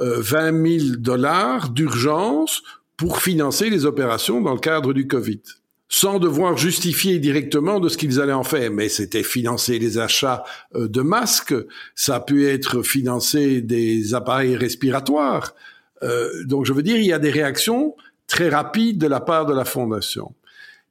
euh, 0.00 0.20
20 0.20 0.80
000 0.80 0.96
dollars 0.98 1.70
d'urgence 1.70 2.62
pour 2.96 3.20
financer 3.20 3.70
les 3.70 3.86
opérations 3.86 4.40
dans 4.40 4.52
le 4.52 4.60
cadre 4.60 4.92
du 4.92 5.06
Covid 5.06 5.40
sans 5.88 6.18
devoir 6.18 6.56
justifier 6.56 7.18
directement 7.18 7.80
de 7.80 7.88
ce 7.88 7.96
qu'ils 7.96 8.20
allaient 8.20 8.32
en 8.32 8.44
faire. 8.44 8.70
Mais 8.70 8.88
c'était 8.88 9.22
financer 9.22 9.78
les 9.78 9.98
achats 9.98 10.44
euh, 10.74 10.88
de 10.88 11.00
masques, 11.00 11.54
ça 11.94 12.16
a 12.16 12.20
pu 12.20 12.46
être 12.46 12.82
financer 12.82 13.62
des 13.62 14.14
appareils 14.14 14.56
respiratoires. 14.56 15.54
Euh, 16.02 16.44
donc 16.44 16.66
je 16.66 16.72
veux 16.72 16.82
dire, 16.82 16.96
il 16.96 17.06
y 17.06 17.12
a 17.12 17.18
des 17.18 17.30
réactions 17.30 17.96
très 18.26 18.48
rapides 18.50 18.98
de 18.98 19.06
la 19.06 19.20
part 19.20 19.46
de 19.46 19.54
la 19.54 19.64
Fondation. 19.64 20.34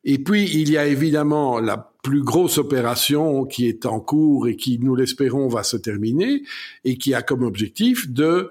Et 0.03 0.19
puis, 0.19 0.49
il 0.53 0.69
y 0.69 0.77
a 0.77 0.86
évidemment 0.86 1.60
la 1.60 1.91
plus 2.01 2.23
grosse 2.23 2.57
opération 2.57 3.45
qui 3.45 3.67
est 3.67 3.86
en 3.86 3.99
cours 3.99 4.47
et 4.47 4.55
qui, 4.55 4.79
nous 4.79 4.95
l'espérons, 4.95 5.49
va 5.49 5.63
se 5.63 5.75
terminer 5.75 6.43
et 6.86 6.97
qui 6.97 7.13
a 7.13 7.21
comme 7.21 7.43
objectif 7.43 8.10
de 8.10 8.49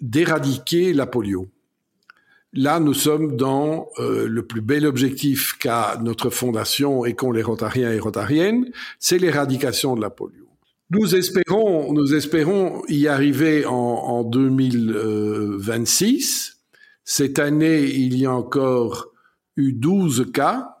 d'éradiquer 0.00 0.92
la 0.92 1.06
polio. 1.06 1.48
Là, 2.54 2.80
nous 2.80 2.92
sommes 2.92 3.36
dans 3.36 3.88
euh, 3.98 4.28
le 4.28 4.46
plus 4.46 4.60
bel 4.60 4.84
objectif 4.84 5.56
qu'a 5.58 5.98
notre 6.02 6.28
fondation 6.28 7.06
et 7.06 7.14
qu'ont 7.14 7.32
les 7.32 7.40
Rotariens 7.42 7.90
et 7.90 7.98
Rotariennes, 7.98 8.70
c'est 8.98 9.16
l'éradication 9.18 9.96
de 9.96 10.02
la 10.02 10.10
polio. 10.10 10.44
Nous 10.90 11.14
espérons, 11.14 11.94
nous 11.94 12.14
espérons 12.14 12.82
y 12.88 13.08
arriver 13.08 13.64
en, 13.64 13.72
en 13.72 14.22
2026. 14.24 16.58
Cette 17.04 17.38
année, 17.38 17.84
il 17.84 18.18
y 18.18 18.26
a 18.26 18.32
encore 18.32 19.12
eu 19.56 19.72
12 19.72 20.30
cas 20.32 20.71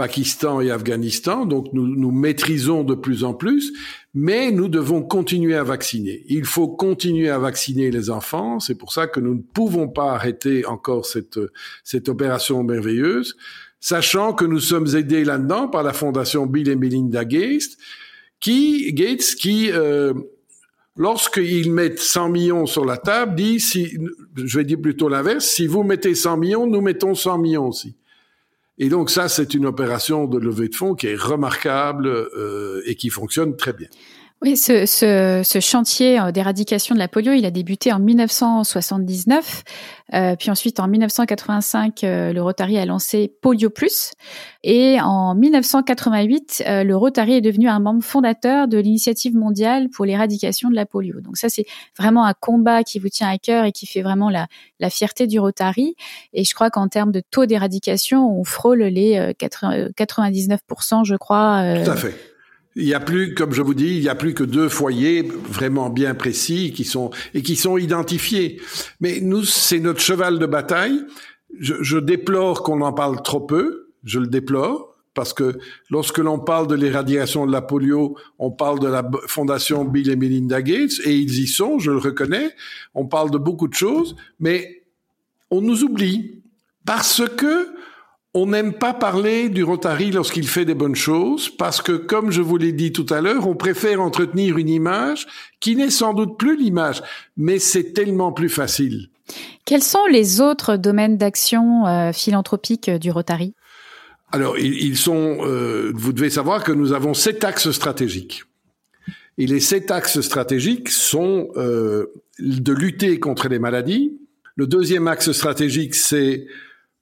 Pakistan 0.00 0.62
et 0.62 0.70
Afghanistan, 0.70 1.44
donc 1.44 1.74
nous, 1.74 1.86
nous 1.86 2.10
maîtrisons 2.10 2.84
de 2.84 2.94
plus 2.94 3.22
en 3.22 3.34
plus, 3.34 3.70
mais 4.14 4.50
nous 4.50 4.68
devons 4.68 5.02
continuer 5.02 5.54
à 5.54 5.62
vacciner. 5.62 6.24
Il 6.26 6.46
faut 6.46 6.68
continuer 6.68 7.28
à 7.28 7.38
vacciner 7.38 7.90
les 7.90 8.08
enfants, 8.08 8.60
c'est 8.60 8.76
pour 8.76 8.94
ça 8.94 9.06
que 9.08 9.20
nous 9.20 9.34
ne 9.34 9.42
pouvons 9.42 9.88
pas 9.88 10.12
arrêter 10.12 10.64
encore 10.64 11.04
cette, 11.04 11.38
cette 11.84 12.08
opération 12.08 12.64
merveilleuse, 12.64 13.36
sachant 13.78 14.32
que 14.32 14.46
nous 14.46 14.58
sommes 14.58 14.86
aidés 14.96 15.22
là-dedans 15.22 15.68
par 15.68 15.82
la 15.82 15.92
fondation 15.92 16.46
Bill 16.46 16.70
et 16.70 16.76
Melinda 16.76 17.26
Gates, 17.26 17.76
qui, 18.40 18.94
Gates, 18.94 19.34
qui 19.38 19.70
euh, 19.70 20.14
lorsqu'ils 20.96 21.70
mettent 21.70 21.98
100 21.98 22.30
millions 22.30 22.64
sur 22.64 22.86
la 22.86 22.96
table, 22.96 23.34
dit, 23.34 23.58
je 23.58 24.58
vais 24.58 24.64
dire 24.64 24.80
plutôt 24.80 25.10
l'inverse, 25.10 25.44
si 25.44 25.66
vous 25.66 25.82
mettez 25.82 26.14
100 26.14 26.38
millions, 26.38 26.66
nous 26.66 26.80
mettons 26.80 27.14
100 27.14 27.36
millions 27.36 27.68
aussi. 27.68 27.96
Et 28.82 28.88
donc 28.88 29.10
ça, 29.10 29.28
c'est 29.28 29.52
une 29.52 29.66
opération 29.66 30.24
de 30.24 30.38
levée 30.38 30.68
de 30.68 30.74
fonds 30.74 30.94
qui 30.94 31.06
est 31.06 31.14
remarquable 31.14 32.06
euh, 32.06 32.80
et 32.86 32.94
qui 32.94 33.10
fonctionne 33.10 33.54
très 33.54 33.74
bien. 33.74 33.88
Oui, 34.42 34.56
ce, 34.56 34.86
ce, 34.86 35.42
ce 35.44 35.60
chantier 35.60 36.18
euh, 36.18 36.32
d'éradication 36.32 36.94
de 36.94 36.98
la 36.98 37.08
polio, 37.08 37.32
il 37.32 37.44
a 37.44 37.50
débuté 37.50 37.92
en 37.92 37.98
1979. 37.98 39.64
Euh, 40.14 40.34
puis 40.34 40.50
ensuite, 40.50 40.80
en 40.80 40.88
1985, 40.88 42.04
euh, 42.04 42.32
le 42.32 42.42
Rotary 42.42 42.78
a 42.78 42.86
lancé 42.86 43.30
Polio 43.42 43.68
Plus. 43.68 44.12
Et 44.64 44.98
en 45.00 45.34
1988, 45.34 46.64
euh, 46.66 46.84
le 46.84 46.96
Rotary 46.96 47.34
est 47.34 47.40
devenu 47.42 47.68
un 47.68 47.80
membre 47.80 48.02
fondateur 48.02 48.66
de 48.66 48.78
l'initiative 48.78 49.36
mondiale 49.36 49.90
pour 49.90 50.06
l'éradication 50.06 50.70
de 50.70 50.74
la 50.74 50.86
polio. 50.86 51.20
Donc 51.20 51.36
ça, 51.36 51.50
c'est 51.50 51.66
vraiment 51.98 52.24
un 52.24 52.34
combat 52.34 52.82
qui 52.82 52.98
vous 52.98 53.10
tient 53.10 53.28
à 53.28 53.36
cœur 53.36 53.66
et 53.66 53.72
qui 53.72 53.86
fait 53.86 54.02
vraiment 54.02 54.30
la, 54.30 54.46
la 54.78 54.88
fierté 54.88 55.26
du 55.26 55.38
Rotary. 55.38 55.96
Et 56.32 56.44
je 56.44 56.54
crois 56.54 56.70
qu'en 56.70 56.88
termes 56.88 57.12
de 57.12 57.20
taux 57.30 57.44
d'éradication, 57.44 58.38
on 58.38 58.44
frôle 58.44 58.82
les 58.84 59.34
99%, 59.38 61.04
je 61.04 61.16
crois. 61.16 61.62
Tout 61.84 61.90
à 61.90 61.96
fait. 61.96 62.29
Il 62.76 62.84
y 62.84 62.94
a 62.94 63.00
plus, 63.00 63.34
comme 63.34 63.52
je 63.52 63.62
vous 63.62 63.74
dis, 63.74 63.96
il 63.96 64.02
y 64.02 64.08
a 64.08 64.14
plus 64.14 64.32
que 64.32 64.44
deux 64.44 64.68
foyers 64.68 65.22
vraiment 65.22 65.90
bien 65.90 66.14
précis 66.14 66.72
qui 66.72 66.84
sont 66.84 67.10
et 67.34 67.42
qui 67.42 67.56
sont 67.56 67.76
identifiés. 67.78 68.60
Mais 69.00 69.20
nous, 69.20 69.44
c'est 69.44 69.80
notre 69.80 70.00
cheval 70.00 70.38
de 70.38 70.46
bataille. 70.46 71.04
Je, 71.58 71.74
je 71.80 71.98
déplore 71.98 72.62
qu'on 72.62 72.80
en 72.82 72.92
parle 72.92 73.22
trop 73.22 73.40
peu. 73.40 73.88
Je 74.04 74.20
le 74.20 74.28
déplore 74.28 74.90
parce 75.14 75.32
que 75.32 75.58
lorsque 75.90 76.18
l'on 76.18 76.38
parle 76.38 76.68
de 76.68 76.74
l'éradication 76.74 77.46
de 77.46 77.52
la 77.52 77.62
polio, 77.62 78.16
on 78.38 78.50
parle 78.50 78.78
de 78.78 78.86
la 78.86 79.08
fondation 79.26 79.84
Bill 79.84 80.08
et 80.08 80.16
Melinda 80.16 80.62
Gates 80.62 81.00
et 81.04 81.16
ils 81.16 81.40
y 81.40 81.46
sont, 81.46 81.78
je 81.78 81.90
le 81.90 81.98
reconnais. 81.98 82.50
On 82.94 83.06
parle 83.06 83.30
de 83.30 83.38
beaucoup 83.38 83.68
de 83.68 83.74
choses, 83.74 84.16
mais 84.38 84.84
on 85.50 85.60
nous 85.60 85.82
oublie 85.82 86.42
parce 86.86 87.22
que 87.36 87.68
on 88.32 88.46
n'aime 88.46 88.74
pas 88.74 88.94
parler 88.94 89.48
du 89.48 89.64
Rotary 89.64 90.12
lorsqu'il 90.12 90.46
fait 90.46 90.64
des 90.64 90.74
bonnes 90.74 90.94
choses 90.94 91.48
parce 91.48 91.82
que, 91.82 91.92
comme 91.92 92.30
je 92.30 92.40
vous 92.40 92.56
l'ai 92.56 92.72
dit 92.72 92.92
tout 92.92 93.06
à 93.10 93.20
l'heure, 93.20 93.48
on 93.48 93.56
préfère 93.56 94.00
entretenir 94.00 94.56
une 94.56 94.68
image 94.68 95.26
qui 95.58 95.74
n'est 95.74 95.90
sans 95.90 96.14
doute 96.14 96.38
plus 96.38 96.56
l'image, 96.56 97.02
mais 97.36 97.58
c'est 97.58 97.92
tellement 97.92 98.32
plus 98.32 98.48
facile. 98.48 99.08
Quels 99.64 99.82
sont 99.82 100.06
les 100.06 100.40
autres 100.40 100.76
domaines 100.76 101.16
d'action 101.16 101.86
euh, 101.86 102.12
philanthropique 102.12 102.88
euh, 102.88 102.98
du 102.98 103.10
Rotary? 103.10 103.54
Alors, 104.32 104.56
ils, 104.58 104.96
sont. 104.96 105.38
Euh, 105.40 105.90
vous 105.92 106.12
devez 106.12 106.30
savoir 106.30 106.62
que 106.62 106.70
nous 106.70 106.92
avons 106.92 107.14
sept 107.14 107.42
axes 107.42 107.72
stratégiques. 107.72 108.44
Et 109.38 109.46
les 109.46 109.58
sept 109.58 109.90
axes 109.90 110.20
stratégiques 110.20 110.88
sont 110.88 111.48
de 111.56 112.72
lutter 112.72 113.18
contre 113.18 113.48
les 113.48 113.58
maladies. 113.58 114.12
Le 114.54 114.66
deuxième 114.66 115.08
axe 115.08 115.32
stratégique, 115.32 115.94
c'est 115.94 116.46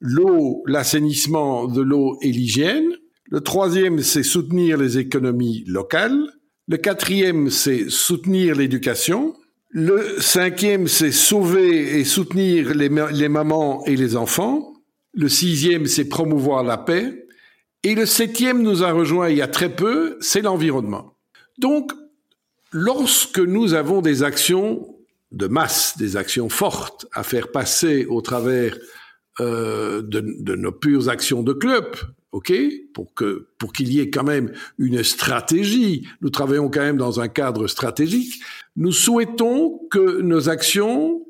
l'eau, 0.01 0.63
l'assainissement 0.67 1.67
de 1.67 1.83
l'eau 1.83 2.19
et 2.23 2.31
l'hygiène. 2.31 2.91
Le 3.31 3.41
troisième, 3.41 4.01
c'est 4.01 4.23
soutenir 4.23 4.79
les 4.79 4.99
économies 4.99 5.65
locales. 5.67 6.33
Le 6.67 6.77
quatrième, 6.77 7.51
c'est 7.51 7.91
soutenir 7.91 8.55
l'éducation. 8.55 9.35
Le 9.71 10.21
cinquième, 10.21 10.89
c'est 10.89 11.13
sauver 11.13 11.99
et 11.99 12.05
soutenir 12.05 12.75
les, 12.75 12.89
les, 13.13 13.29
mamans 13.29 13.85
et 13.85 13.97
les 13.97 14.17
enfants. 14.17 14.73
Le 15.13 15.29
sixième, 15.29 15.87
c'est 15.87 16.09
promouvoir 16.09 16.65
la 16.65 16.79
paix. 16.79 17.27
Et 17.83 17.95
le 17.95 18.07
septième 18.07 18.63
nous 18.63 18.83
a 18.83 18.93
rejoint 18.93 19.29
il 19.29 19.37
y 19.37 19.43
a 19.43 19.49
très 19.49 19.75
peu, 19.75 20.17
c'est 20.21 20.41
l'environnement. 20.41 21.15
Donc, 21.59 21.93
lorsque 22.73 23.39
nous 23.39 23.75
avons 23.75 24.01
des 24.01 24.23
actions 24.23 24.97
de 25.33 25.47
masse, 25.47 25.97
des 25.99 26.17
actions 26.17 26.49
fortes 26.49 27.07
à 27.13 27.23
faire 27.23 27.51
passer 27.51 28.07
au 28.07 28.21
travers 28.23 28.77
euh, 29.41 30.03
de, 30.03 30.21
de, 30.21 30.55
nos 30.57 30.73
pures 30.73 31.09
actions 31.09 31.43
de 31.43 31.53
club, 31.53 31.85
ok, 32.33 32.53
pour 32.93 33.15
que 33.15 33.47
pour 33.59 33.73
qu'il 33.73 33.93
y 33.93 34.01
ait 34.01 34.11
quand 34.11 34.25
même 34.25 34.53
une 34.79 35.03
stratégie. 35.03 36.07
Nous 36.23 36.31
travaillons 36.31 36.69
quand 36.69 36.81
même 36.81 36.97
dans 36.97 37.21
un 37.21 37.29
cadre 37.29 37.69
stratégique. 37.69 38.41
Nous 38.77 38.93
souhaitons 38.93 39.81
que 39.91 40.21
nos 40.21 40.49
actions 40.49 41.25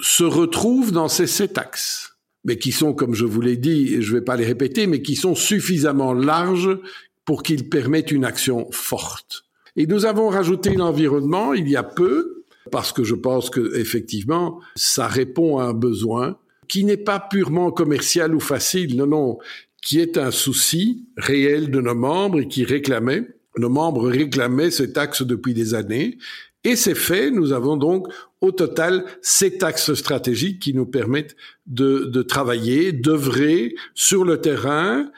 se 0.00 0.24
retrouvent 0.24 0.92
dans 0.92 1.08
ces 1.08 1.26
sept 1.26 1.56
axes, 1.58 2.16
mais 2.44 2.58
qui 2.58 2.72
sont, 2.72 2.92
comme 2.92 3.14
je 3.14 3.24
vous 3.24 3.40
l'ai 3.40 3.56
dit, 3.56 3.94
et 3.94 4.02
je 4.02 4.12
ne 4.12 4.18
vais 4.18 4.24
pas 4.24 4.36
les 4.36 4.44
répéter, 4.44 4.86
mais 4.86 5.00
qui 5.00 5.14
sont 5.14 5.34
suffisamment 5.34 6.12
larges 6.12 6.78
pour 7.24 7.42
qu'ils 7.42 7.68
permettent 7.68 8.10
une 8.10 8.24
action 8.24 8.66
forte. 8.72 9.44
Et 9.76 9.86
nous 9.86 10.04
avons 10.04 10.28
rajouté 10.28 10.74
l'environnement 10.74 11.54
il 11.54 11.68
y 11.68 11.76
a 11.76 11.82
peu, 11.82 12.44
parce 12.70 12.92
que 12.92 13.04
je 13.04 13.14
pense 13.14 13.50
que 13.50 13.76
effectivement, 13.76 14.60
ça 14.74 15.06
répond 15.06 15.58
à 15.58 15.64
un 15.64 15.74
besoin 15.74 16.36
qui 16.68 16.84
n'est 16.84 16.96
pas 16.96 17.20
purement 17.20 17.70
commercial 17.70 18.34
ou 18.34 18.40
facile, 18.40 18.96
non, 18.96 19.06
non, 19.06 19.38
qui 19.82 19.98
est 19.98 20.16
un 20.16 20.30
souci 20.30 21.06
réel 21.16 21.70
de 21.70 21.80
nos 21.80 21.94
membres 21.94 22.40
et 22.40 22.48
qui 22.48 22.64
réclamait, 22.64 23.28
nos 23.58 23.68
membres 23.68 24.08
réclamaient 24.08 24.70
cet 24.70 24.96
axe 24.96 25.22
depuis 25.22 25.54
des 25.54 25.74
années, 25.74 26.18
et 26.64 26.76
c'est 26.76 26.94
fait, 26.94 27.30
nous 27.30 27.52
avons 27.52 27.76
donc 27.76 28.06
au 28.40 28.52
total 28.52 29.04
sept 29.20 29.62
axes 29.62 29.94
stratégiques 29.94 30.60
qui 30.60 30.74
nous 30.74 30.86
permettent 30.86 31.36
de, 31.66 32.04
de 32.04 32.22
travailler, 32.22 32.92
d'œuvrer 32.92 33.74
sur 33.94 34.24
le 34.24 34.40
terrain, 34.40 35.10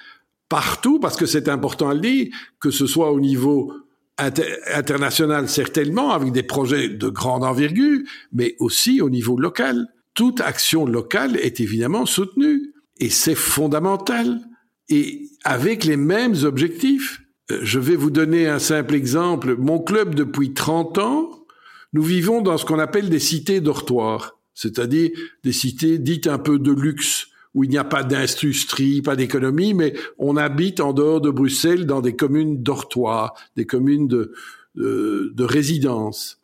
partout, 0.49 0.99
parce 0.99 1.17
que 1.17 1.27
c'est 1.27 1.49
important 1.49 1.91
à 1.91 1.95
le 1.95 2.01
dire, 2.01 2.29
que 2.61 2.71
ce 2.71 2.87
soit 2.87 3.13
au 3.13 3.21
niveau 3.21 3.73
international 4.17 5.49
certainement, 5.49 6.13
avec 6.13 6.33
des 6.33 6.43
projets 6.43 6.89
de 6.89 7.09
grande 7.09 7.45
envergure, 7.45 8.01
mais 8.33 8.55
aussi 8.59 9.01
au 9.01 9.11
niveau 9.11 9.37
local. 9.37 9.89
Toute 10.15 10.41
action 10.41 10.87
locale 10.87 11.37
est 11.37 11.61
évidemment 11.61 12.07
soutenue, 12.07 12.73
et 12.99 13.11
c'est 13.11 13.35
fondamental, 13.35 14.41
et 14.89 15.29
avec 15.45 15.85
les 15.85 15.97
mêmes 15.97 16.37
objectifs. 16.45 17.21
Euh, 17.51 17.59
je 17.63 17.79
vais 17.79 17.97
vous 17.97 18.11
donner 18.11 18.47
un 18.47 18.59
simple 18.59 18.95
exemple. 18.95 19.57
Mon 19.57 19.81
club, 19.81 20.15
depuis 20.15 20.55
30 20.55 20.99
ans, 20.99 21.47
nous 21.93 22.03
vivons 22.03 22.43
dans 22.43 22.59
ce 22.59 22.65
qu'on 22.65 22.79
appelle 22.79 23.09
des 23.09 23.19
cités 23.19 23.61
dortoirs, 23.61 24.39
c'est-à-dire 24.55 25.11
des 25.43 25.53
cités 25.53 25.99
dites 25.99 26.27
un 26.27 26.39
peu 26.39 26.59
de 26.59 26.73
luxe, 26.73 27.29
où 27.55 27.65
il 27.65 27.71
n'y 27.71 27.79
a 27.79 27.85
pas 27.85 28.03
d'industrie, 28.03 29.01
pas 29.01 29.17
d'économie, 29.17 29.75
mais 29.75 29.95
on 30.19 30.37
habite 30.37 30.81
en 30.81 30.93
dehors 30.93 31.21
de 31.21 31.31
Bruxelles 31.31 31.87
dans 31.87 32.01
des 32.01 32.17
communes 32.17 32.63
dortoirs, 32.63 33.35
des 33.57 33.65
communes 33.65 34.09
de, 34.09 34.33
de, 34.75 35.33
de 35.35 35.45
résidence. 35.45 36.41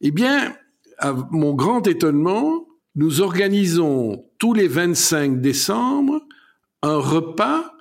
Eh 0.00 0.10
bien, 0.10 0.54
à 0.98 1.14
mon 1.30 1.54
grand 1.54 1.86
étonnement, 1.86 2.66
nous 2.94 3.20
organisons 3.20 4.24
tous 4.38 4.54
les 4.54 4.68
25 4.68 5.40
décembre 5.40 6.20
un 6.82 6.96
repas 6.96 7.72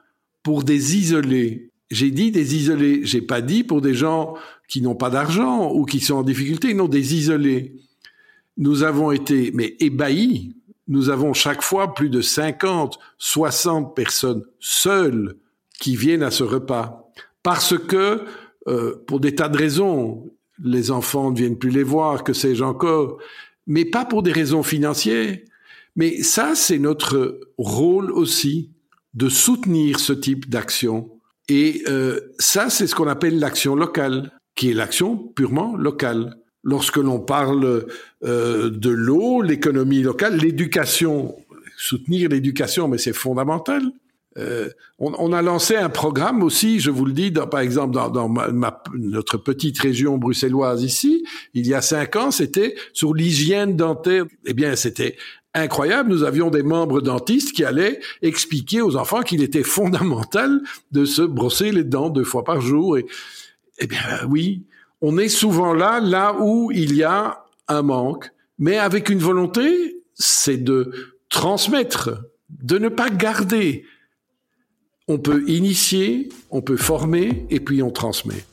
pour 0.44 0.64
des 0.64 0.98
isolés. 0.98 1.72
J'ai 1.90 2.12
dit 2.12 2.32
des 2.32 2.56
isolés, 2.56 3.02
j'ai 3.04 3.22
pas 3.22 3.42
dit 3.42 3.64
pour 3.64 3.82
des 3.82 3.94
gens 3.94 4.36
qui 4.68 4.82
n'ont 4.82 4.96
pas 4.96 5.10
d'argent 5.10 5.72
ou 5.74 5.86
qui 5.86 6.00
sont 6.00 6.16
en 6.16 6.24
difficulté, 6.24 6.74
non, 6.74 6.88
des 6.88 7.16
isolés. 7.16 7.76
Nous 8.58 8.84
avons 8.84 9.12
été, 9.12 9.52
mais 9.54 9.76
ébahis, 9.80 10.56
nous 10.88 11.10
avons 11.10 11.34
chaque 11.34 11.62
fois 11.62 11.94
plus 11.94 12.10
de 12.10 12.22
50, 12.22 13.00
60 13.18 13.96
personnes 13.96 14.44
seules 14.60 15.36
qui 15.80 15.96
viennent 15.96 16.24
à 16.24 16.32
ce 16.32 16.44
repas. 16.44 17.12
Parce 17.42 17.78
que, 17.78 18.26
euh, 18.68 18.96
pour 19.08 19.20
des 19.20 19.34
tas 19.34 19.50
de 19.50 19.58
raisons, 19.58 20.32
les 20.64 20.92
enfants 20.92 21.32
ne 21.32 21.38
viennent 21.38 21.58
plus 21.58 21.70
les 21.70 21.84
voir, 21.84 22.24
que 22.24 22.34
sais-je 22.34 22.64
encore, 22.64 23.18
mais 23.70 23.86
pas 23.86 24.04
pour 24.04 24.24
des 24.24 24.34
raisons 24.34 24.64
financières. 24.64 25.38
Mais 25.96 26.22
ça, 26.24 26.56
c'est 26.56 26.80
notre 26.80 27.40
rôle 27.58 28.12
aussi, 28.12 28.72
de 29.14 29.30
soutenir 29.30 30.00
ce 30.00 30.12
type 30.12 30.50
d'action. 30.50 31.12
Et 31.48 31.84
euh, 31.88 32.20
ça, 32.40 32.70
c'est 32.70 32.88
ce 32.88 32.96
qu'on 32.96 33.08
appelle 33.08 33.40
l'action 33.40 33.76
locale 33.76 34.32
qui 34.56 34.72
est 34.72 34.74
l'action 34.74 35.18
purement 35.18 35.78
locale. 35.78 36.36
Lorsque 36.64 36.98
l'on 36.98 37.20
parle 37.20 37.86
euh, 38.24 38.70
de 38.70 38.90
l'eau, 38.90 39.42
l'économie 39.42 40.02
locale, 40.02 40.38
l'éducation, 40.38 41.36
soutenir 41.78 42.30
l'éducation, 42.30 42.88
mais 42.88 42.98
c'est 42.98 43.14
fondamental. 43.14 43.84
Euh, 44.40 44.70
on, 45.00 45.14
on, 45.18 45.34
a 45.34 45.42
lancé 45.42 45.76
un 45.76 45.90
programme 45.90 46.44
aussi, 46.44 46.80
je 46.80 46.92
vous 46.92 47.06
le 47.06 47.12
dis, 47.12 47.32
dans, 47.32 47.48
par 47.48 47.60
exemple 47.60 47.94
dans, 47.94 48.10
dans 48.10 48.30
ma, 48.30 48.48
ma, 48.50 48.82
notre 48.94 49.38
petite 49.38 49.80
région 49.80 50.18
bruxelloise 50.18 50.84
ici, 50.84 51.26
il 51.54 51.68
y 51.68 51.74
a 51.74 51.82
cinq 51.82 52.16
ans, 52.16 52.32
c'était 52.32 52.76
sur 52.94 53.14
l'hygiène 53.14 53.76
dentaire. 53.76 54.26
Eh 54.46 54.54
bien, 54.54 54.76
c'était 54.76 55.18
incroyable. 55.54 56.10
Nous 56.10 56.24
avions 56.24 56.50
des 56.50 56.64
membres 56.64 57.02
dentistes 57.02 57.52
qui 57.52 57.64
allaient 57.64 58.00
expliquer 58.22 58.82
aux 58.82 58.96
enfants 58.96 59.22
qu'il 59.22 59.44
était 59.44 59.64
fondamental 59.78 60.62
de 60.92 61.06
se 61.06 61.22
brosser 61.22 61.72
les 61.72 61.84
dents 61.84 62.10
deux 62.10 62.24
fois 62.24 62.44
par 62.44 62.62
jour. 62.62 62.98
Et, 62.98 63.06
eh 63.80 63.88
bien 63.88 64.00
oui, 64.28 64.64
on 65.02 65.18
est 65.18 65.30
souvent 65.30 65.74
là, 65.74 66.00
là 66.00 66.36
où 66.40 66.72
il 66.72 66.96
y 66.96 67.04
a 67.04 67.46
un 67.68 67.82
manque, 67.82 68.32
mais 68.58 68.78
avec 68.78 69.10
une 69.10 69.20
volonté, 69.20 70.02
c'est 70.14 70.58
de 70.58 70.92
transmettre, 71.30 72.10
de 72.50 72.78
ne 72.78 72.90
pas 72.90 73.10
garder. 73.10 73.86
On 75.12 75.18
peut 75.18 75.44
initier, 75.48 76.30
on 76.52 76.62
peut 76.62 76.78
former, 76.78 77.48
et 77.50 77.60
puis 77.60 77.82
on 77.82 77.90
transmet. 77.90 78.46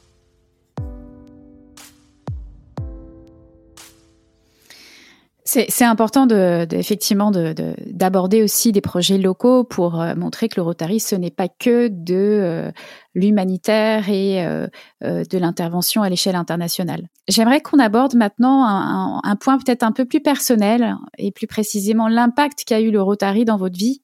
C'est 5.44 5.84
important 5.84 6.26
de, 6.26 6.66
effectivement 6.72 7.30
d'aborder 7.30 8.40
de, 8.40 8.44
aussi 8.44 8.72
des 8.72 8.80
projets 8.80 9.16
locaux 9.16 9.64
pour 9.64 10.00
euh, 10.00 10.14
montrer 10.14 10.48
que 10.48 10.56
le 10.56 10.62
Rotary 10.62 10.98
ce 10.98 11.14
n'est 11.14 11.30
pas 11.30 11.48
que 11.48 11.86
de 11.88 12.14
euh, 12.14 12.70
l'humanitaire 13.14 14.08
et 14.10 14.44
euh, 14.44 14.66
de 15.02 15.38
l'intervention 15.38 16.02
à 16.02 16.10
l'échelle 16.10 16.34
internationale. 16.34 17.08
J'aimerais 17.28 17.60
qu'on 17.60 17.78
aborde 17.78 18.16
maintenant 18.16 18.64
un, 18.64 19.20
un 19.22 19.36
point 19.36 19.56
peut-être 19.58 19.84
un 19.84 19.92
peu 19.92 20.04
plus 20.04 20.20
personnel 20.20 20.96
et 21.16 21.30
plus 21.30 21.46
précisément 21.46 22.08
l'impact 22.08 22.64
qu'a 22.66 22.80
eu 22.80 22.90
le 22.90 23.00
Rotary 23.00 23.44
dans 23.44 23.56
votre 23.56 23.78
vie. 23.78 24.02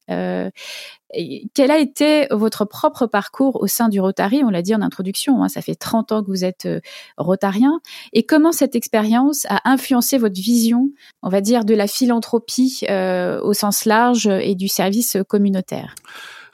Quel 1.54 1.70
a 1.70 1.78
été 1.78 2.26
votre 2.30 2.64
propre 2.64 3.06
parcours 3.06 3.60
au 3.62 3.66
sein 3.66 3.88
du 3.88 4.00
Rotary? 4.00 4.42
On 4.44 4.50
l'a 4.50 4.62
dit 4.62 4.74
en 4.74 4.80
introduction, 4.80 5.42
hein, 5.42 5.48
ça 5.48 5.60
fait 5.60 5.74
30 5.74 6.12
ans 6.12 6.22
que 6.22 6.28
vous 6.28 6.44
êtes 6.44 6.66
euh, 6.66 6.80
rotarien. 7.18 7.80
Et 8.12 8.24
comment 8.24 8.52
cette 8.52 8.74
expérience 8.74 9.46
a 9.48 9.70
influencé 9.70 10.16
votre 10.16 10.40
vision, 10.40 10.90
on 11.22 11.28
va 11.28 11.40
dire, 11.40 11.64
de 11.64 11.74
la 11.74 11.86
philanthropie 11.86 12.80
euh, 12.88 13.40
au 13.42 13.52
sens 13.52 13.84
large 13.84 14.26
et 14.26 14.54
du 14.54 14.68
service 14.68 15.18
communautaire? 15.28 15.94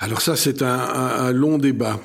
Alors 0.00 0.20
ça, 0.20 0.36
c'est 0.36 0.62
un, 0.62 0.78
un, 0.78 1.26
un, 1.26 1.32
long 1.32 1.58
débat. 1.58 2.00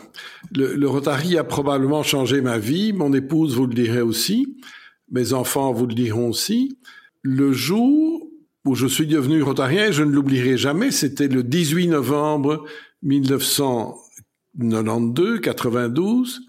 Le, 0.56 0.76
le, 0.76 0.89
Rotary 0.89 1.38
a 1.38 1.43
probablement 1.43 2.01
changé 2.01 2.41
ma 2.41 2.58
vie. 2.58 2.91
Mon 2.91 3.14
épouse 3.14 3.56
vous 3.56 3.68
le 3.68 3.74
dirait 3.76 4.01
aussi. 4.01 4.58
Mes 5.12 5.34
enfants 5.34 5.72
vous 5.72 5.86
le 5.86 5.93
diront 5.93 6.30
aussi. 6.30 6.78
Le 7.22 7.54
jour 7.54 8.28
où 8.66 8.76
je 8.76 8.88
suis 8.88 9.07
devenu 9.07 9.41
rotarien, 9.41 9.91
je 9.91 10.03
ne 10.03 10.11
l'oublierai 10.11 10.57
jamais, 10.57 10.91
c'était 10.91 11.28
le 11.28 11.43
18 11.43 11.88
novembre 11.88 12.66
1992, 13.01 15.41
92, 15.41 16.41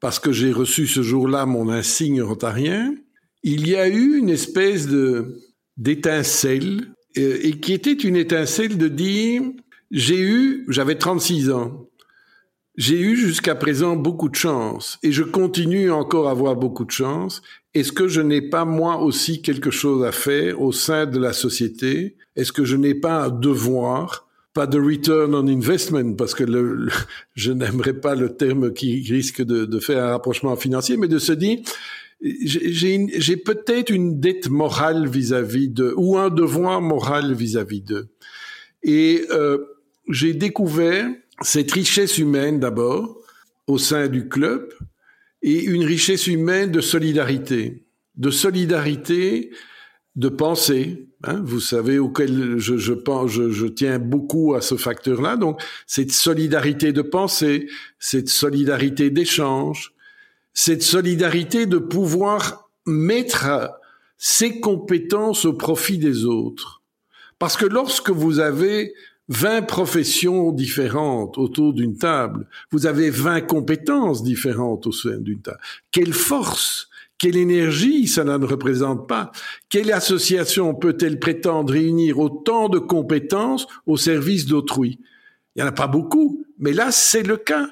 parce 0.00 0.18
que 0.18 0.32
j'ai 0.32 0.52
reçu 0.52 0.86
ce 0.86 1.02
jour-là 1.02 1.46
mon 1.46 1.70
insigne 1.70 2.20
rotarien. 2.22 2.94
Il 3.42 3.66
y 3.68 3.76
a 3.76 3.88
eu 3.88 4.18
une 4.18 4.28
espèce 4.28 4.86
de 4.86 5.40
d'étincelle, 5.76 6.92
euh, 7.16 7.38
et 7.40 7.60
qui 7.60 7.72
était 7.72 7.92
une 7.92 8.16
étincelle 8.16 8.76
de 8.76 8.88
dire 8.88 9.42
j'ai 9.90 10.20
eu, 10.20 10.66
j'avais 10.68 10.96
36 10.96 11.50
ans, 11.50 11.87
j'ai 12.78 13.00
eu 13.00 13.16
jusqu'à 13.16 13.56
présent 13.56 13.96
beaucoup 13.96 14.28
de 14.28 14.36
chance 14.36 15.00
et 15.02 15.10
je 15.10 15.24
continue 15.24 15.90
encore 15.90 16.28
à 16.28 16.30
avoir 16.30 16.54
beaucoup 16.54 16.84
de 16.84 16.92
chance. 16.92 17.42
Est-ce 17.74 17.90
que 17.90 18.06
je 18.06 18.20
n'ai 18.20 18.40
pas 18.40 18.64
moi 18.64 19.02
aussi 19.02 19.42
quelque 19.42 19.72
chose 19.72 20.04
à 20.04 20.12
faire 20.12 20.62
au 20.62 20.70
sein 20.70 21.04
de 21.04 21.18
la 21.18 21.32
société? 21.32 22.16
Est-ce 22.36 22.52
que 22.52 22.64
je 22.64 22.76
n'ai 22.76 22.94
pas 22.94 23.24
un 23.24 23.30
devoir? 23.30 24.28
Pas 24.54 24.68
de 24.68 24.78
return 24.78 25.34
on 25.34 25.48
investment, 25.48 26.14
parce 26.14 26.34
que 26.34 26.44
le, 26.44 26.88
je 27.34 27.50
n'aimerais 27.50 27.94
pas 27.94 28.14
le 28.14 28.36
terme 28.36 28.72
qui 28.72 29.04
risque 29.10 29.42
de, 29.42 29.64
de, 29.64 29.80
faire 29.80 30.04
un 30.04 30.10
rapprochement 30.10 30.54
financier, 30.54 30.96
mais 30.96 31.08
de 31.08 31.18
se 31.18 31.32
dire, 31.32 31.58
j'ai 32.22 33.36
peut-être 33.36 33.90
une 33.90 34.20
dette 34.20 34.48
morale 34.50 35.08
vis-à-vis 35.08 35.68
de, 35.68 35.94
ou 35.96 36.16
un 36.16 36.30
devoir 36.30 36.80
moral 36.80 37.34
vis-à-vis 37.34 37.80
d'eux. 37.80 38.08
Et 38.84 39.24
euh, 39.30 39.58
j'ai 40.08 40.32
découvert 40.32 41.08
cette 41.40 41.72
richesse 41.72 42.18
humaine 42.18 42.60
d'abord 42.60 43.16
au 43.66 43.78
sein 43.78 44.08
du 44.08 44.28
club 44.28 44.72
et 45.42 45.62
une 45.64 45.84
richesse 45.84 46.26
humaine 46.26 46.72
de 46.72 46.80
solidarité, 46.80 47.84
de 48.16 48.30
solidarité, 48.30 49.50
de 50.16 50.28
pensée. 50.28 51.08
Hein, 51.22 51.40
vous 51.44 51.60
savez 51.60 51.98
auquel 51.98 52.58
je, 52.58 52.76
je 52.76 52.92
pense, 52.92 53.30
je, 53.30 53.50
je 53.50 53.66
tiens 53.66 53.98
beaucoup 53.98 54.54
à 54.54 54.60
ce 54.60 54.76
facteur-là. 54.76 55.36
Donc, 55.36 55.62
cette 55.86 56.12
solidarité 56.12 56.92
de 56.92 57.02
pensée, 57.02 57.68
cette 57.98 58.28
solidarité 58.28 59.10
d'échange, 59.10 59.92
cette 60.54 60.82
solidarité 60.82 61.66
de 61.66 61.78
pouvoir 61.78 62.68
mettre 62.84 63.70
ses 64.16 64.58
compétences 64.58 65.44
au 65.44 65.52
profit 65.52 65.98
des 65.98 66.24
autres. 66.24 66.82
Parce 67.38 67.56
que 67.56 67.66
lorsque 67.66 68.10
vous 68.10 68.40
avez 68.40 68.94
20 69.28 69.62
professions 69.62 70.52
différentes 70.52 71.36
autour 71.36 71.74
d'une 71.74 71.96
table, 71.96 72.46
vous 72.70 72.86
avez 72.86 73.10
20 73.10 73.42
compétences 73.42 74.22
différentes 74.22 74.86
au 74.86 74.92
sein 74.92 75.18
d'une 75.18 75.40
table. 75.40 75.60
Quelle 75.90 76.14
force, 76.14 76.88
quelle 77.18 77.36
énergie 77.36 78.06
cela 78.06 78.38
ne 78.38 78.46
représente 78.46 79.06
pas 79.06 79.30
Quelle 79.68 79.92
association 79.92 80.74
peut-elle 80.74 81.18
prétendre 81.18 81.72
réunir 81.72 82.18
autant 82.18 82.68
de 82.68 82.78
compétences 82.78 83.66
au 83.86 83.96
service 83.96 84.46
d'autrui? 84.46 84.98
Il 85.54 85.62
n'y 85.62 85.64
en 85.64 85.70
a 85.70 85.72
pas 85.72 85.88
beaucoup, 85.88 86.44
mais 86.58 86.72
là 86.72 86.90
c'est 86.90 87.26
le 87.26 87.36
cas 87.36 87.68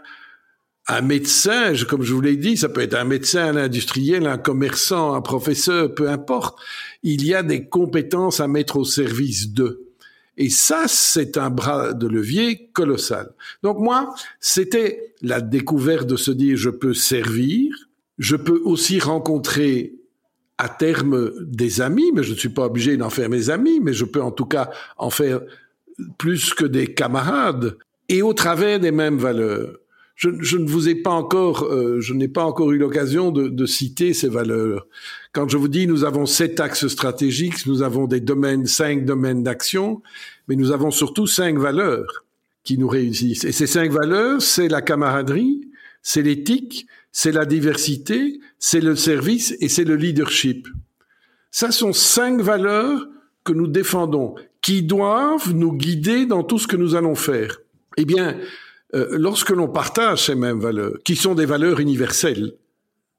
un 0.89 1.01
médecin, 1.01 1.73
comme 1.89 2.03
je 2.03 2.15
vous 2.15 2.21
l'ai 2.21 2.37
dit, 2.37 2.57
ça 2.57 2.69
peut 2.69 2.81
être 2.81 2.95
un 2.95 3.05
médecin, 3.05 3.47
un 3.47 3.57
industriel, 3.57 4.27
un 4.27 4.39
commerçant, 4.39 5.15
un 5.15 5.21
professeur, 5.21 5.93
peu 5.93 6.09
importe. 6.09 6.59
Il 7.03 7.27
y 7.27 7.35
a 7.35 7.43
des 7.43 7.69
compétences 7.69 8.39
à 8.39 8.47
mettre 8.47 8.77
au 8.77 8.85
service 8.85 9.53
d'eux. 9.53 9.86
Et 10.37 10.51
ça, 10.51 10.85
c'est 10.87 11.39
un 11.39 11.51
bras 11.51 11.95
de 11.95 12.07
levier 12.07 12.69
colossal. 12.73 13.33
Donc 13.63 13.79
moi, 13.79 14.15
c'était 14.39 15.15
la 15.23 15.41
découverte 15.41 16.07
de 16.07 16.17
se 16.17 16.31
dire, 16.31 16.57
je 16.57 16.71
peux 16.71 16.95
servir, 16.95 17.75
je 18.19 18.37
peux 18.37 18.61
aussi 18.65 18.99
rencontrer 18.99 19.95
à 20.59 20.69
terme 20.69 21.33
des 21.43 21.81
amis, 21.81 22.11
mais 22.15 22.23
je 22.23 22.33
ne 22.33 22.39
suis 22.39 22.49
pas 22.49 22.67
obligé 22.67 22.97
d'en 22.97 23.11
faire 23.11 23.29
mes 23.29 23.51
amis, 23.51 23.81
mais 23.81 23.93
je 23.93 24.05
peux 24.05 24.23
en 24.23 24.31
tout 24.31 24.47
cas 24.47 24.71
en 24.97 25.11
faire 25.11 25.41
plus 26.19 26.53
que 26.53 26.65
des 26.65 26.87
camarades, 26.93 27.77
et 28.09 28.23
au 28.23 28.33
travers 28.35 28.79
des 28.79 28.93
mêmes 28.93 29.19
valeurs 29.19 29.79
je, 30.17 30.31
je, 30.41 30.57
ne 30.57 30.67
vous 30.67 30.89
ai 30.89 30.95
pas 30.95 31.11
encore, 31.11 31.65
euh, 31.65 32.01
je 32.01 32.15
n'ai 32.15 32.27
pas 32.27 32.45
encore 32.45 32.73
eu 32.73 32.79
l'occasion 32.79 33.31
de, 33.31 33.49
de, 33.49 33.67
citer 33.67 34.15
ces 34.15 34.29
valeurs. 34.29 34.87
Quand 35.33 35.49
je 35.49 35.59
vous 35.59 35.69
dis, 35.69 35.87
nous 35.87 36.05
avons 36.05 36.25
sept 36.25 36.59
axes 36.59 36.89
stratégiques, 36.89 37.67
nous 37.67 37.83
avons 37.83 38.07
des 38.07 38.21
domaines, 38.21 38.67
cinq 38.67 39.05
domaines 39.05 39.43
d'action, 39.43 40.03
mais 40.49 40.57
nous 40.57 40.73
avons 40.73 40.91
surtout 40.91 41.27
cinq 41.27 41.59
valeurs 41.59 42.25
qui 42.65 42.79
nous 42.79 42.89
réussissent. 42.89 43.45
Et 43.45 43.53
ces 43.53 43.67
cinq 43.67 43.93
valeurs, 43.93 44.41
c'est 44.41 44.69
la 44.69 44.81
camaraderie, 44.81 45.69
c'est 46.03 46.23
l'éthique, 46.23 46.87
c'est 47.13 47.33
la 47.33 47.45
diversité, 47.45 48.41
c'est 48.59 48.81
le 48.81 48.97
service 48.97 49.55
et 49.61 49.69
c'est 49.69 49.85
le 49.85 49.97
leadership. 49.97 50.67
Ça 51.51 51.71
sont 51.71 51.93
cinq 51.93 52.41
valeurs 52.41 53.07
que 53.45 53.53
nous 53.53 53.69
défendons, 53.69 54.35
qui 54.63 54.83
doivent 54.83 55.53
nous 55.55 55.73
guider 55.73 56.27
dans 56.27 56.43
tout 56.43 56.59
ce 56.59 56.67
que 56.67 56.77
nous 56.77 56.95
allons 56.95 57.15
faire. 57.15 57.59
Eh 57.97 58.05
bien, 58.05 58.39
lorsque 58.93 59.51
l'on 59.51 59.69
partage 59.69 60.27
ces 60.27 60.35
mêmes 60.35 60.61
valeurs, 60.61 60.95
qui 61.05 61.17
sont 61.17 61.35
des 61.35 61.47
valeurs 61.47 61.81
universelles, 61.81 62.55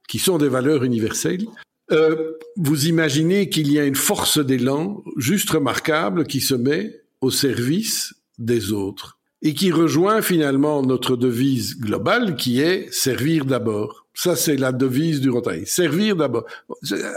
qui 0.08 0.20
sont 0.20 0.38
des 0.38 0.48
valeurs 0.48 0.84
universelles, 0.84 1.46
euh, 1.92 2.34
vous 2.58 2.88
imaginez 2.88 3.50
qu'il 3.50 3.72
y 3.72 3.80
a 3.80 3.86
une 3.86 3.96
force 3.96 4.40
d'élan 4.40 5.04
juste 5.16 5.50
remarquable 5.52 6.26
qui 6.26 6.42
se 6.42 6.56
met 6.56 7.02
au 7.22 7.32
service 7.32 8.14
des 8.38 8.74
autres 8.74 9.18
et 9.42 9.54
qui 9.54 9.72
rejoint 9.72 10.22
finalement 10.22 10.82
notre 10.82 11.16
devise 11.16 11.80
globale 11.80 12.36
qui 12.36 12.60
est 12.60 12.92
servir 12.92 13.46
d'abord. 13.46 14.06
Ça, 14.14 14.36
c'est 14.36 14.58
la 14.58 14.72
devise 14.72 15.22
du 15.22 15.30
Rotary. 15.30 15.66
Servir 15.68 16.16
d'abord. 16.16 16.46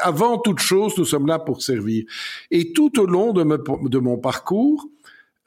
Avant 0.02 0.38
toute 0.38 0.58
chose, 0.58 0.92
nous 0.98 1.06
sommes 1.06 1.26
là 1.26 1.38
pour 1.38 1.62
servir. 1.62 2.04
Et 2.50 2.72
tout 2.72 3.00
au 3.00 3.06
long 3.06 3.32
de, 3.32 3.42
de 3.88 3.98
mon 3.98 4.18
parcours, 4.18 4.86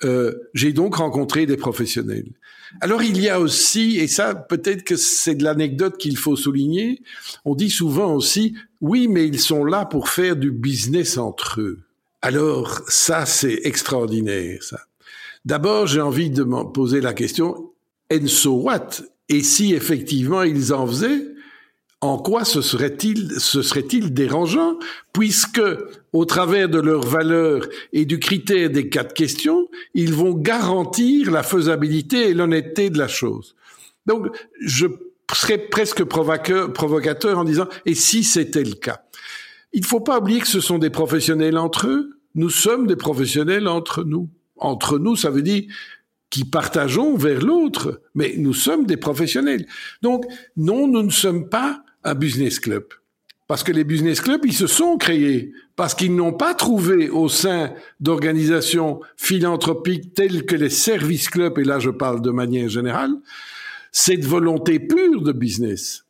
euh, 0.04 0.34
j'ai 0.54 0.74
donc 0.74 0.96
rencontré 0.96 1.46
des 1.46 1.58
professionnels. 1.58 2.32
Alors 2.82 3.04
il 3.04 3.22
y 3.22 3.30
a 3.30 3.40
aussi, 3.40 3.98
et 3.98 4.08
ça 4.08 4.36
peut-être 4.36 4.84
que 4.84 4.96
c'est 4.96 5.36
de 5.36 5.44
l'anecdote 5.44 5.98
qu'il 5.98 6.18
faut 6.18 6.36
souligner, 6.36 7.02
on 7.46 7.56
dit 7.56 7.70
souvent 7.70 8.14
aussi, 8.14 8.56
oui, 8.82 9.08
mais 9.08 9.28
ils 9.28 9.40
sont 9.40 9.64
là 9.64 9.86
pour 9.86 10.10
faire 10.10 10.36
du 10.36 10.52
business 10.52 11.18
entre 11.18 11.62
eux. 11.62 11.80
Alors 12.22 12.82
ça, 12.88 13.26
c'est 13.26 13.62
extraordinaire, 13.64 14.62
ça. 14.64 14.80
D'abord, 15.46 15.88
j'ai 15.88 16.02
envie 16.02 16.30
de 16.30 16.44
me 16.44 16.64
poser 16.72 17.02
la 17.02 17.14
question, 17.14 17.72
and 18.12 18.28
so 18.28 18.54
what? 18.54 18.90
Et 19.30 19.44
si 19.44 19.74
effectivement 19.74 20.44
ils 20.44 20.74
en 20.74 20.88
faisaient, 20.88 21.28
en 22.02 22.18
quoi 22.18 22.44
ce 22.44 22.62
serait-il 22.62 23.40
ce 23.40 23.62
serait-il 23.62 24.14
dérangeant 24.14 24.78
puisque 25.14 25.62
au 26.14 26.26
travers 26.26 26.70
de 26.70 26.80
leurs 26.80 27.06
valeurs 27.06 27.68
et 27.92 28.06
du 28.06 28.20
critère 28.20 28.70
des 28.70 28.88
quatre 28.88 29.14
questions, 29.14 29.68
ils 29.94 30.14
vont 30.14 30.34
garantir 30.34 31.32
la 31.32 31.44
faisabilité 31.44 32.30
et 32.30 32.34
l'honnêteté 32.34 32.90
de 32.90 33.00
la 33.00 33.08
chose. 33.08 33.56
Donc 34.06 34.28
je 34.62 34.86
serais 35.34 35.58
presque 35.58 36.04
provocateur 36.04 37.38
en 37.38 37.44
disant 37.44 37.68
et 37.86 37.96
si 37.96 38.24
c'était 38.24 38.64
le 38.64 38.76
cas? 38.76 39.02
Il 39.74 39.82
ne 39.82 39.88
faut 39.88 40.02
pas 40.02 40.20
oublier 40.20 40.40
que 40.40 40.48
ce 40.48 40.62
sont 40.62 40.78
des 40.78 40.92
professionnels 40.92 41.58
entre 41.58 41.88
eux, 41.88 42.20
nous 42.36 42.50
sommes 42.50 42.88
des 42.88 42.96
professionnels 42.96 43.68
entre 43.68 44.04
nous. 44.04 44.30
Entre 44.58 45.00
nous, 45.00 45.16
ça 45.16 45.30
veut 45.30 45.42
dire 45.42 45.64
qui 46.30 46.46
partageons 46.46 47.16
vers 47.16 47.42
l'autre, 47.42 48.02
mais 48.16 48.34
nous 48.38 48.54
sommes 48.54 48.86
des 48.86 48.98
professionnels. 48.98 49.68
Donc, 50.02 50.26
non, 50.58 50.88
nous 50.88 51.04
ne 51.04 51.12
sommes 51.12 51.48
pas 51.48 51.84
un 52.04 52.16
business 52.16 52.60
club. 52.60 52.86
Parce 53.48 53.64
que 53.64 53.72
les 53.72 53.84
business 53.84 54.22
clubs, 54.22 54.46
ils 54.46 54.54
se 54.54 54.68
sont 54.68 54.98
créés 54.98 55.52
parce 55.76 55.96
qu'ils 55.96 56.16
n'ont 56.16 56.34
pas 56.34 56.54
trouvé 56.54 57.10
au 57.10 57.28
sein 57.30 57.74
d'organisations 58.00 59.02
philanthropiques 59.18 60.14
telles 60.14 60.46
que 60.46 60.56
les 60.56 60.70
services 60.70 61.30
clubs, 61.30 61.58
et 61.58 61.64
là 61.64 61.80
je 61.80 61.90
parle 61.90 62.22
de 62.22 62.32
manière 62.32 62.70
générale, 62.70 63.12
cette 63.92 64.26
volonté 64.26 64.80
pure 64.80 65.22
de 65.22 65.32
business. 65.32 66.06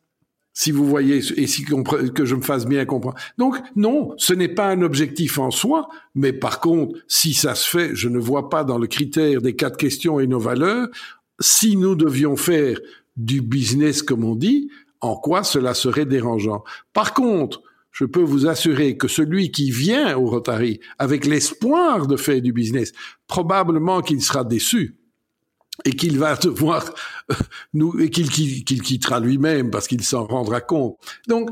Si 0.56 0.70
vous 0.70 0.86
voyez, 0.86 1.16
et 1.36 1.48
si 1.48 1.64
que 1.64 2.24
je 2.24 2.34
me 2.36 2.42
fasse 2.42 2.64
bien 2.64 2.84
comprendre. 2.84 3.18
Donc, 3.38 3.56
non, 3.74 4.14
ce 4.18 4.32
n'est 4.32 4.48
pas 4.48 4.68
un 4.68 4.82
objectif 4.82 5.38
en 5.38 5.50
soi, 5.50 5.88
mais 6.14 6.32
par 6.32 6.60
contre, 6.60 6.96
si 7.08 7.34
ça 7.34 7.56
se 7.56 7.68
fait, 7.68 7.96
je 7.96 8.08
ne 8.08 8.20
vois 8.20 8.48
pas 8.50 8.62
dans 8.62 8.78
le 8.78 8.86
critère 8.86 9.42
des 9.42 9.56
quatre 9.56 9.76
questions 9.76 10.20
et 10.20 10.28
nos 10.28 10.38
valeurs, 10.38 10.86
si 11.40 11.76
nous 11.76 11.96
devions 11.96 12.36
faire 12.36 12.78
du 13.16 13.40
business, 13.40 14.00
comme 14.00 14.22
on 14.22 14.36
dit, 14.36 14.70
en 15.04 15.16
quoi 15.16 15.44
cela 15.44 15.74
serait 15.74 16.06
dérangeant. 16.06 16.64
Par 16.92 17.14
contre, 17.14 17.62
je 17.90 18.04
peux 18.04 18.22
vous 18.22 18.46
assurer 18.46 18.96
que 18.96 19.06
celui 19.06 19.52
qui 19.52 19.70
vient 19.70 20.16
au 20.16 20.26
Rotary 20.26 20.80
avec 20.98 21.26
l'espoir 21.26 22.06
de 22.06 22.16
faire 22.16 22.42
du 22.42 22.52
business, 22.52 22.92
probablement 23.28 24.00
qu'il 24.02 24.20
sera 24.20 24.44
déçu 24.44 24.96
et 25.84 25.92
qu'il 25.92 26.18
va 26.18 26.36
devoir 26.36 26.92
euh, 27.30 27.34
nous 27.72 28.00
et 28.00 28.10
qu'il 28.10 28.30
quittera 28.30 29.20
lui-même 29.20 29.70
parce 29.70 29.86
qu'il 29.86 30.02
s'en 30.02 30.26
rendra 30.26 30.60
compte. 30.60 30.96
Donc, 31.28 31.50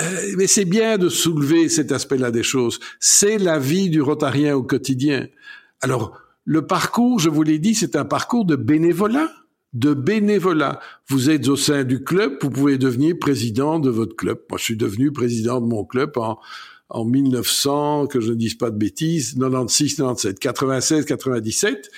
euh, 0.00 0.34
mais 0.36 0.46
c'est 0.46 0.64
bien 0.64 0.98
de 0.98 1.08
soulever 1.08 1.68
cet 1.68 1.92
aspect-là 1.92 2.30
des 2.30 2.42
choses. 2.42 2.80
C'est 2.98 3.38
la 3.38 3.58
vie 3.58 3.90
du 3.90 4.00
Rotarien 4.00 4.56
au 4.56 4.62
quotidien. 4.62 5.26
Alors, 5.80 6.18
le 6.44 6.66
parcours, 6.66 7.18
je 7.18 7.28
vous 7.28 7.42
l'ai 7.42 7.58
dit, 7.58 7.74
c'est 7.74 7.96
un 7.96 8.04
parcours 8.04 8.44
de 8.44 8.56
bénévolat 8.56 9.30
de 9.72 9.94
bénévolat. 9.94 10.80
Vous 11.08 11.30
êtes 11.30 11.48
au 11.48 11.56
sein 11.56 11.84
du 11.84 12.04
club, 12.04 12.38
vous 12.42 12.50
pouvez 12.50 12.78
devenir 12.78 13.18
président 13.18 13.78
de 13.78 13.90
votre 13.90 14.16
club. 14.16 14.40
Moi, 14.50 14.58
je 14.58 14.64
suis 14.64 14.76
devenu 14.76 15.12
président 15.12 15.60
de 15.60 15.66
mon 15.66 15.84
club 15.84 16.12
en, 16.16 16.38
en 16.90 17.04
1900, 17.04 18.06
que 18.06 18.20
je 18.20 18.30
ne 18.30 18.36
dise 18.36 18.54
pas 18.54 18.70
de 18.70 18.76
bêtises, 18.76 19.34
96, 19.38 19.96
97, 19.96 20.38
96, 20.38 21.04
97. 21.06 21.90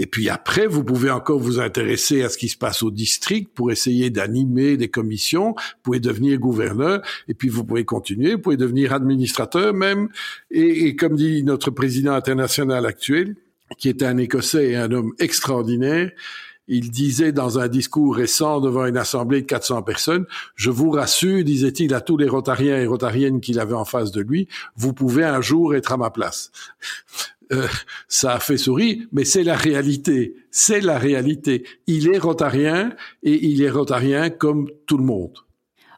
Et 0.00 0.06
puis 0.06 0.28
après, 0.28 0.68
vous 0.68 0.84
pouvez 0.84 1.10
encore 1.10 1.40
vous 1.40 1.58
intéresser 1.58 2.22
à 2.22 2.28
ce 2.28 2.38
qui 2.38 2.48
se 2.48 2.56
passe 2.56 2.84
au 2.84 2.92
district 2.92 3.50
pour 3.52 3.72
essayer 3.72 4.10
d'animer 4.10 4.76
des 4.76 4.88
commissions. 4.88 5.56
Vous 5.56 5.82
pouvez 5.82 5.98
devenir 5.98 6.38
gouverneur 6.38 7.02
et 7.26 7.34
puis 7.34 7.48
vous 7.48 7.64
pouvez 7.64 7.84
continuer. 7.84 8.34
Vous 8.34 8.40
pouvez 8.40 8.56
devenir 8.56 8.92
administrateur 8.92 9.74
même. 9.74 10.08
Et, 10.52 10.86
et 10.86 10.94
comme 10.94 11.16
dit 11.16 11.42
notre 11.42 11.72
président 11.72 12.12
international 12.12 12.86
actuel, 12.86 13.34
qui 13.76 13.88
est 13.88 14.04
un 14.04 14.16
Écossais 14.18 14.70
et 14.70 14.76
un 14.76 14.92
homme 14.92 15.14
extraordinaire, 15.18 16.12
il 16.68 16.90
disait 16.90 17.32
dans 17.32 17.58
un 17.58 17.68
discours 17.68 18.14
récent 18.14 18.60
devant 18.60 18.86
une 18.86 18.96
assemblée 18.96 19.40
de 19.40 19.46
400 19.46 19.82
personnes, 19.82 20.26
je 20.54 20.70
vous 20.70 20.90
rassure, 20.90 21.42
disait-il 21.42 21.94
à 21.94 22.00
tous 22.00 22.16
les 22.16 22.28
rotariens 22.28 22.76
et 22.76 22.86
rotariennes 22.86 23.40
qu'il 23.40 23.58
avait 23.58 23.74
en 23.74 23.84
face 23.84 24.12
de 24.12 24.20
lui, 24.20 24.48
vous 24.76 24.92
pouvez 24.92 25.24
un 25.24 25.40
jour 25.40 25.74
être 25.74 25.92
à 25.92 25.96
ma 25.96 26.10
place. 26.10 26.52
Euh, 27.50 27.66
ça 28.08 28.34
a 28.34 28.40
fait 28.40 28.58
sourire, 28.58 29.06
mais 29.10 29.24
c'est 29.24 29.42
la 29.42 29.56
réalité. 29.56 30.34
C'est 30.50 30.82
la 30.82 30.98
réalité. 30.98 31.64
Il 31.86 32.14
est 32.14 32.18
rotarien 32.18 32.92
et 33.22 33.46
il 33.46 33.62
est 33.62 33.70
rotarien 33.70 34.28
comme 34.28 34.68
tout 34.86 34.98
le 34.98 35.04
monde. 35.04 35.32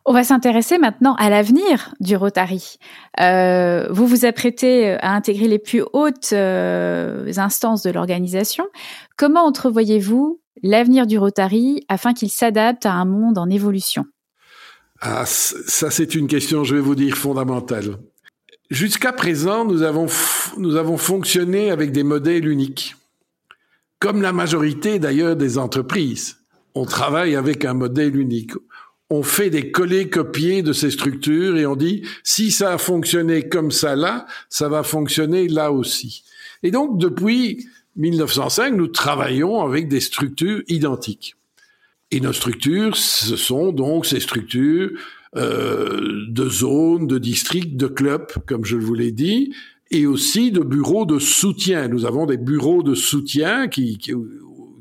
On 0.06 0.12
va 0.12 0.24
s'intéresser 0.24 0.78
maintenant 0.78 1.14
à 1.16 1.28
l'avenir 1.28 1.94
du 2.00 2.16
Rotary. 2.16 2.78
Euh, 3.20 3.86
vous 3.90 4.06
vous 4.06 4.24
apprêtez 4.24 4.92
à 5.00 5.12
intégrer 5.12 5.46
les 5.46 5.58
plus 5.58 5.82
hautes 5.92 6.32
euh, 6.32 7.30
instances 7.36 7.82
de 7.82 7.90
l'organisation. 7.90 8.66
Comment 9.16 9.44
entrevoyez-vous 9.44 10.39
l'avenir 10.62 11.06
du 11.06 11.18
Rotary 11.18 11.84
afin 11.88 12.14
qu'il 12.14 12.30
s'adapte 12.30 12.86
à 12.86 12.92
un 12.92 13.04
monde 13.04 13.38
en 13.38 13.48
évolution 13.48 14.04
Ah, 15.00 15.24
ça 15.26 15.90
c'est 15.90 16.14
une 16.14 16.26
question, 16.26 16.64
je 16.64 16.74
vais 16.74 16.80
vous 16.80 16.94
dire, 16.94 17.16
fondamentale. 17.16 17.96
Jusqu'à 18.70 19.12
présent, 19.12 19.64
nous 19.64 19.82
avons, 19.82 20.06
nous 20.56 20.76
avons 20.76 20.96
fonctionné 20.96 21.70
avec 21.70 21.90
des 21.90 22.04
modèles 22.04 22.46
uniques. 22.46 22.94
Comme 23.98 24.22
la 24.22 24.32
majorité 24.32 24.98
d'ailleurs 24.98 25.36
des 25.36 25.58
entreprises, 25.58 26.38
on 26.74 26.84
travaille 26.84 27.34
avec 27.34 27.64
un 27.64 27.74
modèle 27.74 28.16
unique. 28.16 28.52
On 29.10 29.24
fait 29.24 29.50
des 29.50 29.72
collés-copiés 29.72 30.62
de 30.62 30.72
ces 30.72 30.90
structures 30.90 31.56
et 31.56 31.66
on 31.66 31.74
dit, 31.74 32.06
si 32.22 32.52
ça 32.52 32.72
a 32.72 32.78
fonctionné 32.78 33.48
comme 33.48 33.72
ça 33.72 33.96
là, 33.96 34.26
ça 34.48 34.68
va 34.68 34.84
fonctionner 34.84 35.48
là 35.48 35.72
aussi. 35.72 36.22
Et 36.62 36.70
donc, 36.70 36.98
depuis 36.98 37.66
1905, 37.96 38.74
nous 38.74 38.86
travaillons 38.86 39.60
avec 39.62 39.88
des 39.88 40.00
structures 40.00 40.62
identiques. 40.68 41.36
Et 42.10 42.20
nos 42.20 42.32
structures, 42.32 42.96
ce 42.96 43.36
sont 43.36 43.72
donc 43.72 44.06
ces 44.06 44.20
structures 44.20 44.90
euh, 45.36 46.24
de 46.28 46.48
zones, 46.48 47.06
de 47.06 47.18
districts, 47.18 47.76
de 47.76 47.86
clubs, 47.86 48.26
comme 48.46 48.64
je 48.64 48.76
vous 48.76 48.94
l'ai 48.94 49.12
dit, 49.12 49.54
et 49.92 50.06
aussi 50.06 50.50
de 50.50 50.60
bureaux 50.60 51.06
de 51.06 51.18
soutien. 51.18 51.88
Nous 51.88 52.04
avons 52.04 52.26
des 52.26 52.36
bureaux 52.36 52.82
de 52.82 52.94
soutien 52.94 53.68
qui, 53.68 53.98
qui, 53.98 54.12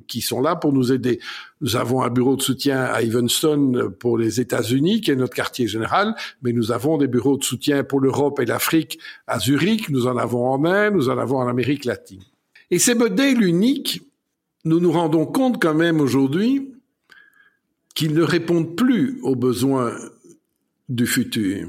qui 0.07 0.22
sont 0.22 0.41
là 0.41 0.55
pour 0.55 0.74
nous 0.74 0.91
aider. 0.91 1.20
Nous 1.62 1.76
avons 1.76 2.01
un 2.01 2.10
bureau 2.10 2.36
de 2.36 2.41
soutien 2.41 2.84
à 2.84 3.01
Evanston 3.01 3.91
pour 3.99 4.18
les 4.18 4.41
États-Unis, 4.41 5.01
qui 5.01 5.12
est 5.12 5.16
notre 5.16 5.36
quartier 5.36 5.68
général, 5.68 6.16
mais 6.41 6.51
nous 6.51 6.72
avons 6.72 6.97
des 6.97 7.07
bureaux 7.07 7.38
de 7.38 7.43
soutien 7.43 7.84
pour 7.84 7.99
l'Europe 7.99 8.39
et 8.39 8.45
l'Afrique 8.45 8.99
à 9.28 9.39
Zurich, 9.39 9.89
nous 9.89 10.07
en 10.07 10.18
avons 10.18 10.47
en 10.47 10.66
Inde, 10.66 10.95
nous 10.95 11.10
en 11.10 11.18
avons 11.18 11.38
en 11.38 11.47
Amérique 11.47 11.86
latine. 11.86 12.24
Et 12.72 12.80
ces 12.80 12.96
modèles 12.96 13.42
uniques, 13.42 14.02
nous 14.66 14.80
nous 14.80 14.92
rendons 14.92 15.26
compte 15.26 15.62
quand 15.62 15.74
même 15.74 16.02
aujourd'hui 16.02 16.74
qu'ils 17.96 18.14
ne 18.14 18.22
répondent 18.22 18.76
plus 18.76 19.20
aux 19.24 19.36
besoins 19.36 19.94
du 20.88 21.06
futur. 21.06 21.68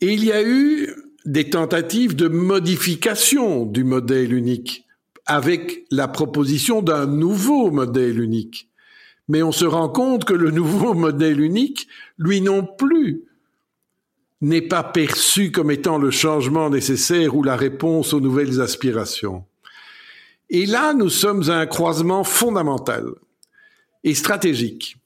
Et 0.00 0.12
il 0.12 0.24
y 0.24 0.32
a 0.32 0.46
eu 0.46 0.88
des 1.24 1.50
tentatives 1.50 2.14
de 2.14 2.28
modification 2.28 3.66
du 3.66 3.82
modèle 3.82 4.32
unique 4.32 4.84
avec 5.26 5.84
la 5.90 6.06
proposition 6.06 6.82
d'un 6.82 7.06
nouveau 7.06 7.70
modèle 7.70 8.20
unique. 8.20 8.70
Mais 9.28 9.42
on 9.42 9.52
se 9.52 9.64
rend 9.64 9.88
compte 9.88 10.24
que 10.24 10.34
le 10.34 10.52
nouveau 10.52 10.94
modèle 11.06 11.40
unique, 11.40 11.88
lui 12.16 12.40
non 12.40 12.64
plus, 12.64 13.24
n'est 14.40 14.62
pas 14.62 14.84
perçu 14.84 15.50
comme 15.50 15.70
étant 15.70 15.98
le 15.98 16.10
changement 16.10 16.70
nécessaire 16.70 17.34
ou 17.34 17.42
la 17.42 17.56
réponse 17.56 18.12
aux 18.12 18.20
nouvelles 18.20 18.60
aspirations. 18.60 19.44
Et 20.48 20.66
là, 20.66 20.94
nous 20.94 21.10
sommes 21.10 21.48
à 21.50 21.58
un 21.58 21.66
croisement 21.66 22.24
fondamental 22.24 23.04
et 24.04 24.14
stratégique. 24.14 24.96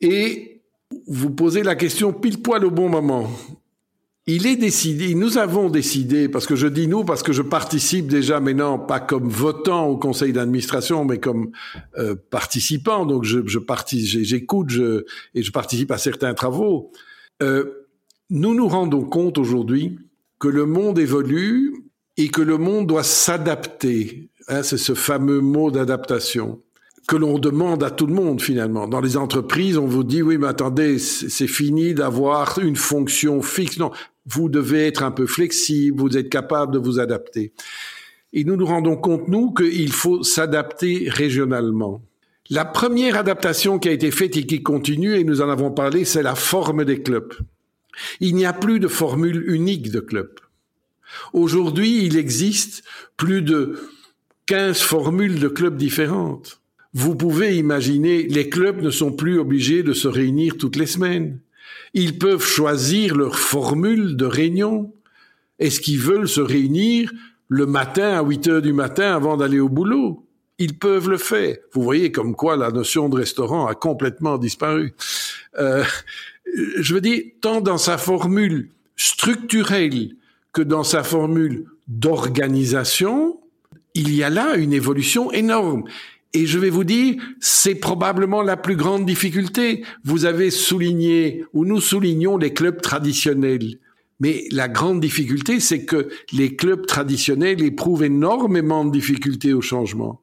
Et 0.00 0.62
vous 1.06 1.30
posez 1.30 1.62
la 1.62 1.74
question 1.74 2.12
pile 2.12 2.42
poil 2.42 2.64
au 2.64 2.70
bon 2.70 2.88
moment. 2.88 3.30
Il 4.26 4.46
est 4.46 4.56
décidé, 4.56 5.16
nous 5.16 5.36
avons 5.36 5.68
décidé, 5.68 6.28
parce 6.28 6.46
que 6.46 6.54
je 6.54 6.68
dis 6.68 6.86
nous, 6.86 7.04
parce 7.04 7.24
que 7.24 7.32
je 7.32 7.42
participe 7.42 8.06
déjà 8.06 8.38
maintenant, 8.38 8.78
pas 8.78 9.00
comme 9.00 9.28
votant 9.28 9.88
au 9.88 9.96
conseil 9.96 10.32
d'administration, 10.32 11.04
mais 11.04 11.18
comme 11.18 11.50
euh, 11.98 12.14
participant, 12.30 13.04
donc 13.04 13.24
je, 13.24 13.40
je 13.46 13.58
j'écoute 14.22 14.70
je, 14.70 15.04
et 15.34 15.42
je 15.42 15.50
participe 15.50 15.90
à 15.90 15.98
certains 15.98 16.34
travaux. 16.34 16.92
Euh, 17.42 17.88
nous 18.30 18.54
nous 18.54 18.68
rendons 18.68 19.04
compte 19.04 19.38
aujourd'hui 19.38 19.98
que 20.38 20.46
le 20.46 20.66
monde 20.66 21.00
évolue 21.00 21.74
et 22.16 22.28
que 22.28 22.42
le 22.42 22.58
monde 22.58 22.86
doit 22.86 23.02
s'adapter. 23.02 24.30
Hein, 24.52 24.62
c'est 24.62 24.76
ce 24.76 24.92
fameux 24.92 25.40
mot 25.40 25.70
d'adaptation 25.70 26.60
que 27.08 27.16
l'on 27.16 27.38
demande 27.38 27.82
à 27.82 27.90
tout 27.90 28.06
le 28.06 28.12
monde 28.12 28.42
finalement. 28.42 28.86
Dans 28.86 29.00
les 29.00 29.16
entreprises, 29.16 29.78
on 29.78 29.86
vous 29.86 30.04
dit 30.04 30.20
oui, 30.20 30.36
mais 30.36 30.48
attendez, 30.48 30.98
c'est 30.98 31.46
fini 31.46 31.94
d'avoir 31.94 32.58
une 32.58 32.76
fonction 32.76 33.40
fixe. 33.40 33.78
Non, 33.78 33.92
vous 34.26 34.50
devez 34.50 34.86
être 34.86 35.02
un 35.02 35.10
peu 35.10 35.26
flexible, 35.26 35.98
vous 35.98 36.18
êtes 36.18 36.28
capable 36.28 36.74
de 36.74 36.78
vous 36.78 37.00
adapter. 37.00 37.54
Et 38.34 38.44
nous 38.44 38.56
nous 38.56 38.66
rendons 38.66 38.96
compte, 38.96 39.26
nous, 39.26 39.54
qu'il 39.54 39.90
faut 39.90 40.22
s'adapter 40.22 41.08
régionalement. 41.08 42.02
La 42.50 42.66
première 42.66 43.16
adaptation 43.16 43.78
qui 43.78 43.88
a 43.88 43.92
été 43.92 44.10
faite 44.10 44.36
et 44.36 44.44
qui 44.44 44.62
continue, 44.62 45.14
et 45.14 45.24
nous 45.24 45.40
en 45.40 45.48
avons 45.48 45.70
parlé, 45.70 46.04
c'est 46.04 46.22
la 46.22 46.34
forme 46.34 46.84
des 46.84 47.02
clubs. 47.02 47.32
Il 48.20 48.34
n'y 48.34 48.44
a 48.44 48.52
plus 48.52 48.80
de 48.80 48.88
formule 48.88 49.44
unique 49.46 49.90
de 49.90 50.00
club. 50.00 50.30
Aujourd'hui, 51.32 52.04
il 52.04 52.18
existe 52.18 52.84
plus 53.16 53.40
de 53.40 53.78
15 54.46 54.80
formules 54.80 55.38
de 55.38 55.48
clubs 55.48 55.76
différentes. 55.76 56.60
Vous 56.94 57.14
pouvez 57.14 57.56
imaginer, 57.56 58.24
les 58.24 58.48
clubs 58.48 58.82
ne 58.82 58.90
sont 58.90 59.12
plus 59.12 59.38
obligés 59.38 59.82
de 59.82 59.92
se 59.92 60.08
réunir 60.08 60.56
toutes 60.58 60.76
les 60.76 60.86
semaines. 60.86 61.38
Ils 61.94 62.18
peuvent 62.18 62.44
choisir 62.44 63.16
leur 63.16 63.38
formule 63.38 64.16
de 64.16 64.26
réunion. 64.26 64.92
Est-ce 65.58 65.80
qu'ils 65.80 66.00
veulent 66.00 66.28
se 66.28 66.40
réunir 66.40 67.10
le 67.48 67.66
matin 67.66 68.18
à 68.18 68.22
8 68.22 68.48
heures 68.48 68.62
du 68.62 68.72
matin 68.72 69.14
avant 69.14 69.36
d'aller 69.36 69.60
au 69.60 69.68
boulot? 69.68 70.26
Ils 70.58 70.78
peuvent 70.78 71.08
le 71.08 71.18
faire. 71.18 71.56
Vous 71.72 71.82
voyez 71.82 72.12
comme 72.12 72.34
quoi 72.34 72.56
la 72.56 72.70
notion 72.70 73.08
de 73.08 73.16
restaurant 73.16 73.66
a 73.66 73.74
complètement 73.74 74.38
disparu. 74.38 74.94
Euh, 75.58 75.84
je 76.78 76.94
veux 76.94 77.00
dire, 77.00 77.22
tant 77.40 77.60
dans 77.60 77.78
sa 77.78 77.96
formule 77.96 78.68
structurelle 78.96 80.10
que 80.52 80.62
dans 80.62 80.84
sa 80.84 81.02
formule 81.02 81.64
d'organisation, 81.88 83.40
il 83.94 84.14
y 84.14 84.22
a 84.22 84.30
là 84.30 84.56
une 84.56 84.72
évolution 84.72 85.30
énorme. 85.32 85.84
Et 86.34 86.46
je 86.46 86.58
vais 86.58 86.70
vous 86.70 86.84
dire, 86.84 87.16
c'est 87.40 87.74
probablement 87.74 88.42
la 88.42 88.56
plus 88.56 88.76
grande 88.76 89.04
difficulté. 89.04 89.84
Vous 90.04 90.24
avez 90.24 90.50
souligné, 90.50 91.44
ou 91.52 91.66
nous 91.66 91.80
soulignons 91.80 92.38
les 92.38 92.54
clubs 92.54 92.80
traditionnels. 92.80 93.78
Mais 94.18 94.44
la 94.50 94.68
grande 94.68 95.00
difficulté, 95.00 95.60
c'est 95.60 95.84
que 95.84 96.08
les 96.32 96.56
clubs 96.56 96.86
traditionnels 96.86 97.62
éprouvent 97.62 98.04
énormément 98.04 98.84
de 98.84 98.92
difficultés 98.92 99.52
au 99.52 99.60
changement. 99.60 100.22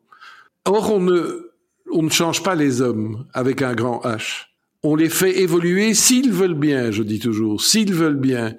Or, 0.65 0.91
on 0.91 0.99
ne, 0.99 1.51
on 1.91 2.03
ne 2.03 2.09
change 2.09 2.41
pas 2.41 2.55
les 2.55 2.82
hommes 2.82 3.26
avec 3.34 3.61
un 3.61 3.76
grand 3.76 4.01
H. 4.03 4.45
On 4.84 4.95
les 4.95 5.09
fait 5.09 5.41
évoluer 5.41 5.93
s'ils 5.93 6.32
veulent 6.32 6.53
bien, 6.53 6.91
je 6.91 7.03
dis 7.03 7.20
toujours, 7.20 7.61
s'ils 7.61 7.93
veulent 7.93 8.20
bien. 8.20 8.55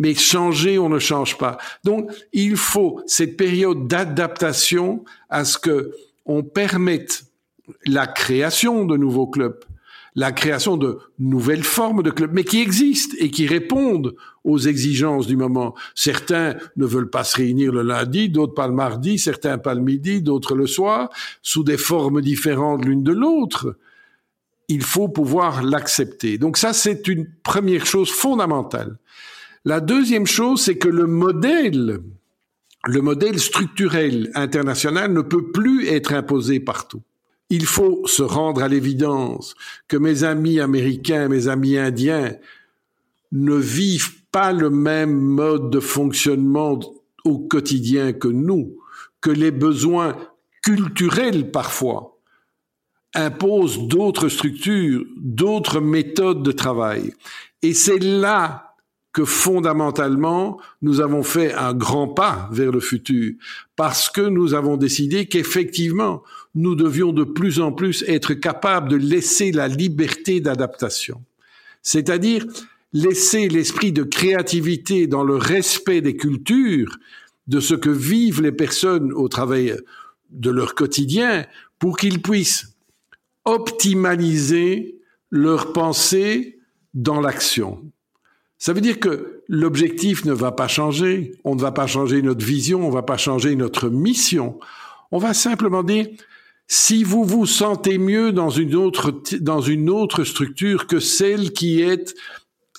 Mais 0.00 0.14
changer, 0.14 0.78
on 0.78 0.88
ne 0.88 0.98
change 0.98 1.36
pas. 1.36 1.58
Donc, 1.84 2.10
il 2.32 2.56
faut 2.56 3.02
cette 3.06 3.36
période 3.36 3.86
d'adaptation 3.86 5.04
à 5.28 5.44
ce 5.44 5.58
que 5.58 5.92
on 6.24 6.42
permette 6.42 7.24
la 7.84 8.06
création 8.06 8.86
de 8.86 8.96
nouveaux 8.96 9.26
clubs, 9.26 9.62
la 10.14 10.32
création 10.32 10.76
de 10.78 10.98
nouvelles 11.18 11.64
formes 11.64 12.02
de 12.02 12.10
clubs, 12.10 12.32
mais 12.32 12.44
qui 12.44 12.60
existent 12.60 13.14
et 13.18 13.30
qui 13.30 13.46
répondent 13.46 14.14
aux 14.42 14.58
exigences 14.58 15.26
du 15.26 15.36
moment. 15.36 15.74
Certains 15.94 16.56
ne 16.76 16.86
veulent 16.86 17.10
pas 17.10 17.24
se 17.24 17.36
réunir 17.36 17.70
le 17.70 17.82
lundi, 17.82 18.30
d'autres 18.30 18.54
pas 18.54 18.68
le 18.68 18.74
mardi, 18.74 19.18
certains 19.18 19.58
pas 19.58 19.74
le 19.74 19.82
midi, 19.82 20.22
d'autres 20.22 20.54
le 20.54 20.66
soir, 20.66 21.10
sous 21.42 21.62
des 21.62 21.76
formes 21.76 22.22
différentes 22.22 22.86
l'une 22.86 23.02
de 23.02 23.12
l'autre. 23.12 23.76
Il 24.68 24.82
faut 24.82 25.08
pouvoir 25.08 25.62
l'accepter. 25.62 26.38
Donc 26.38 26.56
ça, 26.56 26.72
c'est 26.72 27.06
une 27.06 27.26
première 27.42 27.84
chose 27.84 28.10
fondamentale. 28.10 28.96
La 29.64 29.80
deuxième 29.80 30.26
chose, 30.26 30.62
c'est 30.62 30.78
que 30.78 30.88
le 30.88 31.06
modèle 31.06 32.00
le 32.86 33.02
modèle 33.02 33.38
structurel 33.38 34.30
international 34.34 35.12
ne 35.12 35.20
peut 35.20 35.50
plus 35.52 35.86
être 35.86 36.14
imposé 36.14 36.60
partout. 36.60 37.02
Il 37.50 37.66
faut 37.66 38.06
se 38.06 38.22
rendre 38.22 38.62
à 38.62 38.68
l'évidence 38.68 39.54
que 39.88 39.96
mes 39.96 40.24
amis 40.24 40.60
américains, 40.60 41.28
mes 41.28 41.48
amis 41.48 41.76
indiens 41.76 42.34
ne 43.32 43.54
vivent 43.54 44.22
pas 44.32 44.52
le 44.52 44.70
même 44.70 45.14
mode 45.14 45.70
de 45.70 45.80
fonctionnement 45.80 46.80
au 47.24 47.38
quotidien 47.38 48.12
que 48.12 48.28
nous, 48.28 48.78
que 49.20 49.30
les 49.30 49.50
besoins 49.50 50.16
culturels 50.62 51.50
parfois 51.50 52.18
imposent 53.14 53.88
d'autres 53.88 54.28
structures, 54.28 55.04
d'autres 55.16 55.80
méthodes 55.80 56.42
de 56.42 56.52
travail. 56.52 57.12
Et 57.62 57.74
c'est 57.74 57.98
là 57.98 58.69
que 59.12 59.24
fondamentalement, 59.24 60.60
nous 60.82 61.00
avons 61.00 61.22
fait 61.22 61.52
un 61.54 61.74
grand 61.74 62.08
pas 62.08 62.48
vers 62.52 62.70
le 62.70 62.80
futur, 62.80 63.34
parce 63.74 64.08
que 64.08 64.20
nous 64.20 64.54
avons 64.54 64.76
décidé 64.76 65.26
qu'effectivement, 65.26 66.22
nous 66.54 66.74
devions 66.74 67.12
de 67.12 67.24
plus 67.24 67.60
en 67.60 67.72
plus 67.72 68.04
être 68.06 68.34
capables 68.34 68.88
de 68.88 68.96
laisser 68.96 69.50
la 69.52 69.68
liberté 69.68 70.40
d'adaptation. 70.40 71.22
C'est-à-dire 71.82 72.46
laisser 72.92 73.48
l'esprit 73.48 73.92
de 73.92 74.02
créativité 74.02 75.06
dans 75.06 75.24
le 75.24 75.36
respect 75.36 76.00
des 76.00 76.16
cultures, 76.16 76.96
de 77.46 77.60
ce 77.60 77.74
que 77.74 77.90
vivent 77.90 78.42
les 78.42 78.52
personnes 78.52 79.12
au 79.12 79.28
travail 79.28 79.76
de 80.30 80.50
leur 80.50 80.74
quotidien, 80.74 81.46
pour 81.78 81.96
qu'ils 81.96 82.22
puissent 82.22 82.76
optimaliser 83.44 85.00
leur 85.30 85.72
pensée 85.72 86.60
dans 86.94 87.20
l'action. 87.20 87.90
Ça 88.60 88.74
veut 88.74 88.82
dire 88.82 89.00
que 89.00 89.42
l'objectif 89.48 90.26
ne 90.26 90.34
va 90.34 90.52
pas 90.52 90.68
changer, 90.68 91.32
on 91.44 91.54
ne 91.54 91.60
va 91.60 91.72
pas 91.72 91.86
changer 91.86 92.20
notre 92.20 92.44
vision, 92.44 92.84
on 92.84 92.88
ne 92.88 92.94
va 92.94 93.02
pas 93.02 93.16
changer 93.16 93.56
notre 93.56 93.88
mission. 93.88 94.60
On 95.10 95.18
va 95.18 95.32
simplement 95.32 95.82
dire, 95.82 96.06
si 96.68 97.02
vous 97.02 97.24
vous 97.24 97.46
sentez 97.46 97.96
mieux 97.96 98.32
dans 98.32 98.50
une 98.50 98.76
autre 98.76 99.22
dans 99.40 99.62
une 99.62 99.88
autre 99.88 100.24
structure 100.24 100.86
que 100.86 101.00
celle 101.00 101.52
qui 101.52 101.80
est 101.80 102.14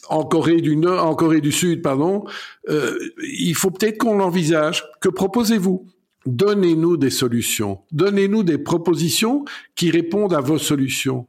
en 0.08 0.24
Corée 0.24 0.62
du 0.62 0.78
Nord, 0.78 1.04
en 1.04 1.16
Corée 1.16 1.42
du 1.42 1.52
Sud, 1.52 1.82
pardon, 1.82 2.26
euh, 2.70 2.96
il 3.24 3.56
faut 3.56 3.72
peut-être 3.72 3.98
qu'on 3.98 4.18
l'envisage. 4.18 4.84
Que 5.02 5.10
proposez-vous? 5.10 5.88
Donnez-nous 6.28 6.98
des 6.98 7.10
solutions, 7.10 7.80
donnez-nous 7.92 8.44
des 8.44 8.60
propositions 8.60 9.46
qui 9.74 9.90
répondent 9.90 10.36
à 10.36 10.42
vos 10.42 10.60
solutions. 10.60 11.28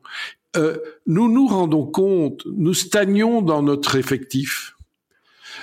Euh, 0.57 0.77
nous 1.07 1.33
nous 1.33 1.47
rendons 1.47 1.87
compte, 1.87 2.47
nous 2.47 2.75
stagnons 2.75 3.41
dans 3.41 3.63
notre 3.63 3.97
effectif. 3.97 4.77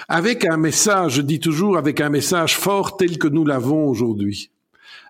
Avec 0.07 0.45
un 0.45 0.57
message, 0.57 1.13
je 1.13 1.21
dis 1.21 1.39
toujours, 1.39 1.77
avec 1.77 2.01
un 2.01 2.09
message 2.09 2.57
fort 2.57 2.97
tel 2.97 3.17
que 3.17 3.27
nous 3.27 3.45
l'avons 3.45 3.87
aujourd'hui, 3.87 4.49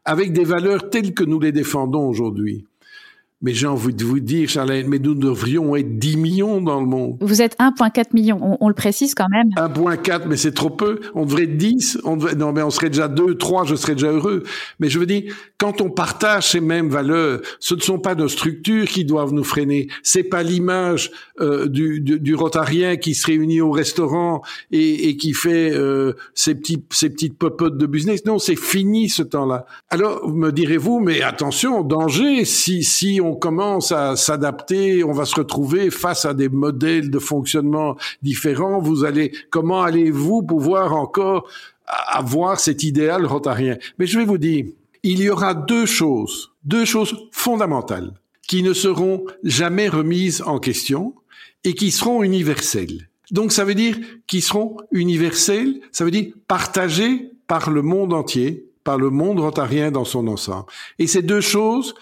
avec 0.04 0.34
des 0.34 0.44
valeurs 0.44 0.90
telles 0.90 1.14
que 1.14 1.24
nous 1.24 1.40
les 1.40 1.54
défendons 1.54 2.08
aujourd'hui. 2.08 2.66
Mais 3.42 3.54
j'ai 3.54 3.68
envie 3.68 3.94
de 3.94 4.04
vous 4.04 4.20
dire, 4.20 4.50
Charlène, 4.50 4.88
mais 4.90 5.00
nous 5.00 5.16
devrions 5.16 5.74
être 5.78 5.98
10 5.98 6.18
millions 6.18 6.62
dans 6.62 6.82
le 6.82 6.86
monde. 6.86 7.18
Vous 7.22 7.42
êtes 7.42 7.58
1,4 7.58 8.08
million, 8.14 8.38
on, 8.42 8.58
on, 8.60 8.68
le 8.68 8.74
précise 8.74 9.16
quand 9.16 9.30
même. 9.30 9.48
1,4, 9.56 10.24
mais 10.28 10.36
c'est 10.36 10.52
trop 10.52 10.70
peu. 10.70 11.00
On 11.16 11.26
devrait 11.26 11.44
être 11.44 11.56
10. 11.56 12.00
On 12.04 12.18
devrait, 12.18 12.36
non, 12.36 12.52
mais 12.52 12.62
on 12.64 12.70
serait 12.70 12.90
déjà 12.90 13.08
2, 13.08 13.36
3, 13.36 13.64
je 13.64 13.76
serais 13.76 13.94
déjà 13.94 14.12
heureux. 14.12 14.44
Mais 14.80 14.90
je 14.90 15.00
veux 15.00 15.06
dire, 15.06 15.34
quand 15.58 15.80
on 15.80 15.90
partage 15.90 16.50
ces 16.50 16.60
mêmes 16.60 16.90
valeurs, 16.90 17.40
ce 17.62 17.76
ne 17.76 17.80
sont 17.80 17.98
pas 17.98 18.14
nos 18.14 18.28
structures 18.28 18.86
qui 18.86 19.06
doivent 19.06 19.32
nous 19.32 19.46
freiner. 19.46 19.88
C'est 20.04 20.24
pas 20.24 20.44
l'image 20.44 21.10
euh, 21.40 21.68
du, 21.68 22.02
du, 22.02 22.20
du, 22.20 22.36
rotarien 22.36 22.98
qui 22.98 23.16
se 23.16 23.26
réunit 23.26 23.62
au 23.62 23.72
restaurant 23.72 24.42
et, 24.72 25.08
et 25.08 25.16
qui 25.16 25.34
fait 25.34 25.72
euh, 25.72 26.14
ses, 26.34 26.56
petits, 26.56 26.84
ses 26.92 27.10
petites 27.10 27.38
popotes 27.38 27.78
de 27.78 27.86
business. 27.86 28.26
Non, 28.26 28.38
c'est 28.38 28.58
fini 28.58 29.08
ce 29.08 29.24
temps-là. 29.24 29.66
Alors, 29.90 30.30
me 30.30 30.52
direz-vous, 30.52 31.00
mais 31.00 31.22
attention, 31.22 31.84
danger, 31.84 32.44
si, 32.44 32.84
si 32.84 33.22
on 33.24 33.29
on 33.30 33.36
commence 33.36 33.92
à 33.92 34.16
s'adapter, 34.16 35.04
on 35.04 35.12
va 35.12 35.26
se 35.26 35.36
retrouver 35.36 35.92
face 35.92 36.26
à 36.26 36.34
des 36.34 36.50
modèles 36.50 37.12
de 37.12 37.20
fonctionnement 37.20 37.96
différents. 38.24 38.80
Vous 38.80 39.06
allez, 39.06 39.32
comment 39.52 39.84
allez-vous 39.84 40.42
pouvoir 40.42 40.96
encore 40.96 41.48
avoir 41.86 42.60
cet 42.60 42.84
idéal 42.84 43.26
rotarien 43.26 43.78
Mais 43.98 44.08
je 44.08 44.18
vais 44.18 44.26
vous 44.26 44.40
dire, 44.40 44.66
il 45.04 45.22
y 45.22 45.30
aura 45.30 45.54
deux 45.54 45.86
choses, 45.86 46.52
deux 46.64 46.86
choses 46.86 47.16
fondamentales 47.32 48.14
qui 48.48 48.64
ne 48.64 48.74
seront 48.74 49.26
jamais 49.44 49.90
remises 49.90 50.42
en 50.42 50.58
question 50.58 51.14
et 51.64 51.74
qui 51.74 51.92
seront 51.92 52.24
universelles. 52.24 53.10
Donc 53.30 53.52
ça 53.52 53.64
veut 53.64 53.76
dire 53.76 53.96
qu'ils 54.26 54.42
seront 54.42 54.78
universels, 54.92 55.82
ça 55.92 56.04
veut 56.04 56.12
dire 56.12 56.34
partagés 56.48 57.32
par 57.48 57.70
le 57.70 57.84
monde 57.84 58.12
entier, 58.12 58.66
par 58.84 58.98
le 58.98 59.12
monde 59.12 59.40
rotarien 59.40 59.92
dans 59.92 60.06
son 60.06 60.28
ensemble. 60.28 60.66
Et 60.98 61.06
ces 61.06 61.22
deux 61.22 61.42
choses 61.42 61.94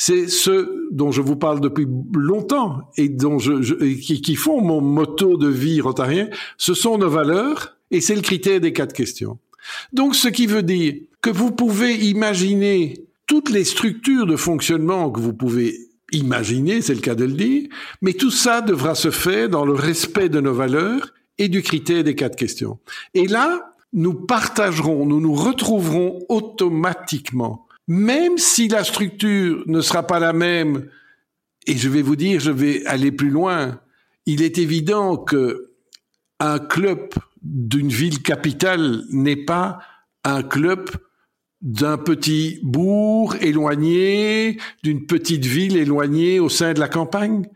c'est 0.00 0.28
ce 0.28 0.86
dont 0.92 1.10
je 1.10 1.20
vous 1.20 1.34
parle 1.34 1.60
depuis 1.60 1.86
longtemps 2.14 2.88
et 2.96 3.08
dont 3.08 3.40
je, 3.40 3.74
qui, 3.94 4.22
qui, 4.22 4.36
font 4.36 4.60
mon 4.60 4.80
motto 4.80 5.36
de 5.36 5.48
vie 5.48 5.80
rotarien. 5.80 6.28
Ce 6.56 6.72
sont 6.72 6.98
nos 6.98 7.10
valeurs 7.10 7.76
et 7.90 8.00
c'est 8.00 8.14
le 8.14 8.20
critère 8.20 8.60
des 8.60 8.72
quatre 8.72 8.94
questions. 8.94 9.38
Donc, 9.92 10.14
ce 10.14 10.28
qui 10.28 10.46
veut 10.46 10.62
dire 10.62 10.94
que 11.20 11.30
vous 11.30 11.50
pouvez 11.50 11.96
imaginer 11.96 13.08
toutes 13.26 13.50
les 13.50 13.64
structures 13.64 14.24
de 14.24 14.36
fonctionnement 14.36 15.10
que 15.10 15.18
vous 15.18 15.34
pouvez 15.34 15.76
imaginer, 16.12 16.80
c'est 16.80 16.94
le 16.94 17.00
cas 17.00 17.16
de 17.16 17.24
le 17.24 17.32
dire, 17.32 17.68
mais 18.00 18.12
tout 18.12 18.30
ça 18.30 18.60
devra 18.60 18.94
se 18.94 19.10
faire 19.10 19.48
dans 19.48 19.66
le 19.66 19.74
respect 19.74 20.28
de 20.28 20.40
nos 20.40 20.54
valeurs 20.54 21.12
et 21.38 21.48
du 21.48 21.60
critère 21.60 22.04
des 22.04 22.14
quatre 22.14 22.36
questions. 22.36 22.78
Et 23.14 23.26
là, 23.26 23.74
nous 23.92 24.14
partagerons, 24.14 25.06
nous 25.06 25.20
nous 25.20 25.34
retrouverons 25.34 26.20
automatiquement 26.28 27.67
même 27.88 28.36
si 28.36 28.68
la 28.68 28.84
structure 28.84 29.64
ne 29.66 29.80
sera 29.80 30.06
pas 30.06 30.20
la 30.20 30.32
même, 30.32 30.88
et 31.66 31.76
je 31.76 31.88
vais 31.88 32.02
vous 32.02 32.16
dire, 32.16 32.38
je 32.38 32.50
vais 32.50 32.84
aller 32.86 33.10
plus 33.10 33.30
loin, 33.30 33.80
il 34.26 34.42
est 34.42 34.58
évident 34.58 35.16
que 35.16 35.72
un 36.38 36.58
club 36.58 37.08
d'une 37.42 37.88
ville 37.88 38.22
capitale 38.22 39.02
n'est 39.10 39.44
pas 39.44 39.78
un 40.22 40.42
club 40.42 40.90
d'un 41.60 41.96
petit 41.96 42.60
bourg 42.62 43.34
éloigné, 43.40 44.58
d'une 44.82 45.06
petite 45.06 45.44
ville 45.44 45.76
éloignée 45.76 46.38
au 46.38 46.48
sein 46.48 46.74
de 46.74 46.80
la 46.80 46.88
campagne 46.88 47.48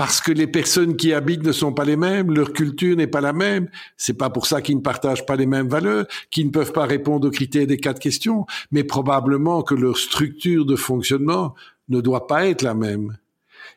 parce 0.00 0.22
que 0.22 0.32
les 0.32 0.46
personnes 0.46 0.96
qui 0.96 1.12
habitent 1.12 1.44
ne 1.44 1.52
sont 1.52 1.74
pas 1.74 1.84
les 1.84 1.98
mêmes, 1.98 2.32
leur 2.32 2.54
culture 2.54 2.96
n'est 2.96 3.06
pas 3.06 3.20
la 3.20 3.34
même. 3.34 3.68
C'est 3.98 4.14
pas 4.14 4.30
pour 4.30 4.46
ça 4.46 4.62
qu'ils 4.62 4.78
ne 4.78 4.80
partagent 4.80 5.26
pas 5.26 5.36
les 5.36 5.44
mêmes 5.44 5.68
valeurs, 5.68 6.06
qu'ils 6.30 6.46
ne 6.46 6.50
peuvent 6.50 6.72
pas 6.72 6.86
répondre 6.86 7.28
aux 7.28 7.30
critères 7.30 7.66
des 7.66 7.76
quatre 7.76 7.98
questions, 7.98 8.46
mais 8.70 8.82
probablement 8.82 9.62
que 9.62 9.74
leur 9.74 9.98
structure 9.98 10.64
de 10.64 10.74
fonctionnement 10.74 11.54
ne 11.90 12.00
doit 12.00 12.26
pas 12.26 12.46
être 12.46 12.62
la 12.62 12.72
même. 12.72 13.18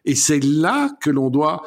Et 0.05 0.15
c'est 0.15 0.41
là 0.41 0.91
que 1.01 1.09
l'on 1.09 1.29
doit 1.29 1.61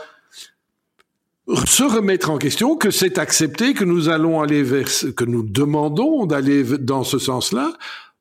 se 1.67 1.83
remettre 1.83 2.31
en 2.31 2.39
question, 2.39 2.77
que 2.77 2.91
c'est 2.91 3.19
accepté, 3.19 3.75
que 3.75 3.85
nous 3.85 4.09
allons 4.09 4.41
aller 4.41 4.65
que 4.65 5.25
nous 5.27 5.43
demandons 5.43 6.25
d'aller 6.25 6.65
dans 6.65 7.05
ce 7.05 7.19
sens-là, 7.19 7.75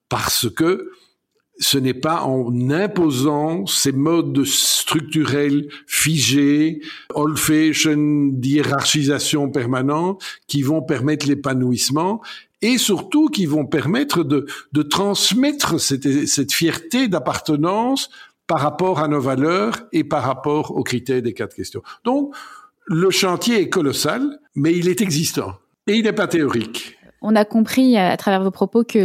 parce 0.10 0.50
que 0.50 0.92
ce 1.60 1.78
n'est 1.78 1.94
pas 1.94 2.24
en 2.24 2.70
imposant 2.70 3.66
ces 3.66 3.92
modes 3.92 4.44
structurels 4.44 5.68
figés, 5.88 6.82
old-fashioned 7.14 8.40
d'hierarchisation 8.40 9.50
permanente 9.50 10.22
qui 10.48 10.62
vont 10.62 10.82
permettre 10.82 11.28
l'épanouissement 11.28 12.22
et 12.62 12.78
surtout 12.78 13.28
qui 13.28 13.46
vont 13.46 13.66
permettre 13.66 14.24
de, 14.24 14.48
transmettre 14.82 15.80
cette 15.80 16.54
fierté 16.54 17.08
d'appartenance 17.08 18.10
par 18.48 18.60
rapport 18.60 19.00
à 19.00 19.08
nos 19.08 19.20
valeurs 19.20 19.84
et 19.92 20.04
par 20.04 20.24
rapport 20.24 20.76
aux 20.76 20.84
critères 20.84 21.22
des 21.22 21.34
quatre 21.34 21.56
questions. 21.56 21.84
Donc, 22.04 22.34
le 22.86 23.10
chantier 23.10 23.62
est 23.62 23.70
colossal, 23.70 24.40
mais 24.56 24.76
il 24.76 24.88
est 24.88 25.02
existant 25.02 25.58
et 25.88 25.96
il 25.96 26.04
n'est 26.04 26.14
pas 26.14 26.28
théorique. 26.28 26.95
On 27.28 27.36
a 27.36 27.44
compris 27.44 27.98
à 27.98 28.16
travers 28.18 28.44
vos 28.44 28.52
propos 28.52 28.84
que 28.84 29.00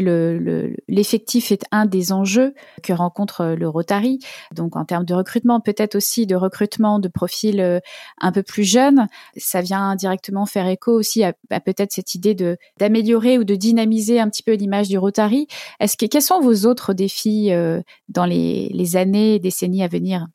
l'effectif 0.89 1.49
le, 1.49 1.55
est 1.55 1.65
un 1.73 1.87
des 1.87 2.13
enjeux 2.13 2.53
que 2.83 2.93
rencontre 2.93 3.57
le 3.59 3.67
Rotary. 3.67 4.19
Donc 4.55 4.77
en 4.77 4.85
termes 4.85 5.07
de 5.07 5.15
recrutement, 5.15 5.59
peut-être 5.59 5.95
aussi 5.95 6.27
de 6.27 6.37
recrutement 6.37 6.99
de 6.99 7.09
profils 7.09 7.59
euh, 7.61 7.81
un 8.21 8.31
peu 8.31 8.43
plus 8.43 8.65
jeunes. 8.65 9.07
Ça 9.39 9.63
vient 9.63 9.97
directement 9.97 10.45
faire 10.45 10.69
écho 10.69 10.93
aussi 10.93 11.25
à, 11.25 11.33
peut-être 11.33 11.93
cette 11.93 12.15
idée 12.15 12.37
d'améliorer 12.79 13.39
ou 13.39 13.45
de 13.45 13.55
dynamiser 13.55 14.21
un 14.21 14.29
petit 14.29 14.43
peu 14.43 14.53
l'image 14.53 14.89
du 14.89 14.99
Rotary. 14.99 15.47
Est-ce 15.81 15.97
que 15.97 16.05
quels 16.05 16.21
sont 16.21 16.41
vos 16.41 16.67
autres 16.67 16.93
défis 16.93 17.51
euh, 17.53 17.81
dans 18.11 18.27
les, 18.27 18.69
les 18.75 18.97
années 18.97 19.39
décennies 19.39 19.83
à 19.83 19.89
venir? 19.89 20.27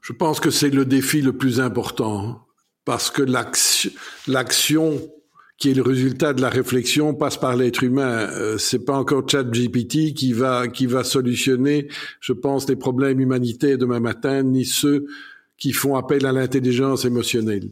Je 0.00 0.14
pense 0.14 0.40
que 0.40 0.50
c'est 0.50 0.70
le 0.70 0.86
défi 0.86 1.20
le 1.20 1.36
plus 1.36 1.60
important 1.60 2.46
parce 2.86 3.10
que 3.10 3.20
l'action 4.26 4.98
qui 5.58 5.70
est 5.72 5.74
le 5.74 5.82
résultat 5.82 6.32
de 6.32 6.40
la 6.40 6.48
réflexion 6.48 7.14
passe 7.14 7.36
par 7.36 7.56
l'être 7.56 7.82
humain. 7.82 8.28
Euh, 8.30 8.58
c'est 8.58 8.84
pas 8.84 8.96
encore 8.96 9.28
ChatGPT 9.28 10.14
qui 10.14 10.32
va 10.32 10.68
qui 10.68 10.86
va 10.86 11.02
solutionner, 11.02 11.88
je 12.20 12.32
pense, 12.32 12.68
les 12.68 12.76
problèmes 12.76 13.20
humanitaires 13.20 13.76
demain 13.76 14.00
matin, 14.00 14.42
ni 14.44 14.64
ceux 14.64 15.06
qui 15.58 15.72
font 15.72 15.96
appel 15.96 16.24
à 16.26 16.32
l'intelligence 16.32 17.04
émotionnelle. 17.04 17.70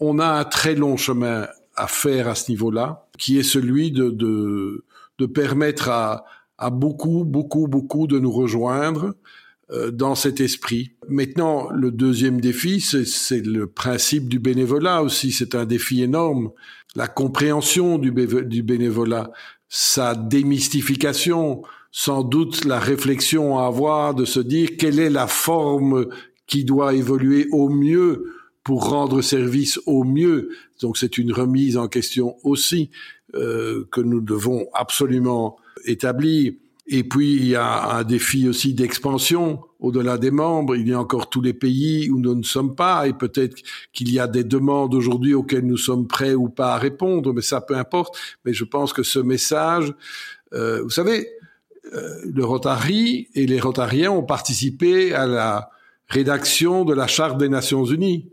On 0.00 0.18
a 0.18 0.26
un 0.26 0.44
très 0.44 0.74
long 0.74 0.96
chemin 0.96 1.46
à 1.76 1.86
faire 1.86 2.28
à 2.28 2.34
ce 2.34 2.50
niveau-là, 2.50 3.06
qui 3.16 3.38
est 3.38 3.44
celui 3.44 3.92
de 3.92 4.10
de, 4.10 4.84
de 5.18 5.26
permettre 5.26 5.88
à, 5.88 6.24
à 6.58 6.70
beaucoup 6.70 7.24
beaucoup 7.24 7.68
beaucoup 7.68 8.08
de 8.08 8.18
nous 8.18 8.32
rejoindre 8.32 9.14
dans 9.92 10.14
cet 10.14 10.40
esprit. 10.40 10.92
Maintenant, 11.08 11.70
le 11.70 11.90
deuxième 11.90 12.40
défi, 12.40 12.80
c'est 12.80 13.46
le 13.46 13.66
principe 13.66 14.28
du 14.28 14.38
bénévolat 14.38 15.02
aussi. 15.02 15.32
C'est 15.32 15.54
un 15.54 15.64
défi 15.64 16.02
énorme. 16.02 16.50
La 16.94 17.08
compréhension 17.08 17.98
du, 17.98 18.12
du 18.12 18.62
bénévolat, 18.62 19.32
sa 19.68 20.14
démystification, 20.14 21.62
sans 21.90 22.24
doute 22.24 22.64
la 22.64 22.78
réflexion 22.78 23.58
à 23.58 23.66
avoir 23.66 24.14
de 24.14 24.24
se 24.24 24.40
dire 24.40 24.70
quelle 24.76 24.98
est 24.98 25.10
la 25.10 25.28
forme 25.28 26.08
qui 26.46 26.64
doit 26.64 26.94
évoluer 26.94 27.46
au 27.52 27.68
mieux 27.68 28.32
pour 28.64 28.88
rendre 28.88 29.22
service 29.22 29.78
au 29.86 30.04
mieux. 30.04 30.50
Donc 30.80 30.98
c'est 30.98 31.18
une 31.18 31.32
remise 31.32 31.76
en 31.76 31.86
question 31.86 32.36
aussi 32.42 32.90
euh, 33.34 33.84
que 33.92 34.00
nous 34.00 34.20
devons 34.20 34.66
absolument 34.74 35.56
établir. 35.84 36.54
Et 36.86 37.02
puis, 37.02 37.36
il 37.36 37.46
y 37.46 37.56
a 37.56 37.96
un 37.96 38.04
défi 38.04 38.46
aussi 38.46 38.74
d'expansion 38.74 39.60
au-delà 39.80 40.18
des 40.18 40.30
membres. 40.30 40.76
Il 40.76 40.86
y 40.88 40.92
a 40.92 41.00
encore 41.00 41.30
tous 41.30 41.40
les 41.40 41.54
pays 41.54 42.10
où 42.10 42.18
nous 42.18 42.34
ne 42.34 42.42
sommes 42.42 42.74
pas 42.74 43.08
et 43.08 43.14
peut-être 43.14 43.56
qu'il 43.92 44.12
y 44.12 44.18
a 44.18 44.26
des 44.26 44.44
demandes 44.44 44.94
aujourd'hui 44.94 45.32
auxquelles 45.32 45.66
nous 45.66 45.78
sommes 45.78 46.06
prêts 46.06 46.34
ou 46.34 46.48
pas 46.50 46.74
à 46.74 46.78
répondre, 46.78 47.32
mais 47.32 47.40
ça 47.40 47.62
peu 47.62 47.76
importe. 47.76 48.18
Mais 48.44 48.52
je 48.52 48.64
pense 48.64 48.92
que 48.92 49.02
ce 49.02 49.18
message, 49.18 49.94
euh, 50.52 50.82
vous 50.82 50.90
savez, 50.90 51.28
euh, 51.94 52.18
le 52.24 52.44
Rotary 52.44 53.28
et 53.34 53.46
les 53.46 53.60
Rotariens 53.60 54.10
ont 54.10 54.22
participé 54.22 55.14
à 55.14 55.26
la 55.26 55.70
rédaction 56.08 56.84
de 56.84 56.92
la 56.92 57.06
Charte 57.06 57.38
des 57.38 57.48
Nations 57.48 57.84
Unies. 57.84 58.28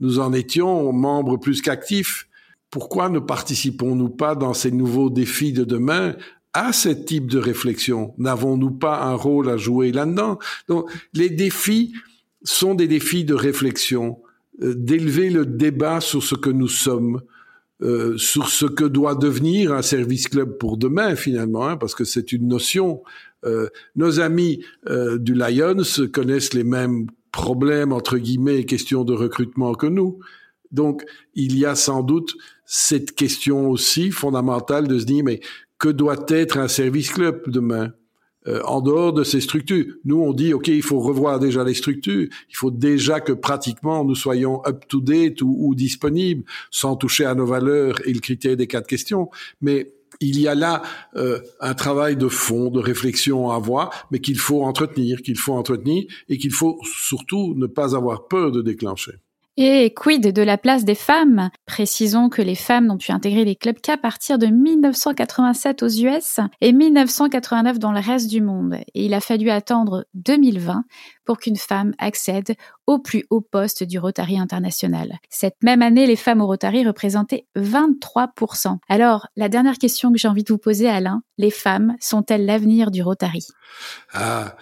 Nous 0.00 0.18
en 0.18 0.32
étions 0.32 0.92
membres 0.92 1.36
plus 1.36 1.62
qu'actifs. 1.62 2.28
Pourquoi 2.70 3.08
ne 3.08 3.20
participons-nous 3.20 4.08
pas 4.08 4.34
dans 4.34 4.54
ces 4.54 4.72
nouveaux 4.72 5.10
défis 5.10 5.52
de 5.52 5.62
demain 5.62 6.16
a 6.54 6.72
ce 6.72 6.88
type 6.88 7.26
de 7.26 7.38
réflexion 7.38 8.14
N'avons-nous 8.18 8.72
pas 8.72 9.02
un 9.02 9.14
rôle 9.14 9.48
à 9.48 9.56
jouer 9.56 9.92
là-dedans? 9.92 10.38
Donc, 10.68 10.90
les 11.14 11.30
défis 11.30 11.92
sont 12.44 12.74
des 12.74 12.88
défis 12.88 13.24
de 13.24 13.34
réflexion, 13.34 14.18
euh, 14.62 14.74
d'élever 14.74 15.30
le 15.30 15.46
débat 15.46 16.00
sur 16.00 16.22
ce 16.22 16.34
que 16.34 16.50
nous 16.50 16.68
sommes, 16.68 17.20
euh, 17.82 18.16
sur 18.16 18.48
ce 18.48 18.64
que 18.64 18.84
doit 18.84 19.16
devenir 19.16 19.72
un 19.72 19.82
service 19.82 20.28
club 20.28 20.56
pour 20.58 20.76
demain 20.76 21.16
finalement, 21.16 21.66
hein, 21.66 21.76
parce 21.76 21.96
que 21.96 22.04
c'est 22.04 22.30
une 22.30 22.46
notion. 22.46 23.02
Euh, 23.44 23.68
nos 23.96 24.20
amis 24.20 24.64
euh, 24.88 25.18
du 25.18 25.34
Lions 25.34 25.82
connaissent 26.12 26.54
les 26.54 26.62
mêmes 26.62 27.06
problèmes 27.32 27.92
entre 27.92 28.18
guillemets, 28.18 28.66
questions 28.66 29.02
de 29.02 29.12
recrutement 29.12 29.74
que 29.74 29.86
nous. 29.86 30.20
Donc 30.70 31.04
il 31.34 31.58
y 31.58 31.66
a 31.66 31.74
sans 31.74 32.04
doute 32.04 32.34
cette 32.66 33.16
question 33.16 33.68
aussi 33.68 34.12
fondamentale 34.12 34.86
de 34.86 35.00
se 35.00 35.04
dire 35.04 35.24
mais 35.24 35.40
que 35.82 35.88
doit 35.88 36.26
être 36.28 36.58
un 36.58 36.68
service 36.68 37.10
club 37.10 37.42
demain 37.48 37.92
euh, 38.46 38.62
en 38.64 38.80
dehors 38.80 39.12
de 39.12 39.24
ces 39.24 39.40
structures. 39.40 39.86
Nous, 40.04 40.16
on 40.16 40.32
dit, 40.32 40.54
OK, 40.54 40.68
il 40.68 40.82
faut 40.82 41.00
revoir 41.00 41.40
déjà 41.40 41.64
les 41.64 41.74
structures. 41.74 42.28
Il 42.48 42.56
faut 42.56 42.70
déjà 42.70 43.18
que 43.18 43.32
pratiquement 43.32 44.04
nous 44.04 44.14
soyons 44.14 44.62
up-to-date 44.64 45.42
ou, 45.42 45.56
ou 45.58 45.74
disponibles, 45.74 46.44
sans 46.70 46.94
toucher 46.94 47.24
à 47.24 47.34
nos 47.34 47.46
valeurs 47.46 47.96
et 48.06 48.12
le 48.12 48.20
critère 48.20 48.56
des 48.56 48.68
quatre 48.68 48.86
questions. 48.86 49.28
Mais 49.60 49.92
il 50.20 50.38
y 50.40 50.46
a 50.46 50.54
là 50.54 50.82
euh, 51.16 51.40
un 51.58 51.74
travail 51.74 52.16
de 52.16 52.28
fond, 52.28 52.70
de 52.70 52.78
réflexion 52.78 53.50
à 53.50 53.56
avoir, 53.56 54.06
mais 54.12 54.20
qu'il 54.20 54.38
faut 54.38 54.62
entretenir, 54.62 55.20
qu'il 55.20 55.36
faut 55.36 55.54
entretenir 55.54 56.04
et 56.28 56.38
qu'il 56.38 56.52
faut 56.52 56.78
surtout 56.84 57.54
ne 57.56 57.66
pas 57.66 57.96
avoir 57.96 58.28
peur 58.28 58.52
de 58.52 58.62
déclencher. 58.62 59.14
Et 59.64 59.94
quid 59.94 60.32
de 60.32 60.42
la 60.42 60.58
place 60.58 60.84
des 60.84 60.96
femmes? 60.96 61.48
Précisons 61.66 62.28
que 62.28 62.42
les 62.42 62.56
femmes 62.56 62.86
n'ont 62.86 62.98
pu 62.98 63.12
intégrer 63.12 63.44
les 63.44 63.54
clubs 63.54 63.80
qu'à 63.80 63.96
partir 63.96 64.36
de 64.36 64.48
1987 64.48 65.84
aux 65.84 65.88
US 65.88 66.40
et 66.60 66.72
1989 66.72 67.78
dans 67.78 67.92
le 67.92 68.00
reste 68.00 68.28
du 68.28 68.40
monde. 68.40 68.78
Et 68.92 69.04
il 69.04 69.14
a 69.14 69.20
fallu 69.20 69.50
attendre 69.50 70.04
2020 70.14 70.82
pour 71.24 71.38
qu'une 71.38 71.54
femme 71.54 71.94
accède 71.98 72.56
au 72.88 72.98
plus 72.98 73.24
haut 73.30 73.40
poste 73.40 73.84
du 73.84 74.00
Rotary 74.00 74.36
international. 74.36 75.20
Cette 75.30 75.62
même 75.62 75.82
année, 75.82 76.08
les 76.08 76.16
femmes 76.16 76.40
au 76.40 76.46
Rotary 76.48 76.84
représentaient 76.84 77.46
23%. 77.54 78.78
Alors, 78.88 79.28
la 79.36 79.48
dernière 79.48 79.78
question 79.78 80.10
que 80.10 80.18
j'ai 80.18 80.26
envie 80.26 80.42
de 80.42 80.52
vous 80.52 80.58
poser, 80.58 80.88
Alain, 80.88 81.22
les 81.38 81.52
femmes 81.52 81.94
sont-elles 82.00 82.46
l'avenir 82.46 82.90
du 82.90 83.00
Rotary? 83.04 83.46
Ah 84.12 84.56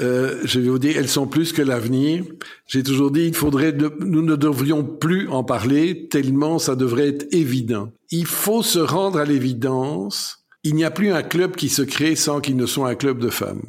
euh, 0.00 0.40
je 0.44 0.60
vais 0.60 0.68
vous 0.68 0.78
dire, 0.78 0.96
elles 0.96 1.08
sont 1.08 1.26
plus 1.26 1.52
que 1.52 1.62
l'avenir. 1.62 2.24
J'ai 2.66 2.82
toujours 2.82 3.10
dit, 3.10 3.26
il 3.26 3.34
faudrait, 3.34 3.72
nous 4.00 4.22
ne 4.22 4.36
devrions 4.36 4.84
plus 4.84 5.28
en 5.28 5.44
parler 5.44 6.08
tellement 6.08 6.58
ça 6.58 6.76
devrait 6.76 7.08
être 7.08 7.26
évident. 7.32 7.92
Il 8.10 8.26
faut 8.26 8.62
se 8.62 8.78
rendre 8.78 9.18
à 9.18 9.24
l'évidence. 9.24 10.44
Il 10.64 10.74
n'y 10.74 10.84
a 10.84 10.90
plus 10.90 11.10
un 11.10 11.22
club 11.22 11.56
qui 11.56 11.68
se 11.68 11.82
crée 11.82 12.16
sans 12.16 12.40
qu'il 12.40 12.56
ne 12.56 12.66
soit 12.66 12.88
un 12.88 12.94
club 12.94 13.18
de 13.18 13.30
femmes 13.30 13.62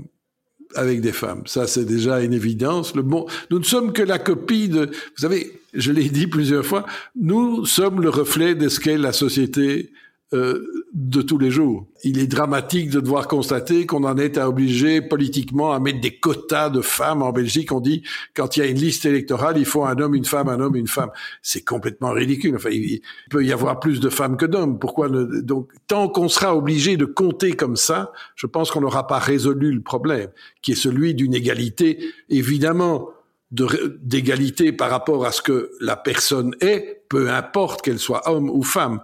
avec 0.76 1.02
des 1.02 1.12
femmes. 1.12 1.44
Ça, 1.46 1.68
c'est 1.68 1.86
déjà 1.86 2.22
une 2.22 2.34
évidence. 2.34 2.96
Le 2.96 3.02
bon, 3.02 3.26
nous 3.50 3.60
ne 3.60 3.64
sommes 3.64 3.92
que 3.92 4.02
la 4.02 4.20
copie 4.20 4.70
de, 4.70 4.86
vous 4.86 5.22
savez, 5.22 5.60
je 5.74 5.92
l'ai 5.92 6.10
dit 6.10 6.28
plusieurs 6.28 6.66
fois, 6.66 6.86
nous 7.16 7.66
sommes 7.66 8.02
le 8.02 8.10
reflet 8.10 8.56
de 8.56 8.70
ce 8.70 8.80
qu'est 8.80 8.98
la 8.98 9.12
société 9.12 9.92
euh, 10.34 10.86
de 10.94 11.22
tous 11.22 11.38
les 11.38 11.52
jours. 11.52 11.88
Il 12.04 12.18
est 12.18 12.28
dramatique 12.28 12.90
de 12.90 13.02
devoir 13.02 13.28
constater 13.28 13.86
qu'on 13.86 14.06
en 14.06 14.18
est 14.18 14.38
à 14.38 14.48
obliger 14.48 15.02
politiquement 15.02 15.74
à 15.74 15.80
mettre 15.80 16.00
des 16.00 16.20
quotas 16.20 16.70
de 16.70 16.80
femmes 16.80 17.22
en 17.22 17.32
Belgique. 17.32 17.72
On 17.74 17.82
dit 17.82 18.04
quand 18.34 18.56
il 18.56 18.62
y 18.62 18.64
a 18.64 18.66
une 18.68 18.78
liste 18.78 19.06
électorale, 19.06 19.58
il 19.58 19.66
faut 19.66 19.84
un 19.84 19.98
homme, 19.98 20.16
une 20.16 20.24
femme, 20.24 20.48
un 20.48 20.60
homme, 20.60 20.78
une 20.78 20.88
femme. 20.88 21.10
C'est 21.42 21.66
complètement 21.66 22.12
ridicule. 22.12 22.56
Enfin, 22.56 22.70
il 22.72 23.02
peut 23.30 23.44
y 23.44 23.52
avoir 23.52 23.82
plus 23.82 24.00
de 24.00 24.10
femmes 24.10 24.38
que 24.38 24.46
d'hommes. 24.46 24.80
Pourquoi 24.80 25.10
ne... 25.10 25.42
Donc, 25.42 25.70
tant 25.88 26.08
qu'on 26.08 26.30
sera 26.30 26.56
obligé 26.56 26.96
de 26.96 27.06
compter 27.06 27.54
comme 27.54 27.76
ça, 27.76 28.14
je 28.36 28.48
pense 28.48 28.72
qu'on 28.72 28.82
n'aura 28.82 29.08
pas 29.08 29.20
résolu 29.20 29.74
le 29.74 29.82
problème, 29.82 30.30
qui 30.62 30.72
est 30.72 30.76
celui 30.76 31.14
d'une 31.14 31.34
égalité, 31.34 32.00
évidemment, 32.30 33.10
d'égalité 33.52 34.72
par 34.72 34.90
rapport 34.90 35.26
à 35.26 35.32
ce 35.32 35.42
que 35.42 35.72
la 35.82 35.98
personne 35.98 36.56
est, 36.62 37.04
peu 37.10 37.30
importe 37.30 37.82
qu'elle 37.82 38.00
soit 38.00 38.30
homme 38.30 38.50
ou 38.50 38.64
femme. 38.64 39.02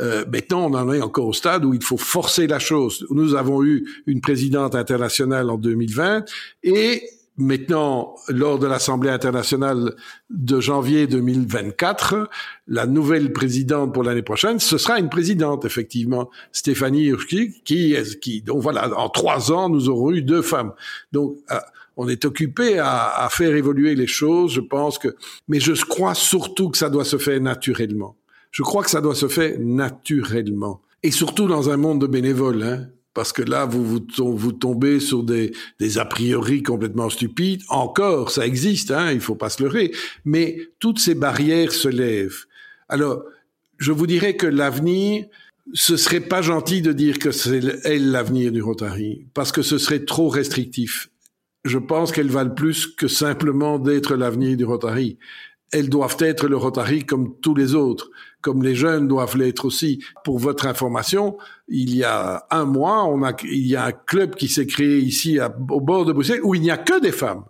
Euh, 0.00 0.24
maintenant, 0.30 0.66
on 0.66 0.74
en 0.74 0.92
est 0.92 1.00
encore 1.00 1.26
au 1.26 1.32
stade 1.32 1.64
où 1.64 1.74
il 1.74 1.82
faut 1.82 1.96
forcer 1.96 2.46
la 2.46 2.58
chose. 2.58 3.06
Nous 3.10 3.34
avons 3.34 3.62
eu 3.64 3.86
une 4.06 4.20
présidente 4.20 4.74
internationale 4.74 5.50
en 5.50 5.58
2020 5.58 6.24
et 6.64 7.02
maintenant, 7.36 8.14
lors 8.28 8.58
de 8.58 8.66
l'Assemblée 8.66 9.10
internationale 9.10 9.94
de 10.30 10.60
janvier 10.60 11.06
2024, 11.06 12.28
la 12.68 12.86
nouvelle 12.86 13.32
présidente 13.32 13.92
pour 13.92 14.04
l'année 14.04 14.22
prochaine, 14.22 14.60
ce 14.60 14.78
sera 14.78 14.98
une 14.98 15.08
présidente, 15.08 15.64
effectivement, 15.64 16.30
Stéphanie 16.52 17.06
Urski, 17.06 17.60
qui, 17.64 17.96
qui, 18.20 18.42
donc 18.42 18.62
voilà, 18.62 18.96
en 18.98 19.08
trois 19.08 19.52
ans, 19.52 19.68
nous 19.68 19.88
aurons 19.88 20.12
eu 20.12 20.22
deux 20.22 20.42
femmes. 20.42 20.72
Donc, 21.12 21.36
euh, 21.50 21.58
on 21.96 22.08
est 22.08 22.24
occupé 22.24 22.78
à, 22.78 23.24
à 23.24 23.28
faire 23.28 23.54
évoluer 23.54 23.94
les 23.94 24.08
choses, 24.08 24.52
je 24.52 24.60
pense 24.60 24.98
que, 24.98 25.14
mais 25.48 25.60
je 25.60 25.72
crois 25.84 26.14
surtout 26.14 26.70
que 26.70 26.78
ça 26.78 26.90
doit 26.90 27.04
se 27.04 27.18
faire 27.18 27.40
naturellement. 27.40 28.16
Je 28.54 28.62
crois 28.62 28.84
que 28.84 28.90
ça 28.90 29.00
doit 29.00 29.16
se 29.16 29.26
faire 29.26 29.58
naturellement. 29.58 30.80
Et 31.02 31.10
surtout 31.10 31.48
dans 31.48 31.70
un 31.70 31.76
monde 31.76 32.00
de 32.00 32.06
bénévoles, 32.06 32.62
hein, 32.62 32.86
parce 33.12 33.32
que 33.32 33.42
là, 33.42 33.66
vous, 33.66 33.84
vous, 33.84 34.52
tombez 34.52 35.00
sur 35.00 35.24
des, 35.24 35.50
des, 35.80 35.98
a 35.98 36.04
priori 36.04 36.62
complètement 36.62 37.10
stupides. 37.10 37.62
Encore, 37.68 38.30
ça 38.30 38.46
existe, 38.46 38.92
hein, 38.92 39.10
il 39.10 39.20
faut 39.20 39.34
pas 39.34 39.50
se 39.50 39.60
leurrer. 39.60 39.90
Mais 40.24 40.56
toutes 40.78 41.00
ces 41.00 41.16
barrières 41.16 41.72
se 41.72 41.88
lèvent. 41.88 42.44
Alors, 42.88 43.24
je 43.78 43.90
vous 43.90 44.06
dirais 44.06 44.36
que 44.36 44.46
l'avenir, 44.46 45.26
ce 45.72 45.96
serait 45.96 46.20
pas 46.20 46.40
gentil 46.40 46.80
de 46.80 46.92
dire 46.92 47.18
que 47.18 47.32
c'est 47.32 47.60
elle 47.82 48.12
l'avenir 48.12 48.52
du 48.52 48.62
Rotary, 48.62 49.26
parce 49.34 49.50
que 49.50 49.62
ce 49.62 49.78
serait 49.78 50.04
trop 50.04 50.28
restrictif. 50.28 51.10
Je 51.64 51.78
pense 51.78 52.12
qu'elles 52.12 52.30
valent 52.30 52.54
plus 52.54 52.86
que 52.86 53.08
simplement 53.08 53.80
d'être 53.80 54.14
l'avenir 54.14 54.56
du 54.56 54.64
Rotary. 54.64 55.18
Elles 55.72 55.88
doivent 55.88 56.18
être 56.20 56.46
le 56.46 56.56
Rotary 56.56 57.04
comme 57.04 57.34
tous 57.40 57.56
les 57.56 57.74
autres 57.74 58.10
comme 58.44 58.62
les 58.62 58.74
jeunes 58.74 59.08
doivent 59.08 59.38
l'être 59.38 59.64
aussi. 59.64 60.04
Pour 60.22 60.38
votre 60.38 60.66
information, 60.66 61.38
il 61.66 61.96
y 61.96 62.04
a 62.04 62.44
un 62.50 62.66
mois, 62.66 63.04
on 63.06 63.22
a, 63.22 63.34
il 63.42 63.66
y 63.66 63.74
a 63.74 63.86
un 63.86 63.92
club 63.92 64.34
qui 64.34 64.48
s'est 64.48 64.66
créé 64.66 64.98
ici 64.98 65.38
au 65.70 65.80
bord 65.80 66.04
de 66.04 66.12
Bruxelles 66.12 66.42
où 66.44 66.54
il 66.54 66.60
n'y 66.60 66.70
a 66.70 66.76
que 66.76 67.00
des 67.00 67.10
femmes 67.10 67.44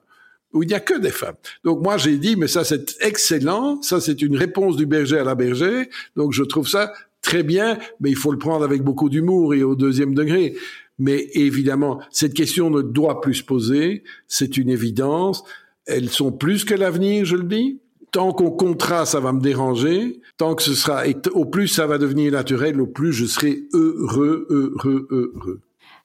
où 0.52 0.62
il 0.62 0.68
n'y 0.68 0.74
a 0.74 0.78
que 0.78 0.96
des 0.96 1.10
femmes. 1.10 1.34
Donc 1.64 1.82
moi 1.82 1.96
j'ai 1.96 2.16
dit 2.16 2.36
mais 2.36 2.46
ça 2.46 2.62
c'est 2.62 2.96
excellent, 3.00 3.82
ça 3.82 4.00
c'est 4.00 4.22
une 4.22 4.36
réponse 4.36 4.76
du 4.76 4.86
berger 4.86 5.18
à 5.18 5.24
la 5.24 5.34
berger, 5.34 5.90
donc 6.14 6.32
je 6.32 6.44
trouve 6.44 6.68
ça 6.68 6.92
très 7.22 7.42
bien, 7.42 7.76
mais 7.98 8.10
il 8.10 8.16
faut 8.16 8.30
le 8.30 8.38
prendre 8.38 8.64
avec 8.64 8.82
beaucoup 8.82 9.08
d'humour 9.08 9.52
et 9.54 9.64
au 9.64 9.74
deuxième 9.74 10.14
degré. 10.14 10.54
Mais 11.00 11.26
évidemment, 11.32 12.00
cette 12.12 12.34
question 12.34 12.70
ne 12.70 12.82
doit 12.82 13.20
plus 13.20 13.34
se 13.34 13.44
poser, 13.44 14.04
c'est 14.28 14.56
une 14.56 14.68
évidence. 14.68 15.42
Elles 15.86 16.08
sont 16.08 16.30
plus 16.30 16.64
que 16.64 16.74
l'avenir, 16.74 17.24
je 17.24 17.34
le 17.34 17.42
dis. 17.42 17.80
Tant 18.14 18.32
qu'on 18.32 18.52
comptera, 18.52 19.06
ça 19.06 19.18
va 19.18 19.32
me 19.32 19.40
déranger. 19.40 20.20
Tant 20.36 20.54
que 20.54 20.62
ce 20.62 20.72
sera, 20.72 21.04
et 21.08 21.16
au 21.32 21.46
plus 21.46 21.66
ça 21.66 21.88
va 21.88 21.98
devenir 21.98 22.30
naturel, 22.30 22.80
au 22.80 22.86
plus 22.86 23.12
je 23.12 23.24
serai 23.24 23.64
heureux, 23.72 24.46
heureux, 24.50 25.08
heureux. 25.10 25.62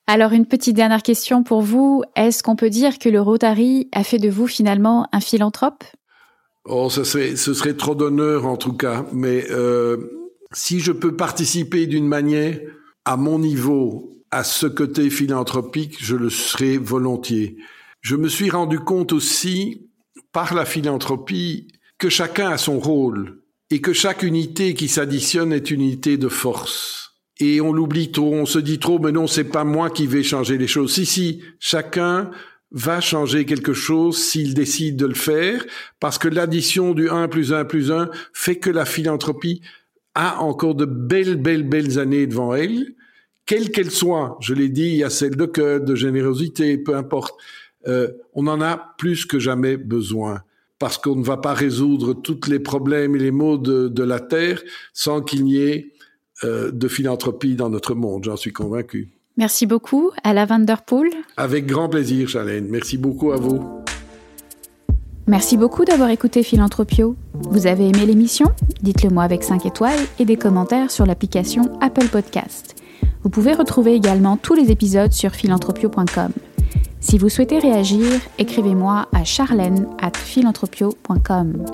Alors 0.07 0.32
une 0.32 0.47
petite 0.47 0.76
dernière 0.76 1.03
question 1.03 1.43
pour 1.43 1.62
vous. 1.62 2.01
Est-ce 2.16 2.41
qu'on 2.41 2.55
peut 2.55 2.72
dire 2.72 2.97
que 2.97 3.10
le 3.10 3.22
Rotary 3.22 3.89
a 3.91 4.03
fait 4.03 4.18
de 4.18 4.28
vous 4.28 4.47
finalement 4.47 5.07
un 5.12 5.20
philanthrope? 5.20 5.84
Oh, 6.66 6.89
ce 6.89 7.03
serait, 7.03 7.36
ce 7.36 7.53
serait 7.53 7.76
trop 7.76 7.93
d'honneur 7.93 8.47
en 8.47 8.57
tout 8.57 8.74
cas. 8.74 9.05
Mais 9.14 9.45
euh, 9.51 9.97
si 10.51 10.80
je 10.80 10.91
peux 10.91 11.16
participer 11.16 11.86
d'une 11.86 12.07
manière 12.07 12.60
à 13.05 13.18
mon 13.18 13.38
niveau 13.38 14.10
à 14.32 14.43
ce 14.43 14.66
côté 14.66 15.12
philanthropique, 15.12 15.97
je 15.99 16.16
le 16.16 16.32
serai 16.32 16.80
volontiers. 16.80 17.57
Je 18.01 18.16
me 18.16 18.30
suis 18.30 18.49
rendu 18.49 18.80
compte 18.80 19.14
aussi 19.14 19.91
par 20.32 20.55
la 20.55 20.66
philanthropie 20.66 21.68
que 22.00 22.10
chacun 22.10 22.50
a 22.50 22.58
son 22.58 22.80
rôle 22.80 23.41
et 23.70 23.82
que 23.82 23.93
chaque 23.93 24.24
unité 24.24 24.74
qui 24.74 24.88
s'additionne 24.88 25.54
est 25.54 25.70
une 25.70 25.82
unité 25.82 26.18
de 26.18 26.30
force. 26.30 27.12
Et 27.39 27.62
on 27.62 27.72
l'oublie 27.72 28.12
trop, 28.12 28.34
on 28.34 28.45
se 28.45 28.60
dit 28.60 28.80
trop, 28.80 29.00
mais 29.00 29.12
non, 29.12 29.28
c'est 29.28 29.43
pas 29.43 29.64
moi 29.64 29.89
qui 29.89 30.08
vais 30.08 30.24
changer 30.24 30.58
les 30.58 30.68
choses. 30.68 30.93
Si, 30.93 31.06
si, 31.06 31.43
chacun 31.60 32.32
va 32.72 33.02
changer 33.02 33.45
quelque 33.45 33.74
chose 33.74 34.18
s'il 34.18 34.54
décide 34.54 34.95
de 34.95 35.06
le 35.06 35.14
faire, 35.14 35.66
parce 36.00 36.18
que 36.18 36.28
l'addition 36.28 36.93
du 36.93 37.10
1 37.10 37.28
plus 37.28 37.54
1 37.54 37.66
plus 37.66 37.91
1 37.91 38.10
fait 38.34 38.58
que 38.58 38.70
la 38.70 38.86
philanthropie 38.86 39.62
a 40.16 40.41
encore 40.41 40.76
de 40.76 40.86
belles, 40.86 41.38
belles, 41.38 41.68
belles 41.68 42.00
années 42.00 42.28
devant 42.28 42.54
elle, 42.54 42.93
quelle 43.45 43.72
qu'elle 43.72 43.91
soit. 43.91 44.38
Je 44.41 44.54
l'ai 44.54 44.70
dit, 44.70 44.89
il 44.89 44.97
y 44.97 45.04
a 45.04 45.10
celle 45.10 45.36
de 45.36 45.45
cœur, 45.45 45.82
de 45.82 45.95
générosité, 45.95 46.78
peu 46.78 46.95
importe. 46.95 47.36
Euh, 47.88 48.10
on 48.34 48.47
en 48.47 48.62
a 48.62 48.95
plus 48.97 49.26
que 49.26 49.39
jamais 49.39 49.78
besoin 49.78 50.43
parce 50.80 50.98
qu'on 50.98 51.16
ne 51.16 51.24
va 51.24 51.38
pas 51.38 51.54
résoudre 51.54 52.14
tous 52.14 52.48
les 52.48 52.60
problèmes 52.60 53.16
et 53.16 53.20
les 53.20 53.32
maux 53.32 53.58
de, 53.58 54.04
la 54.04 54.20
Terre 54.20 54.62
sans 54.94 55.22
qu'il 55.22 55.44
n'y 55.44 55.58
ait 55.58 55.94
euh, 56.44 56.72
de 56.72 56.88
philanthropie 56.88 57.56
dans 57.56 57.70
notre 57.70 57.94
monde, 57.94 58.24
j'en 58.24 58.38
suis 58.38 58.54
convaincu. 58.54 59.10
Merci 59.38 59.66
beaucoup 59.66 60.12
à 60.24 60.34
la 60.34 60.46
Vanderpool. 60.46 61.10
Avec 61.38 61.66
grand 61.66 61.90
plaisir, 61.90 62.28
Charlène. 62.28 62.68
Merci 62.70 62.98
beaucoup 62.98 63.32
à 63.32 63.38
vous. 63.38 63.62
Merci 65.28 65.58
beaucoup 65.58 65.86
d'avoir 65.86 66.10
écouté 66.10 66.42
Philanthropio. 66.44 67.16
Vous 67.34 67.68
avez 67.68 67.88
aimé 67.88 68.06
l'émission? 68.06 68.48
Dites-le 68.82 69.10
moi 69.10 69.24
avec 69.24 69.44
5 69.44 69.66
étoiles 69.66 70.00
et 70.18 70.26
des 70.26 70.38
commentaires 70.38 70.90
sur 70.90 71.06
l'application 71.06 71.78
Apple 71.82 72.08
Podcast. 72.08 72.76
Vous 73.22 73.30
pouvez 73.30 73.54
retrouver 73.54 73.94
également 73.94 74.38
tous 74.38 74.56
les 74.56 74.72
épisodes 74.72 75.12
sur 75.12 75.32
philanthropio.com. 75.32 76.32
Si 77.10 77.18
vous 77.18 77.30
souhaitez 77.30 77.57
réagir, 77.57 78.05
écrivez-moi 78.38 79.07
à 79.12 79.24
charlène 79.24 79.88
at 79.99 80.12
philanthropio.com. 80.16 81.66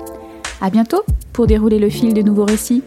À 0.62 0.70
bientôt 0.70 1.02
pour 1.34 1.46
dérouler 1.46 1.78
le 1.78 1.90
fil 1.90 2.14
de 2.14 2.22
nouveaux 2.22 2.46
récits. 2.46 2.82